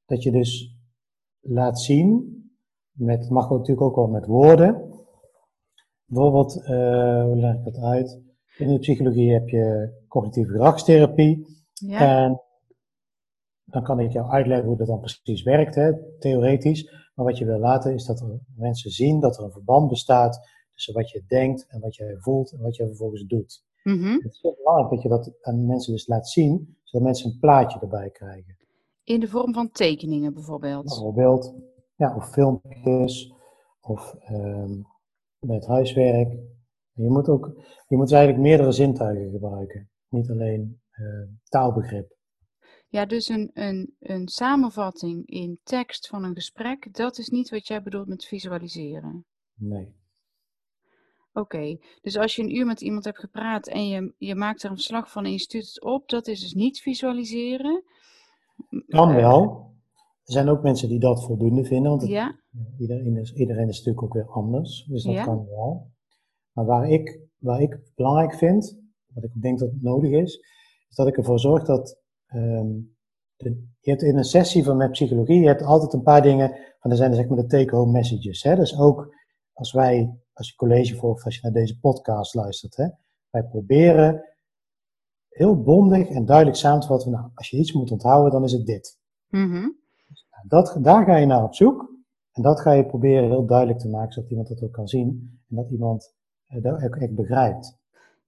dat 0.06 0.24
je 0.24 0.32
dus 0.32 0.78
laat 1.40 1.80
zien, 1.80 2.38
met, 2.92 3.30
mag 3.30 3.50
natuurlijk 3.50 3.82
ook 3.82 3.96
wel 3.96 4.08
met 4.08 4.26
woorden. 4.26 5.04
Bijvoorbeeld, 6.06 6.56
uh, 6.56 7.24
hoe 7.24 7.36
leg 7.36 7.56
ik 7.56 7.64
dat 7.64 7.78
uit? 7.78 8.22
In 8.58 8.68
de 8.68 8.80
psychologie 8.80 9.34
heb 9.34 9.50
je 9.50 9.94
cognitieve 10.08 10.52
gedragstherapie. 10.52 11.46
Ja. 11.74 12.00
En 12.00 12.42
dan 13.64 13.84
kan 13.84 14.00
ik 14.00 14.12
jou 14.12 14.30
uitleggen 14.30 14.68
hoe 14.68 14.78
dat 14.78 14.88
dan 14.88 15.00
precies 15.00 15.44
werkt, 15.44 15.76
hè, 15.76 16.18
theoretisch. 16.20 17.09
Maar 17.20 17.28
wat 17.28 17.38
je 17.38 17.46
wil 17.46 17.60
laten 17.60 17.94
is 17.94 18.06
dat 18.06 18.20
er 18.20 18.40
mensen 18.56 18.92
zien 18.92 19.20
dat 19.20 19.38
er 19.38 19.44
een 19.44 19.52
verband 19.52 19.90
bestaat 19.90 20.48
tussen 20.72 20.94
wat 20.94 21.10
je 21.10 21.24
denkt 21.28 21.66
en 21.68 21.80
wat 21.80 21.96
je 21.96 22.18
voelt 22.20 22.52
en 22.52 22.62
wat 22.62 22.76
je 22.76 22.86
vervolgens 22.86 23.24
doet. 23.24 23.64
Mm 23.84 24.04
Het 24.04 24.32
is 24.32 24.42
heel 24.42 24.56
belangrijk 24.56 24.90
dat 24.90 25.02
je 25.02 25.10
dat 25.10 25.32
aan 25.42 25.66
mensen 25.66 25.94
dus 25.94 26.08
laat 26.08 26.30
zien, 26.30 26.78
zodat 26.84 27.08
mensen 27.08 27.32
een 27.32 27.40
plaatje 27.40 27.80
erbij 27.80 28.10
krijgen. 28.10 28.58
In 29.04 29.20
de 29.20 29.28
vorm 29.28 29.54
van 29.54 29.72
tekeningen 29.72 30.34
bijvoorbeeld? 30.34 30.84
Bijvoorbeeld, 30.84 31.56
ja, 31.96 32.16
of 32.16 32.30
filmpjes, 32.30 33.34
of 33.82 34.16
um, 34.32 34.86
met 35.40 35.66
huiswerk. 35.66 36.32
Je 36.94 37.10
moet, 37.10 37.30
ook, 37.30 37.52
je 37.88 37.98
moet 37.98 38.12
eigenlijk 38.12 38.44
meerdere 38.44 38.72
zintuigen 38.72 39.32
gebruiken, 39.32 39.90
niet 40.10 40.30
alleen 40.30 40.82
uh, 41.00 41.28
taalbegrip. 41.44 42.18
Ja, 42.92 43.06
dus 43.06 43.28
een, 43.28 43.52
een, 43.54 43.96
een 44.00 44.28
samenvatting 44.28 45.28
in 45.28 45.60
tekst 45.64 46.08
van 46.08 46.24
een 46.24 46.34
gesprek, 46.34 46.94
dat 46.94 47.18
is 47.18 47.30
niet 47.30 47.50
wat 47.50 47.68
jij 47.68 47.84
bedoelt 47.84 48.08
met 48.08 48.26
visualiseren? 48.26 49.26
Nee. 49.54 49.98
Oké, 51.34 51.78
dus 52.02 52.18
als 52.18 52.36
je 52.36 52.42
een 52.42 52.56
uur 52.56 52.66
met 52.66 52.82
iemand 52.82 53.06
hebt 53.06 53.20
gepraat 53.20 53.68
en 53.68 53.88
je, 53.88 54.14
je 54.18 54.36
maakt 54.36 54.64
er 54.64 54.72
een 54.72 54.78
slag 54.78 55.12
van 55.12 55.26
en 55.26 55.32
je 55.32 55.40
stuurt 55.40 55.68
het 55.68 55.84
op, 55.84 56.10
dat 56.10 56.28
is 56.28 56.40
dus 56.40 56.54
niet 56.54 56.80
visualiseren. 56.80 57.84
Kan 58.88 59.16
wel. 59.16 59.68
Er 60.24 60.34
zijn 60.34 60.50
ook 60.50 60.64
mensen 60.64 60.90
die 60.90 61.00
dat 61.00 61.24
voldoende 61.24 61.66
vinden, 61.66 61.92
want 61.92 62.04
iedereen, 62.78 63.18
is, 63.18 63.34
iedereen 63.34 63.68
is 63.68 63.78
natuurlijk 63.78 64.04
ook 64.04 64.14
weer 64.14 64.30
anders. 64.30 64.86
Dus 64.86 65.04
dat 65.04 65.24
kan 65.24 65.46
wel. 65.46 65.92
Maar 66.52 66.66
waar 66.66 66.90
ik, 66.90 67.20
waar 67.38 67.62
ik 67.62 67.80
belangrijk 67.96 68.34
vind, 68.34 68.80
wat 69.14 69.24
ik 69.24 69.42
denk 69.42 69.60
dat 69.60 69.72
nodig 69.82 70.12
is, 70.12 70.38
is 70.90 70.96
dat 70.96 71.08
ik 71.08 71.18
ervoor 71.18 71.40
zorg 71.40 71.64
dat. 71.64 71.98
Um, 72.34 72.98
de, 73.36 73.68
je 73.80 73.90
hebt 73.90 74.02
in 74.02 74.18
een 74.18 74.24
sessie 74.24 74.64
van 74.64 74.78
met 74.78 74.92
psychologie, 74.92 75.40
je 75.40 75.48
hebt 75.48 75.62
altijd 75.62 75.94
een 75.94 76.04
paar 76.04 76.22
dingen, 76.22 76.56
van 76.80 76.92
er 76.92 76.98
zijn 76.98 77.16
zeg 77.16 77.28
maar 77.28 77.38
de 77.38 77.46
take-home 77.46 77.92
messages. 77.92 78.44
Hè? 78.44 78.56
Dus 78.56 78.80
ook 78.80 79.16
als 79.54 79.72
wij, 79.72 80.18
als 80.34 80.50
je 80.50 80.56
college 80.56 80.96
volgt, 80.96 81.26
als 81.26 81.36
je 81.36 81.42
naar 81.44 81.52
deze 81.52 81.80
podcast 81.80 82.34
luistert, 82.34 82.76
hè? 82.76 82.88
wij 83.30 83.44
proberen 83.44 84.24
heel 85.30 85.62
bondig 85.62 86.10
en 86.10 86.26
duidelijk 86.26 86.58
samen 86.58 86.80
te 86.80 86.88
vatten. 86.88 87.12
Nou, 87.12 87.30
als 87.34 87.50
je 87.50 87.58
iets 87.58 87.74
moet 87.74 87.92
onthouden, 87.92 88.32
dan 88.32 88.44
is 88.44 88.52
het 88.52 88.66
dit. 88.66 88.98
Mm 89.28 89.78
dat, 90.48 90.78
daar 90.82 91.06
ga 91.06 91.16
je 91.16 91.26
naar 91.26 91.44
op 91.44 91.56
zoek. 91.56 91.98
En 92.32 92.42
dat 92.42 92.60
ga 92.60 92.72
je 92.72 92.86
proberen 92.86 93.30
heel 93.30 93.46
duidelijk 93.46 93.80
te 93.80 93.90
maken, 93.90 94.12
zodat 94.12 94.30
iemand 94.30 94.48
dat 94.48 94.64
ook 94.64 94.72
kan 94.72 94.88
zien. 94.88 95.40
En 95.50 95.56
dat 95.56 95.70
iemand 95.70 96.14
uh, 96.50 96.64
dat 96.64 96.84
ook 96.84 96.96
echt 96.96 97.16
begrijpt. 97.16 97.78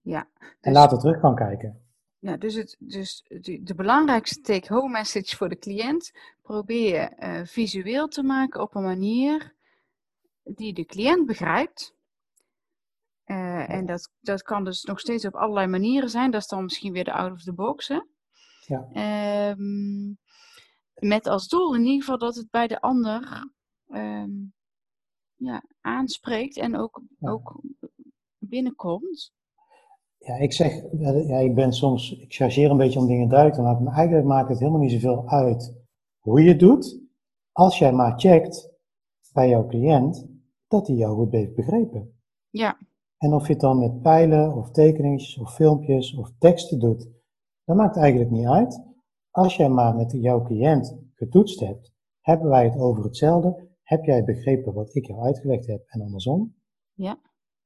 Ja, 0.00 0.28
dus, 0.38 0.48
en 0.60 0.72
later 0.72 0.98
terug 0.98 1.20
kan 1.20 1.34
kijken. 1.34 1.80
Ja, 2.22 2.36
dus, 2.36 2.54
het, 2.54 2.76
dus 2.78 3.24
de, 3.28 3.62
de 3.62 3.74
belangrijkste 3.74 4.40
take-home 4.40 4.88
message 4.88 5.36
voor 5.36 5.48
de 5.48 5.58
cliënt 5.58 6.12
probeer 6.42 7.12
uh, 7.18 7.44
visueel 7.44 8.08
te 8.08 8.22
maken 8.22 8.60
op 8.60 8.74
een 8.74 8.82
manier 8.82 9.54
die 10.42 10.72
de 10.72 10.84
cliënt 10.84 11.26
begrijpt. 11.26 11.94
Uh, 13.26 13.70
en 13.70 13.86
dat, 13.86 14.10
dat 14.20 14.42
kan 14.42 14.64
dus 14.64 14.82
nog 14.82 15.00
steeds 15.00 15.24
op 15.24 15.34
allerlei 15.34 15.66
manieren 15.66 16.10
zijn. 16.10 16.30
Dat 16.30 16.40
is 16.40 16.46
dan 16.46 16.62
misschien 16.62 16.92
weer 16.92 17.04
de 17.04 17.12
out 17.12 17.32
of 17.32 17.42
the 17.42 17.52
box. 17.52 17.88
Hè? 17.88 18.00
Ja. 18.66 19.50
Um, 19.50 20.18
met 20.94 21.26
als 21.26 21.48
doel 21.48 21.74
in 21.74 21.84
ieder 21.84 22.00
geval 22.00 22.18
dat 22.18 22.34
het 22.34 22.50
bij 22.50 22.66
de 22.66 22.80
ander 22.80 23.50
um, 23.88 24.54
ja, 25.34 25.64
aanspreekt 25.80 26.56
en 26.56 26.76
ook, 26.76 27.02
ja. 27.18 27.30
ook 27.30 27.60
binnenkomt. 28.38 29.32
Ja, 30.24 30.36
ik 30.36 30.52
zeg, 30.52 30.82
ja, 30.98 31.38
ik 31.38 31.54
ben 31.54 31.72
soms, 31.72 32.18
ik 32.18 32.34
chargeer 32.34 32.70
een 32.70 32.76
beetje 32.76 32.98
om 32.98 33.06
dingen 33.06 33.28
duidelijk 33.28 33.58
te 33.58 33.64
maken, 33.64 33.84
maar 33.84 33.94
eigenlijk 33.94 34.26
maakt 34.26 34.48
het 34.48 34.58
helemaal 34.58 34.80
niet 34.80 34.92
zoveel 34.92 35.28
uit 35.28 35.74
hoe 36.18 36.42
je 36.42 36.48
het 36.48 36.58
doet, 36.58 37.00
als 37.52 37.78
jij 37.78 37.92
maar 37.92 38.20
checkt 38.20 38.70
bij 39.32 39.48
jouw 39.48 39.66
cliënt 39.66 40.26
dat 40.68 40.86
hij 40.86 40.96
jou 40.96 41.14
goed 41.14 41.32
heeft 41.32 41.54
begrepen. 41.54 42.20
Ja. 42.50 42.78
En 43.18 43.32
of 43.32 43.46
je 43.46 43.52
het 43.52 43.60
dan 43.60 43.78
met 43.78 44.02
pijlen 44.02 44.56
of 44.56 44.70
tekeningen 44.70 45.40
of 45.40 45.54
filmpjes 45.54 46.14
of 46.14 46.30
teksten 46.38 46.78
doet, 46.78 47.08
dat 47.64 47.76
maakt 47.76 47.96
eigenlijk 47.96 48.30
niet 48.30 48.46
uit. 48.46 48.82
Als 49.30 49.56
jij 49.56 49.68
maar 49.68 49.94
met 49.94 50.12
jouw 50.12 50.42
cliënt 50.42 50.98
getoetst 51.14 51.60
hebt, 51.60 51.92
hebben 52.20 52.48
wij 52.48 52.64
het 52.64 52.78
over 52.78 53.04
hetzelfde. 53.04 53.70
Heb 53.82 54.04
jij 54.04 54.24
begrepen 54.24 54.72
wat 54.72 54.94
ik 54.94 55.06
jou 55.06 55.20
uitgelegd 55.20 55.66
heb 55.66 55.84
en 55.86 56.00
andersom? 56.00 56.54
Ja. 56.92 57.18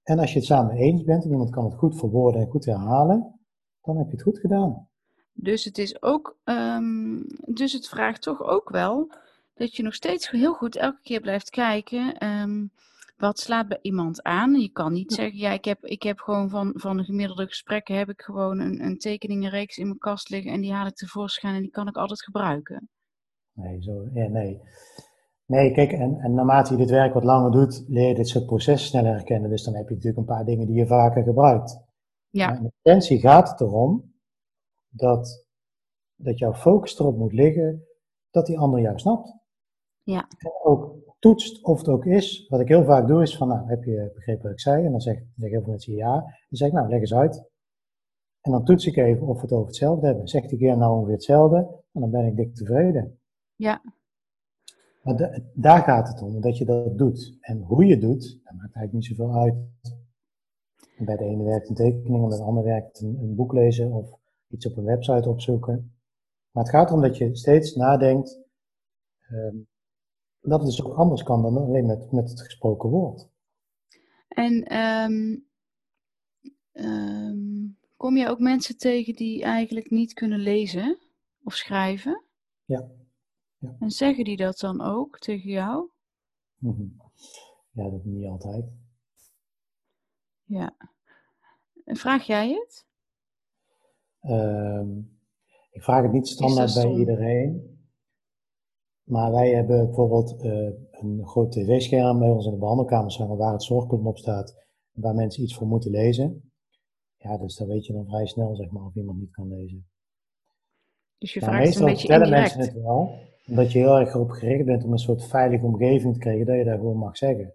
En 0.07 0.19
als 0.19 0.33
je 0.33 0.39
het 0.39 0.47
samen 0.47 0.77
eens 0.77 1.05
bent 1.05 1.25
en 1.25 1.31
iemand 1.31 1.51
kan 1.51 1.65
het 1.65 1.75
goed 1.75 1.99
verwoorden 1.99 2.41
en 2.41 2.49
goed 2.49 2.65
herhalen, 2.65 3.41
dan 3.83 3.97
heb 3.97 4.07
je 4.07 4.13
het 4.13 4.23
goed 4.23 4.39
gedaan. 4.39 4.89
Dus 5.33 5.65
het 5.65 5.79
is 5.79 6.03
ook, 6.03 6.39
um, 6.45 7.27
dus 7.47 7.73
het 7.73 7.89
vraagt 7.89 8.23
toch 8.23 8.43
ook 8.43 8.71
wel 8.71 9.11
dat 9.55 9.77
je 9.77 9.83
nog 9.83 9.95
steeds 9.95 10.31
heel 10.31 10.53
goed 10.53 10.77
elke 10.77 11.01
keer 11.03 11.21
blijft 11.21 11.51
kijken. 11.51 12.27
Um, 12.27 12.71
wat 13.17 13.39
slaat 13.39 13.69
bij 13.69 13.79
iemand 13.83 14.23
aan? 14.23 14.61
Je 14.61 14.69
kan 14.69 14.93
niet 14.93 15.13
zeggen, 15.13 15.39
ja, 15.39 15.51
ik 15.51 15.65
heb, 15.65 15.85
ik 15.85 16.03
heb 16.03 16.19
gewoon 16.19 16.49
van, 16.49 16.73
van 16.75 16.97
de 16.97 17.05
gemiddelde 17.05 17.47
gesprekken 17.47 17.97
heb 17.97 18.09
ik 18.09 18.21
gewoon 18.21 18.59
een, 18.59 18.85
een 18.85 18.99
tekeningenreeks 18.99 19.79
in 19.79 19.87
mijn 19.87 19.99
kast 19.99 20.29
liggen 20.29 20.53
en 20.53 20.61
die 20.61 20.73
haal 20.73 20.87
ik 20.87 20.95
tevoorschijn 20.95 21.55
en 21.55 21.63
die 21.63 21.71
kan 21.71 21.89
ik 21.89 21.97
altijd 21.97 22.25
gebruiken. 22.25 22.89
Nee, 23.53 23.83
zo, 23.83 24.09
ja, 24.13 24.29
nee. 24.29 24.61
Nee, 25.47 25.73
kijk, 25.73 25.93
en, 25.93 26.21
en 26.21 26.35
naarmate 26.35 26.73
je 26.73 26.79
dit 26.79 26.91
werk 26.91 27.15
wat 27.15 27.25
langer 27.25 27.51
doet, 27.51 27.85
leer 27.89 28.09
je 28.09 28.15
dit 28.15 28.29
soort 28.29 28.47
processen 28.47 28.89
sneller 28.89 29.13
herkennen. 29.13 29.51
Dus 29.51 29.65
dan 29.65 29.75
heb 29.75 29.89
je 29.89 29.95
natuurlijk 29.95 30.21
een 30.21 30.35
paar 30.35 30.45
dingen 30.45 30.67
die 30.67 30.77
je 30.77 30.87
vaker 30.87 31.23
gebruikt. 31.23 31.85
Ja. 32.29 32.49
Maar 32.49 32.61
in 32.61 32.73
essentie 32.83 33.21
gaat 33.21 33.51
het 33.51 33.61
erom 33.61 34.15
dat, 34.89 35.45
dat 36.15 36.39
jouw 36.39 36.55
focus 36.55 36.99
erop 36.99 37.17
moet 37.17 37.33
liggen 37.33 37.85
dat 38.31 38.47
die 38.47 38.59
ander 38.59 38.81
jou 38.81 38.99
snapt. 38.99 39.35
Ja. 40.03 40.29
En 40.39 40.53
ook 40.63 40.95
toetst 41.19 41.65
of 41.65 41.79
het 41.79 41.89
ook 41.89 42.05
is. 42.05 42.47
Wat 42.49 42.61
ik 42.61 42.69
heel 42.69 42.85
vaak 42.85 43.07
doe 43.07 43.23
is 43.23 43.37
van, 43.37 43.49
nou, 43.49 43.69
heb 43.69 43.85
je 43.85 44.11
begrepen 44.15 44.43
wat 44.43 44.53
ik 44.53 44.61
zei? 44.61 44.85
En 44.85 44.91
dan 44.91 45.01
zeg, 45.01 45.17
zeg 45.37 45.51
heel 45.51 45.61
veel 45.61 45.71
mensen 45.71 45.95
ja. 45.95 46.13
Dan 46.21 46.31
zeg 46.49 46.69
ik, 46.69 46.75
nou, 46.75 46.89
leg 46.89 47.01
eens 47.01 47.15
uit. 47.15 47.45
En 48.41 48.53
dan 48.53 48.65
toets 48.65 48.87
ik 48.87 48.97
even 48.97 49.27
of 49.27 49.37
we 49.37 49.43
het 49.43 49.53
over 49.53 49.67
hetzelfde 49.67 50.07
hebben. 50.07 50.29
Zegt 50.29 50.49
die 50.49 50.59
keer 50.59 50.77
nou 50.77 50.95
ongeveer 50.95 51.15
hetzelfde, 51.15 51.57
en 51.93 52.01
dan 52.01 52.11
ben 52.11 52.27
ik 52.27 52.37
dik 52.37 52.55
tevreden. 52.55 53.21
Ja. 53.55 53.83
Maar 55.07 55.43
daar 55.55 55.83
gaat 55.83 56.09
het 56.09 56.23
om, 56.23 56.41
dat 56.41 56.59
je 56.59 56.65
dat 56.65 56.99
doet. 56.99 57.37
En 57.41 57.63
hoe 57.63 57.85
je 57.85 57.99
doet, 57.99 58.23
dat 58.23 58.55
maakt 58.55 58.75
eigenlijk 58.75 58.93
niet 58.93 59.05
zoveel 59.05 59.35
uit. 59.35 59.55
Bij 60.99 61.17
de 61.17 61.25
ene 61.25 61.45
werkt 61.45 61.69
een 61.69 61.75
tekening, 61.75 62.23
en 62.23 62.29
bij 62.29 62.39
de 62.39 62.45
andere 62.45 62.67
werkt 62.67 63.01
een, 63.01 63.19
een 63.19 63.35
boek 63.35 63.53
lezen 63.53 63.93
of 63.93 64.19
iets 64.49 64.67
op 64.67 64.77
een 64.77 64.85
website 64.85 65.29
opzoeken. 65.29 65.95
Maar 66.51 66.63
het 66.63 66.73
gaat 66.73 66.89
erom 66.89 67.03
dat 67.03 67.17
je 67.17 67.37
steeds 67.37 67.75
nadenkt 67.75 68.41
um, 69.31 69.69
dat 70.41 70.61
het 70.61 70.69
dus 70.69 70.85
ook 70.85 70.97
anders 70.97 71.23
kan 71.23 71.43
dan 71.43 71.57
alleen 71.57 71.87
met, 71.87 72.13
met 72.13 72.31
het 72.31 72.41
gesproken 72.41 72.91
woord. 72.91 73.29
En 74.29 74.77
um, 74.77 75.47
um, 76.73 77.79
kom 77.97 78.17
je 78.17 78.29
ook 78.29 78.39
mensen 78.39 78.77
tegen 78.77 79.15
die 79.15 79.43
eigenlijk 79.43 79.91
niet 79.91 80.13
kunnen 80.13 80.39
lezen 80.39 80.99
of 81.43 81.55
schrijven? 81.55 82.25
Ja. 82.65 82.89
Ja. 83.59 83.77
En 83.81 83.91
zeggen 83.91 84.25
die 84.25 84.37
dat 84.37 84.59
dan 84.59 84.81
ook 84.81 85.19
tegen 85.19 85.51
jou? 85.51 85.89
Mhm. 86.57 86.87
Ja, 87.71 87.91
dat 87.91 88.05
niet 88.05 88.27
altijd. 88.27 88.65
Ja. 90.45 90.77
En 91.85 91.97
vraag 91.97 92.27
jij 92.27 92.51
het? 92.53 92.85
ik 95.71 95.83
vraag 95.83 96.03
het 96.03 96.13
niet 96.13 96.29
standaard 96.29 96.75
bij 96.75 96.91
iedereen. 96.91 97.79
Maar 99.03 99.33
wij 99.33 99.51
hebben 99.51 99.85
bijvoorbeeld 99.85 100.45
uh, 100.45 100.71
een 100.91 101.27
groot 101.27 101.53
tv-scherm 101.53 102.19
bij 102.19 102.31
ons 102.31 102.47
in 102.47 102.53
de 102.53 102.59
behandelkamer 102.59 103.13
staan 103.13 103.37
waar 103.37 103.53
het 103.53 103.63
zorgplan 103.63 104.07
op 104.07 104.19
staat, 104.19 104.67
waar 104.93 105.15
mensen 105.15 105.43
iets 105.43 105.57
voor 105.57 105.67
moeten 105.67 105.91
lezen. 105.91 106.53
Ja, 107.17 107.39
dus 107.39 107.57
dan 107.57 107.69
weet 107.69 107.87
je 107.87 107.93
dan 107.93 108.07
vrij 108.07 108.27
snel 108.27 108.57
zeg 108.57 108.71
maar 108.71 108.85
of 108.85 108.95
iemand 108.95 109.19
niet 109.19 109.31
kan 109.31 109.49
lezen. 109.49 109.89
Dus 111.19 111.33
je 111.33 111.41
vraagt 111.41 111.77
een 111.77 111.85
beetje 111.85 112.07
vertellen 112.07 112.31
mensen 112.31 112.61
het 112.61 112.73
wel, 112.73 113.19
omdat 113.49 113.73
je 113.73 113.79
heel 113.79 113.99
erg 113.99 114.15
erop 114.15 114.31
gericht 114.31 114.65
bent 114.65 114.85
om 114.85 114.93
een 114.93 114.99
soort 114.99 115.25
veilige 115.25 115.65
omgeving 115.65 116.13
te 116.13 116.19
krijgen, 116.19 116.47
dat 116.47 116.57
je 116.57 116.65
daar 116.65 116.79
gewoon 116.79 116.99
mag 116.99 117.17
zeggen. 117.17 117.55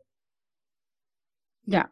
Ja, 1.59 1.91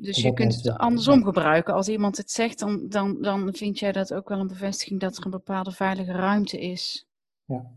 dus 0.00 0.22
je 0.22 0.32
kunt 0.32 0.54
het 0.54 0.78
andersom 0.78 1.24
gebruiken. 1.24 1.74
Als 1.74 1.88
iemand 1.88 2.16
het 2.16 2.30
zegt, 2.30 2.58
dan, 2.58 2.88
dan, 2.88 3.22
dan 3.22 3.54
vind 3.54 3.78
jij 3.78 3.92
dat 3.92 4.14
ook 4.14 4.28
wel 4.28 4.38
een 4.38 4.46
bevestiging 4.46 5.00
dat 5.00 5.16
er 5.16 5.24
een 5.24 5.30
bepaalde 5.30 5.70
veilige 5.70 6.12
ruimte 6.12 6.60
is. 6.60 7.08
Ja. 7.44 7.70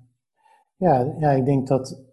Ja, 0.76 1.16
ja 1.20 1.32
ik 1.32 1.46
denk 1.46 1.68
dat, 1.68 2.04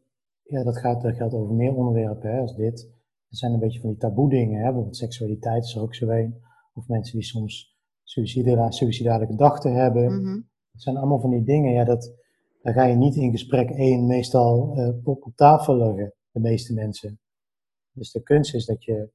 ja, 0.42 0.64
dat, 0.64 0.78
gaat, 0.78 1.02
dat 1.02 1.16
geldt 1.16 1.34
over 1.34 1.54
meer 1.54 1.74
onderwerpen 1.74 2.30
hè, 2.30 2.40
als 2.40 2.56
dit. 2.56 2.90
Er 3.28 3.36
zijn 3.36 3.52
een 3.52 3.60
beetje 3.60 3.80
van 3.80 3.90
die 3.90 3.98
taboe 3.98 4.30
dingen, 4.30 4.58
hè, 4.58 4.64
bijvoorbeeld 4.64 4.96
seksualiteit 4.96 5.64
is 5.64 5.74
er 5.74 5.82
ook 5.82 5.94
zo 5.94 6.08
een. 6.08 6.46
Of 6.74 6.88
mensen 6.88 7.18
die 7.18 7.26
soms 7.26 7.76
suïcidale 8.02 9.26
gedachten 9.26 9.74
hebben. 9.74 10.20
Mhm. 10.20 10.34
Dat 10.72 10.82
zijn 10.82 10.96
allemaal 10.96 11.20
van 11.20 11.30
die 11.30 11.44
dingen, 11.44 11.72
ja, 11.72 11.84
dat, 11.84 12.12
daar 12.62 12.74
ga 12.74 12.84
je 12.84 12.96
niet 12.96 13.14
in 13.14 13.30
gesprek 13.30 13.70
één 13.70 14.06
meestal 14.06 14.78
uh, 14.78 15.06
op, 15.06 15.26
op 15.26 15.36
tafel 15.36 15.76
leggen, 15.76 16.14
de 16.30 16.40
meeste 16.40 16.74
mensen. 16.74 17.18
Dus 17.92 18.12
de 18.12 18.22
kunst 18.22 18.54
is 18.54 18.66
dat 18.66 18.84
je 18.84 19.10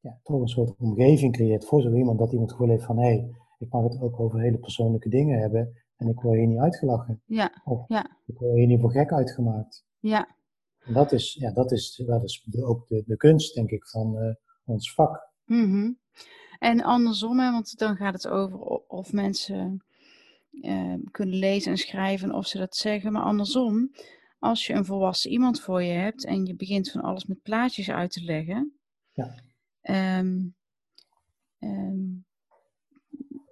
ja, 0.00 0.20
toch 0.22 0.40
een 0.40 0.48
soort 0.48 0.76
omgeving 0.78 1.32
creëert 1.32 1.64
voor 1.64 1.82
zo 1.82 1.92
iemand, 1.92 2.18
dat 2.18 2.32
iemand 2.32 2.50
gevoel 2.50 2.68
heeft 2.68 2.84
van, 2.84 2.98
hé, 2.98 3.04
hey, 3.04 3.30
ik 3.58 3.72
mag 3.72 3.82
het 3.82 4.00
ook 4.00 4.20
over 4.20 4.40
hele 4.40 4.58
persoonlijke 4.58 5.08
dingen 5.08 5.40
hebben. 5.40 5.72
En 5.96 6.08
ik 6.08 6.20
word 6.20 6.38
hier 6.38 6.46
niet 6.46 6.58
uitgelachen. 6.58 7.22
Ja, 7.24 7.62
of 7.64 7.88
ja. 7.88 8.16
ik 8.26 8.38
word 8.38 8.54
hier 8.54 8.66
niet 8.66 8.80
voor 8.80 8.90
gek 8.90 9.12
uitgemaakt. 9.12 9.84
Ja. 9.98 10.36
En 10.78 10.92
dat 10.92 11.12
is, 11.12 11.34
ja, 11.34 11.52
dat 11.52 11.72
is, 11.72 12.02
dat 12.06 12.22
is 12.22 12.46
ook 12.60 12.88
de, 12.88 13.02
de 13.06 13.16
kunst, 13.16 13.54
denk 13.54 13.70
ik, 13.70 13.86
van 13.86 14.16
uh, 14.16 14.34
ons 14.64 14.94
vak. 14.94 15.28
Mm 15.44 15.98
En 16.58 16.82
andersom, 16.82 17.38
hè, 17.38 17.50
want 17.50 17.78
dan 17.78 17.96
gaat 17.96 18.12
het 18.12 18.28
over 18.28 18.58
of 18.86 19.12
mensen 19.12 19.84
uh, 20.50 20.94
kunnen 21.10 21.38
lezen 21.38 21.70
en 21.70 21.78
schrijven, 21.78 22.34
of 22.34 22.46
ze 22.46 22.58
dat 22.58 22.76
zeggen. 22.76 23.12
Maar 23.12 23.22
andersom, 23.22 23.90
als 24.38 24.66
je 24.66 24.74
een 24.74 24.84
volwassen 24.84 25.30
iemand 25.30 25.60
voor 25.60 25.82
je 25.82 25.92
hebt 25.92 26.24
en 26.24 26.46
je 26.46 26.54
begint 26.54 26.90
van 26.90 27.00
alles 27.00 27.26
met 27.26 27.42
plaatjes 27.42 27.90
uit 27.90 28.10
te 28.10 28.24
leggen. 28.24 28.78
Ja. 29.12 29.34
Um, 30.18 30.54
um, 31.58 32.24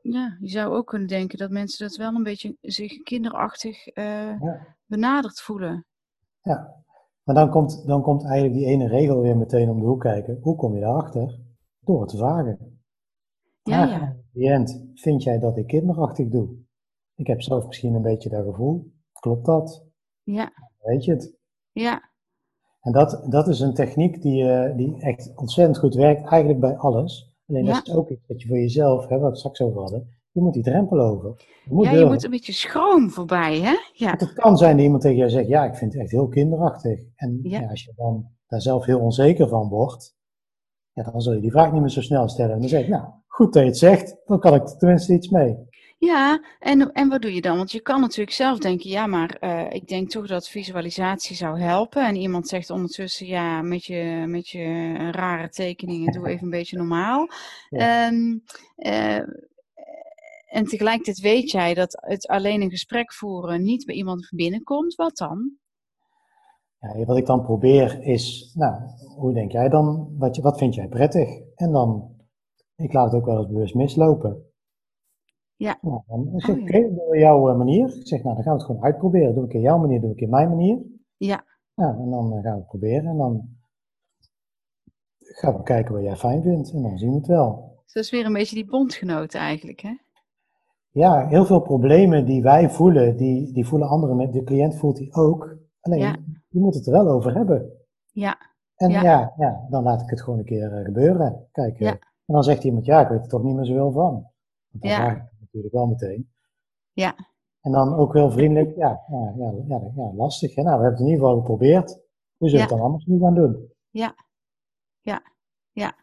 ja, 0.03 0.36
je 0.40 0.49
zou 0.49 0.74
ook 0.74 0.86
kunnen 0.86 1.09
denken 1.09 1.38
dat 1.38 1.51
mensen 1.51 1.86
dat 1.86 1.96
wel 1.96 2.14
een 2.14 2.22
beetje 2.22 2.57
zich 2.61 3.03
kinderachtig 3.03 3.96
uh, 3.96 4.42
benaderd 4.86 5.40
voelen. 5.40 5.86
Ja, 6.42 6.84
maar 7.22 7.34
dan 7.34 7.51
komt, 7.51 7.86
dan 7.86 8.03
komt 8.03 8.24
eigenlijk 8.24 8.55
die 8.55 8.66
ene 8.66 8.88
regel 8.88 9.20
weer 9.20 9.36
meteen 9.36 9.68
om 9.68 9.80
de 9.80 9.86
hoek 9.86 10.01
kijken. 10.01 10.38
Hoe 10.40 10.57
kom 10.57 10.74
je 10.74 10.80
daarachter? 10.80 11.38
Door 11.80 12.03
het 12.03 12.16
vragen. 12.16 12.80
Ja, 13.62 13.84
ja. 13.84 14.16
Cliënt, 14.32 14.90
vind 14.94 15.22
jij 15.22 15.38
dat 15.38 15.57
ik 15.57 15.66
kinderachtig 15.66 16.28
doe? 16.28 16.66
Ik 17.18 17.26
heb 17.26 17.42
zelf 17.42 17.66
misschien 17.66 17.94
een 17.94 18.02
beetje 18.02 18.28
dat 18.28 18.44
gevoel. 18.44 18.92
Klopt 19.12 19.46
dat? 19.46 19.84
Ja. 20.22 20.52
Weet 20.78 21.04
je 21.04 21.10
het? 21.10 21.36
Ja. 21.72 22.10
En 22.80 22.92
dat, 22.92 23.26
dat 23.30 23.48
is 23.48 23.60
een 23.60 23.74
techniek 23.74 24.22
die, 24.22 24.44
uh, 24.44 24.76
die 24.76 25.00
echt 25.00 25.32
ontzettend 25.34 25.78
goed 25.78 25.94
werkt, 25.94 26.26
eigenlijk 26.26 26.60
bij 26.60 26.76
alles. 26.76 27.32
Alleen 27.46 27.64
dat 27.64 27.86
is 27.86 27.94
ook 27.94 28.08
iets 28.08 28.26
dat 28.26 28.42
je 28.42 28.48
voor 28.48 28.58
jezelf, 28.58 29.08
hè, 29.08 29.14
wat 29.14 29.20
we 29.20 29.26
het 29.26 29.38
straks 29.38 29.60
over 29.60 29.80
hadden, 29.80 30.08
je 30.30 30.40
moet 30.40 30.52
die 30.52 30.62
drempel 30.62 31.00
over. 31.00 31.46
Je 31.64 31.74
moet 31.74 31.84
ja, 31.84 31.92
je 31.92 32.04
moet 32.04 32.24
een 32.24 32.30
beetje 32.30 32.52
schroom 32.52 33.10
voorbij, 33.10 33.60
hè? 33.60 33.74
Ja. 33.92 34.14
het 34.16 34.32
kan 34.32 34.56
zijn 34.56 34.76
dat 34.76 34.84
iemand 34.84 35.02
tegen 35.02 35.16
jou 35.16 35.30
zegt, 35.30 35.48
ja, 35.48 35.64
ik 35.64 35.74
vind 35.74 35.92
het 35.92 36.02
echt 36.02 36.10
heel 36.10 36.28
kinderachtig. 36.28 37.00
En 37.16 37.38
ja. 37.42 37.68
als 37.68 37.84
je 37.84 37.92
dan 37.96 38.28
daar 38.46 38.60
zelf 38.60 38.84
heel 38.84 39.00
onzeker 39.00 39.48
van 39.48 39.68
wordt, 39.68 40.16
ja, 40.92 41.02
dan 41.10 41.20
zul 41.20 41.32
je 41.32 41.40
die 41.40 41.50
vraag 41.50 41.72
niet 41.72 41.80
meer 41.80 41.90
zo 41.90 42.00
snel 42.00 42.28
stellen. 42.28 42.54
En 42.54 42.60
dan 42.60 42.68
zeg 42.68 42.84
je, 42.84 42.90
nou, 42.90 43.08
goed 43.26 43.52
dat 43.52 43.62
je 43.62 43.68
het 43.68 43.78
zegt, 43.78 44.16
dan 44.24 44.40
kan 44.40 44.54
ik 44.54 44.62
er 44.62 44.78
tenminste 44.78 45.12
iets 45.12 45.28
mee. 45.28 45.56
Ja, 45.99 46.42
en, 46.59 46.92
en 46.92 47.09
wat 47.09 47.22
doe 47.22 47.34
je 47.34 47.40
dan? 47.40 47.57
Want 47.57 47.72
je 47.72 47.80
kan 47.80 48.01
natuurlijk 48.01 48.36
zelf 48.36 48.59
denken, 48.59 48.90
ja, 48.90 49.07
maar 49.07 49.36
uh, 49.40 49.70
ik 49.70 49.88
denk 49.88 50.11
toch 50.11 50.26
dat 50.26 50.49
visualisatie 50.49 51.36
zou 51.36 51.61
helpen. 51.61 52.07
En 52.07 52.16
iemand 52.16 52.49
zegt 52.49 52.70
ondertussen, 52.70 53.26
ja, 53.26 53.62
met 53.62 53.84
je, 53.84 54.24
met 54.26 54.49
je 54.49 54.94
rare 55.11 55.49
tekeningen, 55.49 56.12
doe 56.12 56.28
even 56.28 56.44
een 56.44 56.51
beetje 56.51 56.76
normaal. 56.76 57.28
Ja. 57.68 58.07
Um, 58.07 58.42
uh, 58.76 59.22
en 60.49 60.64
tegelijkertijd 60.64 61.20
weet 61.20 61.51
jij 61.51 61.74
dat 61.74 61.99
het 62.01 62.26
alleen 62.26 62.62
een 62.62 62.70
gesprek 62.70 63.12
voeren 63.12 63.62
niet 63.62 63.86
bij 63.86 63.94
iemand 63.94 64.28
binnenkomt. 64.34 64.94
Wat 64.94 65.16
dan? 65.16 65.53
Ja, 66.78 67.05
wat 67.05 67.16
ik 67.16 67.26
dan 67.26 67.42
probeer 67.42 68.03
is, 68.03 68.53
nou, 68.55 68.74
hoe 69.16 69.32
denk 69.32 69.53
jij 69.53 69.68
dan, 69.68 70.14
wat, 70.18 70.36
je, 70.36 70.42
wat 70.42 70.59
vind 70.59 70.74
jij 70.74 70.88
prettig? 70.88 71.28
En 71.55 71.72
dan, 71.72 72.16
ik 72.76 72.92
laat 72.92 73.12
het 73.12 73.20
ook 73.20 73.26
wel 73.26 73.38
eens 73.38 73.49
bewust 73.49 73.74
mislopen. 73.74 74.47
Ja. 75.59 75.78
Nou, 75.80 76.02
dan 76.06 76.30
is 76.34 76.46
het 76.46 76.56
oh, 76.56 76.62
oké, 76.62 76.94
door 76.94 77.18
jouw 77.18 77.50
eh, 77.50 77.56
manier. 77.56 77.96
Ik 77.96 78.06
zeg, 78.06 78.22
nou, 78.22 78.34
dan 78.34 78.44
gaan 78.44 78.52
we 78.52 78.59
het 78.59 78.66
gewoon 78.66 78.82
uitproberen. 78.82 79.34
Doe 79.34 79.44
ik 79.44 79.52
in 79.52 79.61
jouw 79.61 79.78
manier, 79.78 80.00
doe 80.00 80.12
ik 80.12 80.20
in 80.20 80.30
mijn 80.30 80.48
manier. 80.48 80.78
Ja. 81.16 81.44
Nou, 81.74 81.98
en 81.98 82.11
dan 82.11 82.32
eh, 82.32 82.42
gaan 82.42 82.52
we 82.52 82.59
het 82.59 82.66
proberen. 82.66 83.11
En 83.11 83.16
dan 83.16 83.48
gaan 85.18 85.56
we 85.56 85.62
kijken 85.62 85.94
wat 85.94 86.02
jij 86.02 86.16
fijn 86.16 86.42
vindt. 86.42 86.72
En 86.72 86.82
dan 86.82 86.98
zien 86.98 87.11
we 87.11 87.16
het 87.16 87.26
wel. 87.26 87.76
Dus 87.84 87.92
dat 87.92 88.02
is 88.02 88.11
weer 88.11 88.26
een 88.26 88.32
beetje 88.32 88.54
die 88.54 88.66
bondgenoten 88.66 89.40
eigenlijk, 89.40 89.80
hè? 89.80 89.96
Ja, 90.90 91.26
heel 91.26 91.44
veel 91.44 91.61
problemen 91.61 92.24
die 92.24 92.42
wij 92.42 92.70
voelen, 92.70 93.16
die, 93.16 93.52
die 93.52 93.66
voelen 93.66 93.88
anderen 93.88 94.16
met. 94.16 94.32
De 94.32 94.44
cliënt 94.44 94.76
voelt 94.76 94.96
die 94.96 95.14
ook. 95.14 95.56
Alleen, 95.80 95.98
ja. 95.98 96.16
je 96.48 96.61
moet 96.61 96.74
het 96.74 96.86
er 96.86 96.92
wel 96.92 97.09
over 97.09 97.34
hebben. 97.34 97.72
Ja. 98.12 98.36
En 98.76 98.90
ja. 98.90 99.32
ja, 99.36 99.66
dan 99.70 99.82
laat 99.82 100.02
ik 100.02 100.11
het 100.11 100.22
gewoon 100.22 100.38
een 100.38 100.44
keer 100.44 100.78
uh, 100.78 100.84
gebeuren. 100.84 101.48
Kijk, 101.52 101.78
ja. 101.78 101.90
en 101.90 102.34
dan 102.34 102.44
zegt 102.44 102.64
iemand, 102.64 102.84
ja, 102.84 103.00
ik 103.00 103.09
weet 103.09 103.22
er 103.22 103.28
toch 103.28 103.42
niet 103.42 103.54
meer 103.54 103.64
zoveel 103.64 103.92
van. 103.92 104.12
Want 104.70 104.82
dan 104.82 104.90
vraag 104.90 105.16
ik 105.16 105.38
natuurlijk 105.53 105.74
wel 105.74 105.86
meteen. 105.86 106.30
Ja. 106.92 107.14
En 107.61 107.72
dan 107.72 107.94
ook 107.94 108.12
wel 108.12 108.30
vriendelijk, 108.30 108.76
ja, 108.76 109.01
ja, 109.09 109.34
ja, 109.36 109.80
ja, 109.96 110.12
lastig. 110.14 110.55
Hè? 110.55 110.62
Nou, 110.62 110.76
we 110.76 110.82
hebben 110.82 110.99
het 110.99 111.01
in 111.01 111.07
ieder 111.07 111.20
geval 111.20 111.38
geprobeerd. 111.38 112.01
Hoe 112.36 112.49
zullen 112.49 112.66
we 112.66 112.70
het 112.70 112.80
dan 112.80 112.86
anders 112.86 113.05
nu 113.05 113.18
gaan 113.18 113.34
doen? 113.34 113.72
Ja, 113.90 114.14
ja, 115.01 115.22
ja. 115.72 115.96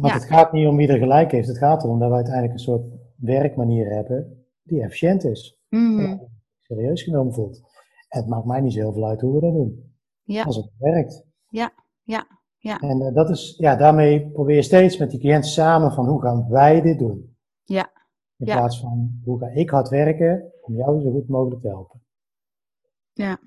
Want 0.00 0.12
het 0.12 0.24
gaat 0.24 0.52
niet 0.52 0.66
om 0.66 0.76
wie 0.76 0.88
er 0.88 0.98
gelijk 0.98 1.32
heeft. 1.32 1.48
Het 1.48 1.58
gaat 1.58 1.84
erom 1.84 1.98
dat 1.98 2.08
we 2.08 2.14
uiteindelijk 2.14 2.52
een 2.52 2.58
soort 2.58 2.84
werkmanier 3.16 3.94
hebben 3.94 4.46
die 4.62 4.82
efficiënt 4.82 5.24
is. 5.24 5.58
Mm 5.68 6.36
serieus 6.68 7.02
genomen 7.02 7.32
voelt. 7.32 7.60
En 8.08 8.20
het 8.20 8.28
maakt 8.28 8.44
mij 8.44 8.60
niet 8.60 8.72
zo 8.72 8.78
heel 8.78 8.92
veel 8.92 9.06
uit 9.06 9.20
hoe 9.20 9.34
we 9.34 9.40
dat 9.40 9.52
doen. 9.52 9.92
Ja. 10.22 10.42
Als 10.42 10.56
het 10.56 10.70
werkt. 10.78 11.24
Ja, 11.48 11.72
ja, 12.02 12.26
Ja. 12.58 12.78
En 12.80 13.00
uh, 13.00 13.14
dat 13.14 13.30
is, 13.30 13.54
ja, 13.58 13.76
daarmee 13.76 14.30
probeer 14.30 14.56
je 14.56 14.62
steeds 14.62 14.96
met 14.96 15.10
die 15.10 15.20
cliënt 15.20 15.46
samen 15.46 15.92
van 15.92 16.06
hoe 16.06 16.22
gaan 16.22 16.48
wij 16.48 16.80
dit 16.80 16.98
doen? 16.98 17.36
Ja. 17.64 17.90
In 18.38 18.46
Ja. 18.46 18.56
plaats 18.56 18.80
van 18.80 19.20
hoe 19.24 19.38
ga 19.38 19.46
ik 19.48 19.70
hard 19.70 19.88
werken 19.88 20.52
om 20.60 20.74
jou 20.74 21.00
zo 21.00 21.10
goed 21.10 21.28
mogelijk 21.28 21.60
te 21.60 21.68
helpen. 21.68 22.02
Ja. 23.12 23.40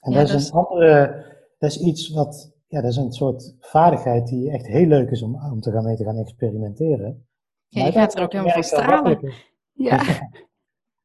En 0.00 0.12
Ja, 0.12 0.16
dat 0.18 0.26
is 0.26 0.30
dat 0.32 0.40
is- 0.40 0.48
een 0.50 0.54
andere, 0.54 1.24
dat 1.58 1.70
is 1.70 1.80
iets 1.80 2.08
wat, 2.10 2.52
ja, 2.66 2.80
dat 2.80 2.90
is 2.90 2.96
een 2.96 3.12
soort 3.12 3.54
vaardigheid 3.60 4.26
die 4.26 4.50
echt 4.50 4.66
heel 4.66 4.86
leuk 4.86 5.10
is 5.10 5.22
om, 5.22 5.34
om 5.52 5.60
te 5.60 5.70
gaan 5.70 5.84
mee 5.84 5.96
te 5.96 6.04
gaan 6.04 6.16
experimenteren. 6.18 7.26
Ja, 7.68 7.84
je 7.84 7.92
gaat 7.92 8.14
er 8.14 8.22
ook 8.22 8.32
helemaal 8.32 8.52
van 8.52 8.62
stralen. 8.62 9.32
Ja. 9.72 10.02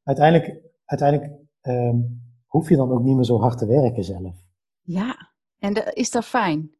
Uiteindelijk, 0.04 0.62
uiteindelijk 0.86 1.40
ehm, 1.62 2.00
hoef 2.46 2.70
je 2.70 2.76
dan 2.76 2.92
ook 2.92 3.04
niet 3.04 3.16
meer 3.16 3.24
zo 3.26 3.40
hard 3.40 3.58
te 3.58 3.66
werken 3.66 4.04
zelf. 4.04 4.36
Ja. 4.82 5.32
En 5.60 5.74
de- 5.74 5.92
is 5.94 6.12
dat 6.12 6.26
fijn? 6.26 6.76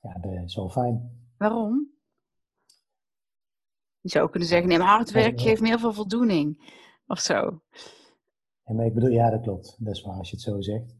Ja, 0.00 0.18
dat 0.20 0.32
is 0.44 0.56
wel 0.56 0.68
fijn. 0.68 1.10
Waarom? 1.38 1.90
Je 4.06 4.12
zou 4.18 4.30
kunnen 4.30 4.48
zeggen, 4.48 4.68
nee, 4.68 4.78
maar 4.78 4.86
hard 4.86 5.10
werk 5.10 5.40
geeft 5.40 5.60
me 5.60 5.68
heel 5.68 5.78
veel 5.78 5.92
voldoening. 5.92 6.74
Of 7.06 7.18
zo. 7.18 7.60
Ja, 8.64 8.74
maar 8.74 8.86
ik 8.86 8.94
bedoel, 8.94 9.10
ja, 9.10 9.30
dat 9.30 9.40
klopt. 9.40 9.76
Dat 9.78 9.94
is 9.94 10.02
waar 10.02 10.16
als 10.18 10.30
je 10.30 10.36
het 10.36 10.44
zo 10.44 10.60
zegt. 10.60 10.96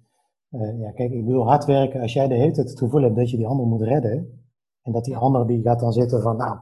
Eh, 0.50 0.78
ja, 0.80 0.90
kijk, 0.92 1.12
ik 1.12 1.24
bedoel, 1.24 1.46
hard 1.48 1.64
werken, 1.64 2.00
als 2.00 2.12
jij 2.12 2.28
de 2.28 2.34
hele 2.34 2.50
tijd 2.52 2.68
het 2.68 2.78
gevoel 2.78 3.02
hebt 3.02 3.16
dat 3.16 3.30
je 3.30 3.36
die 3.36 3.46
ander 3.46 3.66
moet 3.66 3.82
redden, 3.82 4.44
en 4.82 4.92
dat 4.92 5.04
die 5.04 5.16
ander 5.16 5.46
die 5.46 5.62
gaat 5.62 5.80
dan 5.80 5.92
zitten 5.92 6.22
van, 6.22 6.36
nou, 6.36 6.58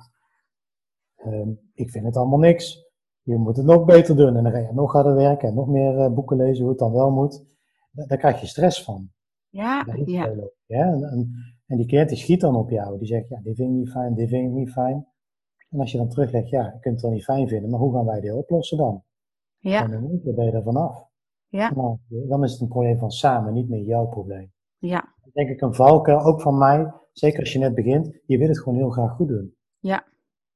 ehm, 1.17 1.49
ik 1.75 1.91
vind 1.91 2.05
het 2.05 2.17
allemaal 2.17 2.39
niks, 2.39 2.93
je 3.23 3.37
moet 3.37 3.57
het 3.57 3.67
nog 3.67 3.85
beter 3.85 4.17
doen, 4.17 4.37
en 4.37 4.43
dan 4.43 4.53
ga 4.53 4.59
je 4.59 4.73
nog 4.73 4.93
harder 4.93 5.15
werken 5.15 5.49
en 5.49 5.55
nog 5.55 5.69
meer 5.69 5.99
eh, 5.99 6.13
boeken 6.15 6.37
lezen 6.37 6.61
hoe 6.61 6.71
het 6.71 6.79
dan 6.79 6.93
wel 6.93 7.11
moet, 7.11 7.45
Da- 7.91 8.07
daar 8.07 8.19
krijg 8.19 8.41
je 8.41 8.47
stress 8.47 8.85
van. 8.85 9.11
Ja, 9.49 9.85
ja, 10.05 10.35
ja? 10.67 10.87
En, 10.87 11.03
en, 11.05 11.33
en 11.67 11.77
die 11.77 11.87
cliënt 11.87 12.09
die 12.09 12.19
schiet 12.19 12.41
dan 12.41 12.57
op 12.57 12.71
jou, 12.71 12.99
die 12.99 13.07
zegt, 13.07 13.29
ja, 13.29 13.41
dit 13.43 13.57
vind 13.57 13.69
ik 13.71 13.77
niet 13.77 13.91
fijn, 13.91 14.15
dit 14.15 14.29
vind 14.29 14.49
ik 14.49 14.53
niet 14.53 14.71
fijn. 14.73 15.07
En 15.75 15.81
als 15.81 15.93
je 15.93 15.99
dan 15.99 16.09
teruglegt, 16.09 16.49
ja, 16.49 16.63
je 16.65 16.79
kunt 16.81 16.95
het 16.95 17.01
wel 17.03 17.11
niet 17.11 17.25
fijn 17.25 17.49
vinden, 17.49 17.71
maar 17.71 17.81
hoe 17.81 17.93
gaan 17.95 18.05
wij 18.07 18.21
dit 18.21 18.33
oplossen 18.33 18.77
dan? 18.79 19.03
ja, 19.59 19.83
En 19.91 20.21
keer 20.23 20.35
ben 20.35 20.45
je 20.45 20.51
er 20.53 20.63
vanaf. 20.63 21.07
ja, 21.49 21.73
Nou, 21.75 21.99
dan 22.09 22.45
is 22.45 22.53
het 22.53 22.61
een 22.61 22.69
probleem 22.69 22.99
van 22.99 23.11
samen, 23.11 23.53
niet 23.53 23.69
meer 23.69 23.83
jouw 23.83 24.07
probleem. 24.07 24.53
ja, 24.79 25.15
Denk 25.33 25.49
ik 25.49 25.61
een 25.61 25.75
valkuil, 25.75 26.21
ook 26.21 26.41
van 26.41 26.59
mij, 26.59 26.93
zeker 27.13 27.41
als 27.41 27.53
je 27.53 27.59
net 27.59 27.75
begint, 27.75 28.19
je 28.27 28.39
wil 28.39 28.49
het 28.49 28.59
gewoon 28.59 28.79
heel 28.79 28.91
graag 28.91 29.13
goed 29.17 29.29
doen. 29.29 29.57
Ja. 29.79 30.05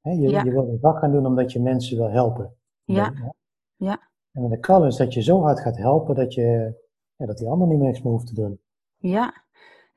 Je, 0.01 0.29
Ja. 0.29 0.43
je 0.43 0.51
wil 0.51 0.67
een 0.69 0.79
vak 0.79 0.99
gaan 0.99 1.11
doen 1.11 1.25
omdat 1.25 1.51
je 1.51 1.61
mensen 1.61 1.97
wil 1.97 2.09
helpen. 2.09 2.55
Ja. 2.83 3.33
Ja. 3.75 3.99
En 4.31 4.41
wat 4.41 4.51
de 4.51 4.59
kan 4.59 4.85
is 4.85 4.95
dat 4.95 5.13
je 5.13 5.21
zo 5.21 5.41
hard 5.41 5.59
gaat 5.59 5.77
helpen 5.77 6.15
dat, 6.15 6.33
je, 6.33 6.73
ja, 7.15 7.25
dat 7.25 7.37
die 7.37 7.47
ander 7.47 7.67
niet 7.67 7.77
meer 7.77 7.87
niks 7.87 8.01
meer 8.01 8.11
hoeft 8.11 8.27
te 8.27 8.33
doen. 8.33 8.59
ja. 8.97 9.33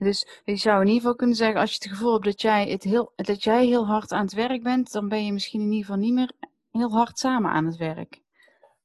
Dus 0.03 0.43
je 0.45 0.57
zou 0.57 0.81
in 0.81 0.87
ieder 0.87 1.01
geval 1.01 1.17
kunnen 1.17 1.37
zeggen, 1.37 1.61
als 1.61 1.71
je 1.71 1.79
het 1.83 1.93
gevoel 1.93 2.13
hebt 2.13 2.25
dat 2.25 2.41
jij, 2.41 2.71
het 2.71 2.83
heel, 2.83 3.13
dat 3.15 3.43
jij 3.43 3.67
heel 3.67 3.87
hard 3.87 4.13
aan 4.13 4.25
het 4.25 4.35
werk 4.35 4.63
bent, 4.63 4.93
dan 4.93 5.09
ben 5.09 5.25
je 5.25 5.33
misschien 5.33 5.61
in 5.61 5.71
ieder 5.71 5.85
geval 5.85 6.01
niet 6.01 6.15
meer 6.15 6.33
heel 6.71 6.91
hard 6.91 7.19
samen 7.19 7.51
aan 7.51 7.67
het 7.67 7.77
werk. 7.77 8.23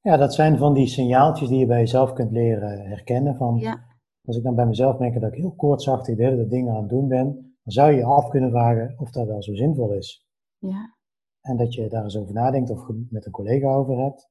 Ja, 0.00 0.16
dat 0.16 0.34
zijn 0.34 0.58
van 0.58 0.74
die 0.74 0.86
signaaltjes 0.86 1.48
die 1.48 1.58
je 1.58 1.66
bij 1.66 1.78
jezelf 1.78 2.12
kunt 2.12 2.30
leren 2.32 2.88
herkennen. 2.88 3.36
Van, 3.36 3.56
Ja, 3.56 3.84
Als 4.24 4.36
ik 4.36 4.42
dan 4.42 4.54
bij 4.54 4.66
mezelf 4.66 4.98
merk 4.98 5.20
dat 5.20 5.32
ik 5.32 5.38
heel 5.38 5.54
koortsachtig 5.54 6.16
de 6.16 6.22
hele 6.22 6.36
tijd 6.36 6.50
dingen 6.50 6.74
aan 6.74 6.80
het 6.80 6.88
doen 6.88 7.08
ben, 7.08 7.24
dan 7.62 7.72
zou 7.72 7.90
je 7.90 7.96
je 7.96 8.04
af 8.04 8.28
kunnen 8.28 8.50
vragen 8.50 8.94
of 8.98 9.10
dat 9.10 9.26
wel 9.26 9.42
zo 9.42 9.54
zinvol 9.54 9.92
is. 9.92 10.26
ja. 10.58 10.96
En 11.40 11.56
dat 11.56 11.74
je 11.74 11.88
daar 11.88 12.02
eens 12.02 12.16
over 12.16 12.34
nadenkt 12.34 12.70
of 12.70 12.88
met 13.10 13.26
een 13.26 13.32
collega 13.32 13.68
over 13.68 13.98
hebt. 13.98 14.30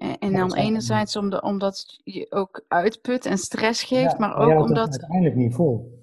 En, 0.00 0.32
dan 0.32 0.54
enerzijds 0.54 1.16
omdat 1.16 2.00
je 2.04 2.26
ook 2.30 2.64
uitput 2.68 3.26
en 3.26 3.38
stress 3.38 3.82
geeft, 3.82 4.12
Ja, 4.12 4.18
maar 4.18 4.30
ook 4.36 4.36
houdt 4.50 4.58
het 4.60 4.68
omdat, 4.68 4.90
uiteindelijk 4.90 5.36
niet 5.36 5.54
vol. 5.54 5.98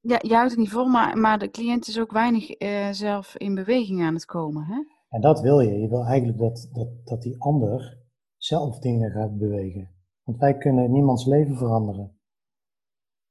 ja, 0.00 0.18
je 0.22 0.34
houdt 0.34 0.50
het 0.50 0.58
niet 0.60 0.68
vol, 0.70 0.86
maar, 0.86 1.18
maar 1.18 1.38
de 1.38 1.50
cliënt 1.50 1.86
is 1.88 1.98
ook 2.00 2.12
weinig 2.12 2.50
eh, 2.50 2.90
zelf 2.90 3.36
in 3.36 3.54
beweging 3.54 4.02
aan 4.02 4.14
het 4.14 4.24
komen. 4.24 4.64
Hè? 4.64 4.82
En 5.08 5.20
dat 5.20 5.40
wil 5.40 5.60
je. 5.60 5.78
Je 5.78 5.88
wil 5.88 6.04
eigenlijk 6.04 6.38
dat, 6.38 6.68
dat, 6.72 6.88
dat 7.06 7.22
die 7.22 7.42
ander 7.42 7.98
zelf 8.36 8.78
dingen 8.78 9.10
gaat 9.10 9.38
bewegen. 9.38 9.90
Want 10.22 10.38
wij 10.38 10.56
kunnen 10.56 10.90
niemands 10.92 11.26
leven 11.26 11.56
veranderen. 11.56 12.18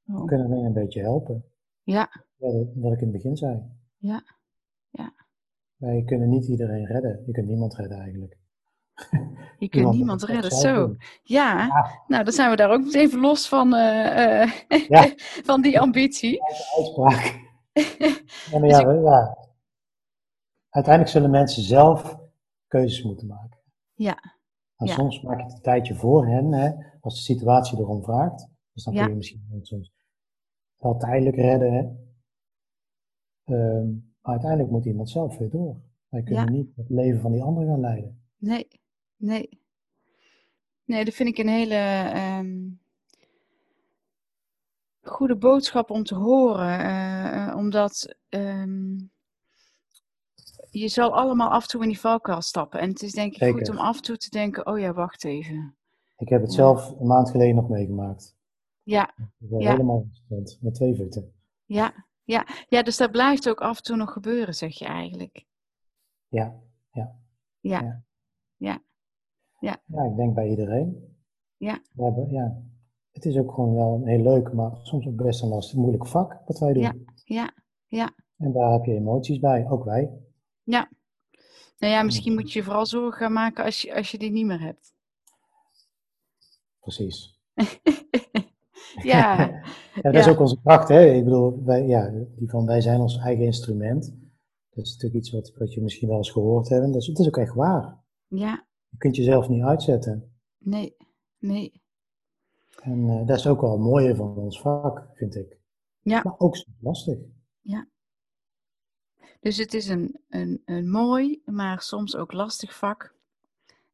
We 0.04 0.18
Oh. 0.18 0.26
kunnen 0.26 0.46
alleen 0.46 0.66
een 0.66 0.74
beetje 0.74 1.02
helpen. 1.02 1.44
Ja, 1.84 2.10
Ja, 2.38 2.52
dat, 2.52 2.68
wat 2.76 2.94
ik 2.94 3.00
in 3.00 3.08
het 3.08 3.12
begin 3.16 3.36
zei. 3.38 3.62
Ja, 3.98 4.22
ja. 4.90 5.14
Wij 5.76 6.04
kunnen 6.04 6.30
niet 6.30 6.48
iedereen 6.48 6.86
redden. 6.86 7.24
Je 7.26 7.32
kunt 7.32 7.48
niemand 7.48 7.76
redden 7.76 7.98
eigenlijk. 8.00 8.39
Je 9.58 9.70
kunt 9.70 9.74
Iemand 9.76 9.96
niemand 9.96 10.24
redden. 10.24 10.52
Zo, 10.52 10.96
ja. 11.24 11.66
Ja. 11.68 12.04
Nou, 12.08 12.24
dan 12.24 12.34
zijn 12.34 12.50
we 12.50 12.56
daar 12.56 12.70
ook 12.72 12.84
meteen 12.84 13.02
even 13.02 13.20
los 13.20 13.48
van, 13.48 13.74
eh, 13.76 14.42
eh, 14.42 14.50
Ja. 14.88 15.14
van 15.50 15.62
die 15.62 15.80
ambitie. 15.80 16.40
Uitspraak. 16.78 17.38
Ja, 18.52 18.60
maar 18.60 18.70
Dus 18.70 18.78
ja, 18.80 18.92
ja. 18.92 19.38
Uiteindelijk 20.70 21.14
zullen 21.14 21.30
mensen 21.30 21.64
zelf 21.64 22.20
keuzes 22.68 23.04
moeten 23.04 23.28
maken. 23.28 23.60
Ja, 23.94 24.18
En 24.76 24.88
soms 24.88 25.22
maak 25.22 25.38
je 25.38 25.44
het 25.44 25.54
een 25.54 25.62
tijdje 25.62 25.96
voor 25.96 26.28
hen, 26.28 26.52
hè, 26.54 26.72
als 27.00 27.14
de 27.16 27.22
situatie 27.22 27.78
erom 27.78 28.04
vraagt. 28.04 28.48
Dus 28.74 28.84
dan 28.84 28.94
kun 28.94 29.08
je 29.10 29.16
misschien 29.16 29.60
soms 29.62 29.94
wel 30.78 30.98
tijdelijk 30.98 31.36
redden. 31.36 31.74
Hè. 31.74 31.84
Ehm, 33.44 33.88
maar 34.22 34.32
uiteindelijk 34.32 34.72
moet 34.72 34.86
iemand 34.86 35.10
zelf 35.10 35.38
weer 35.38 35.50
door. 35.50 35.82
Wij 36.10 36.24
kunnen 36.24 36.52
niet 36.52 36.76
het 36.76 36.90
leven 36.90 37.22
van 37.22 37.32
die 37.32 37.44
ander 37.44 37.66
gaan 37.66 37.80
leiden. 37.80 38.22
nee, 38.38 38.68
nee. 39.20 39.62
Nee, 40.84 41.06
dat 41.06 41.14
vind 41.14 41.30
ik 41.30 41.38
een 41.38 41.48
hele 41.48 41.76
ehm, 42.14 42.70
goede 45.02 45.36
boodschap 45.38 45.90
om 45.90 46.04
te 46.04 46.16
horen. 46.16 46.80
eh, 46.80 47.48
eh, 47.48 47.56
omdat 47.58 48.16
ehm, 48.30 48.98
je 50.72 50.88
zal 50.88 51.14
allemaal 51.14 51.50
af 51.50 51.62
en 51.64 51.68
toe 51.70 51.82
in 51.82 51.88
die 51.88 52.00
valkuil 52.00 52.42
stappen. 52.42 52.80
En 52.80 52.90
het 52.90 53.02
is 53.02 53.12
denk 53.12 53.36
ik 53.36 53.50
goed 53.52 53.70
om 53.70 53.78
af 53.78 53.96
en 53.96 54.02
toe 54.04 54.18
te 54.18 54.30
denken, 54.30 54.68
oh 54.68 54.80
ja, 54.80 54.94
wacht 54.94 55.24
even. 55.24 55.78
Ik 56.18 56.30
heb 56.30 56.42
het 56.42 56.50
Ja. 56.50 56.56
zelf 56.56 56.90
een 57.00 57.08
maand 57.08 57.30
geleden 57.30 57.56
nog 57.56 57.70
meegemaakt. 57.70 58.38
Ja, 58.84 59.14
Ik 59.18 59.50
ben 59.50 59.60
Ja. 59.60 59.72
helemaal 59.72 60.08
gesteld 60.10 60.58
met 60.62 60.74
twee 60.74 60.96
voeten. 60.96 61.34
ja, 61.66 62.06
ja. 62.24 62.48
Ja, 62.70 62.84
dus 62.84 62.98
dat 62.98 63.12
blijft 63.12 63.50
ook 63.50 63.62
af 63.62 63.78
en 63.78 63.84
toe 63.84 63.96
nog 63.96 64.14
gebeuren, 64.14 64.54
zeg 64.56 64.78
je 64.80 64.86
eigenlijk. 64.86 65.46
Ja, 66.28 66.60
Ja, 66.92 67.20
Ja. 67.60 68.04
ja, 68.58 68.82
ja, 69.60 70.04
ik 70.10 70.16
denk 70.16 70.34
bij 70.36 70.50
iedereen. 70.50 71.18
Ja. 71.58 71.82
We 71.94 72.04
hebben, 72.04 72.30
ja. 72.32 72.62
Het 73.12 73.26
is 73.26 73.38
ook 73.38 73.54
gewoon 73.54 73.76
wel 73.76 73.94
een 73.94 74.08
heel 74.08 74.22
leuk, 74.22 74.54
maar 74.54 74.72
soms 74.82 75.08
ook 75.08 75.16
best 75.16 75.42
een 75.42 75.50
lastig, 75.50 75.78
moeilijk 75.78 76.08
vak 76.08 76.42
wat 76.46 76.60
wij 76.60 76.74
doen. 76.74 76.84
Ja. 76.84 76.94
ja, 77.24 77.52
ja. 77.88 78.12
En 78.38 78.52
daar 78.52 78.72
heb 78.72 78.86
je 78.86 78.94
emoties 78.94 79.40
bij, 79.40 79.70
ook 79.70 79.84
wij. 79.84 80.12
Nou 81.80 81.94
ja, 81.94 82.04
misschien 82.04 82.34
moet 82.34 82.52
je 82.52 82.60
je 82.60 82.66
vooral 82.66 82.86
zorgen 82.86 83.18
gaan 83.20 83.34
maken 83.34 83.64
als 83.64 83.82
je, 83.82 83.96
als 83.96 84.12
je 84.12 84.18
die 84.18 84.32
niet 84.32 84.46
meer 84.46 84.60
hebt. 84.62 84.94
Precies. 86.80 87.40
ja, 89.04 89.38
Ja, 89.44 89.62
dat 90.02 90.14
Ja. 90.14 90.20
is 90.20 90.28
ook 90.28 90.40
onze 90.40 90.60
kracht, 90.64 90.88
hè? 90.88 91.06
Ik 91.06 91.24
bedoel, 91.24 91.64
wij, 91.64 91.86
ja, 91.88 92.10
die 92.36 92.50
van 92.50 92.66
wij 92.66 92.82
zijn 92.82 93.00
ons 93.00 93.18
eigen 93.18 93.46
instrument. 93.46 94.16
Dat 94.70 94.86
is 94.86 94.92
natuurlijk 94.94 95.20
iets 95.22 95.32
wat, 95.32 95.54
wat 95.58 95.74
je 95.74 95.82
misschien 95.82 96.08
wel 96.08 96.18
eens 96.18 96.32
gehoord 96.32 96.70
hebt. 96.70 96.86
Dat 96.86 96.96
is, 97.02 97.08
het 97.08 97.20
is 97.20 97.28
ook 97.28 97.38
echt 97.38 97.54
waar. 97.54 98.04
ja, 98.28 98.68
Je 98.90 98.98
kunt 98.98 99.16
jezelf 99.16 99.48
niet 99.50 99.64
uitzetten. 99.64 100.34
nee, 100.58 100.96
nee. 101.38 101.82
En 102.82 103.10
eh, 103.10 103.26
dat 103.28 103.38
is 103.38 103.48
ook 103.48 103.62
wel 103.62 103.72
het 103.72 103.80
mooie 103.82 104.16
van 104.16 104.36
ons 104.38 104.62
vak, 104.62 105.08
vind 105.14 105.36
ik. 105.36 105.58
Ja. 106.02 106.22
Maar 106.24 106.36
ook 106.38 106.66
lastig. 106.80 107.18
Dus 109.42 109.58
het 109.58 109.74
is 109.74 109.88
een, 109.88 110.20
een, 110.30 110.62
een 110.66 110.90
mooi, 110.90 111.42
maar 111.46 111.82
soms 111.82 112.16
ook 112.16 112.32
lastig 112.32 112.78
vak. 112.78 113.14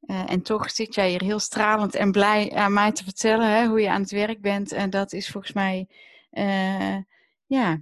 Eh, 0.01 0.31
en 0.31 0.41
toch 0.41 0.71
zit 0.71 0.95
jij 0.95 1.09
hier 1.09 1.21
heel 1.23 1.39
stralend 1.39 1.95
en 1.95 2.11
blij 2.11 2.51
aan 2.53 2.73
mij 2.73 2.91
te 2.91 3.03
vertellen 3.03 3.55
hè, 3.55 3.67
hoe 3.67 3.81
je 3.81 3.89
aan 3.89 4.01
het 4.01 4.11
werk 4.11 4.41
bent. 4.41 4.71
En 4.71 4.89
dat 4.89 5.13
is 5.13 5.29
volgens 5.29 5.53
mij, 5.53 5.87
eh, 6.29 6.97
ja, 7.45 7.81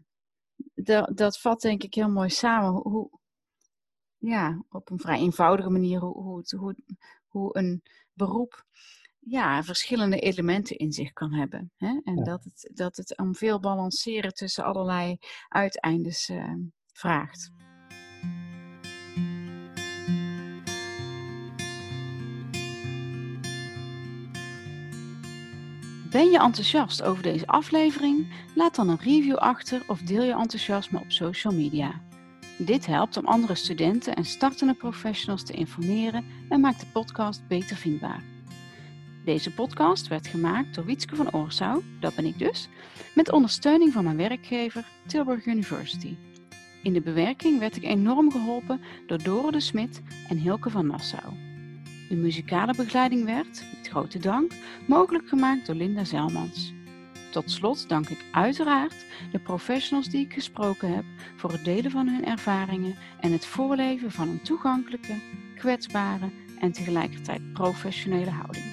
dat, 0.75 1.11
dat 1.17 1.39
vat 1.39 1.61
denk 1.61 1.83
ik 1.83 1.93
heel 1.93 2.09
mooi 2.09 2.29
samen. 2.29 2.81
Hoe- 2.81 3.19
ja, 4.25 4.63
op 4.69 4.89
een 4.89 4.99
vrij 4.99 5.19
eenvoudige 5.19 5.69
manier 5.69 5.99
hoe, 5.99 6.13
hoe, 6.13 6.37
het, 6.37 6.51
hoe, 6.51 6.75
hoe 7.27 7.57
een 7.57 7.83
beroep 8.13 8.65
ja, 9.19 9.63
verschillende 9.63 10.19
elementen 10.19 10.77
in 10.77 10.91
zich 10.91 11.13
kan 11.13 11.33
hebben. 11.33 11.71
Hè? 11.77 11.99
En 12.03 12.15
Ja. 12.15 12.23
dat, 12.23 12.43
het, 12.43 12.69
dat 12.73 12.95
het 12.95 13.17
om 13.17 13.35
veel 13.35 13.59
balanceren 13.59 14.33
tussen 14.33 14.63
allerlei 14.63 15.17
uiteindes 15.47 16.29
eh, 16.29 16.53
vraagt. 16.93 17.51
Ben 26.09 26.31
je 26.31 26.39
enthousiast 26.39 27.01
over 27.01 27.23
deze 27.23 27.47
aflevering? 27.47 28.33
Laat 28.55 28.75
dan 28.75 28.89
een 28.89 28.99
review 28.99 29.35
achter 29.35 29.83
of 29.87 30.01
deel 30.01 30.23
je 30.23 30.31
enthousiasme 30.33 30.99
op 30.99 31.11
social 31.11 31.53
media. 31.53 32.01
Dit 32.65 32.85
helpt 32.85 33.17
om 33.17 33.25
andere 33.25 33.55
studenten 33.55 34.15
en 34.15 34.25
startende 34.25 34.73
professionals 34.73 35.43
te 35.43 35.53
informeren 35.53 36.25
en 36.49 36.59
maakt 36.59 36.79
de 36.79 36.85
podcast 36.93 37.47
beter 37.47 37.75
vindbaar. 37.75 38.23
Deze 39.25 39.53
podcast 39.53 40.07
werd 40.07 40.27
gemaakt 40.27 40.75
door 40.75 40.85
Wietske 40.85 41.15
van 41.15 41.33
Oorsouw, 41.33 41.81
dat 41.99 42.15
ben 42.15 42.25
ik 42.25 42.39
dus, 42.39 42.69
met 43.15 43.31
ondersteuning 43.31 43.93
van 43.93 44.03
mijn 44.03 44.17
werkgever 44.17 44.85
Tilburg 45.07 45.45
University. 45.45 46.15
In 46.83 46.93
de 46.93 47.01
bewerking 47.01 47.59
werd 47.59 47.75
ik 47.75 47.83
enorm 47.83 48.31
geholpen 48.31 48.81
door 49.07 49.23
Dore 49.23 49.51
de 49.51 49.59
Smit 49.59 50.01
en 50.29 50.37
Hilke 50.37 50.69
van 50.69 50.87
Nassau. 50.87 51.33
De 52.09 52.15
muzikale 52.15 52.73
begeleiding 52.75 53.25
werd, 53.25 53.65
met 53.75 53.87
grote 53.87 54.19
dank, 54.19 54.51
mogelijk 54.87 55.27
gemaakt 55.27 55.65
door 55.65 55.75
Linda 55.75 56.03
Zelmans. 56.03 56.73
Tot 57.33 57.51
slot 57.51 57.89
dank 57.89 58.09
ik 58.09 58.25
uiteraard 58.31 59.05
de 59.31 59.39
professionals 59.39 60.09
die 60.09 60.25
ik 60.25 60.33
gesproken 60.33 60.93
heb 60.95 61.03
voor 61.35 61.51
het 61.51 61.65
delen 61.65 61.91
van 61.91 62.07
hun 62.07 62.25
ervaringen 62.25 62.95
en 63.19 63.31
het 63.31 63.45
voorleven 63.45 64.11
van 64.11 64.29
een 64.29 64.41
toegankelijke, 64.41 65.15
kwetsbare 65.55 66.31
en 66.59 66.71
tegelijkertijd 66.71 67.53
professionele 67.53 68.29
houding. 68.29 68.72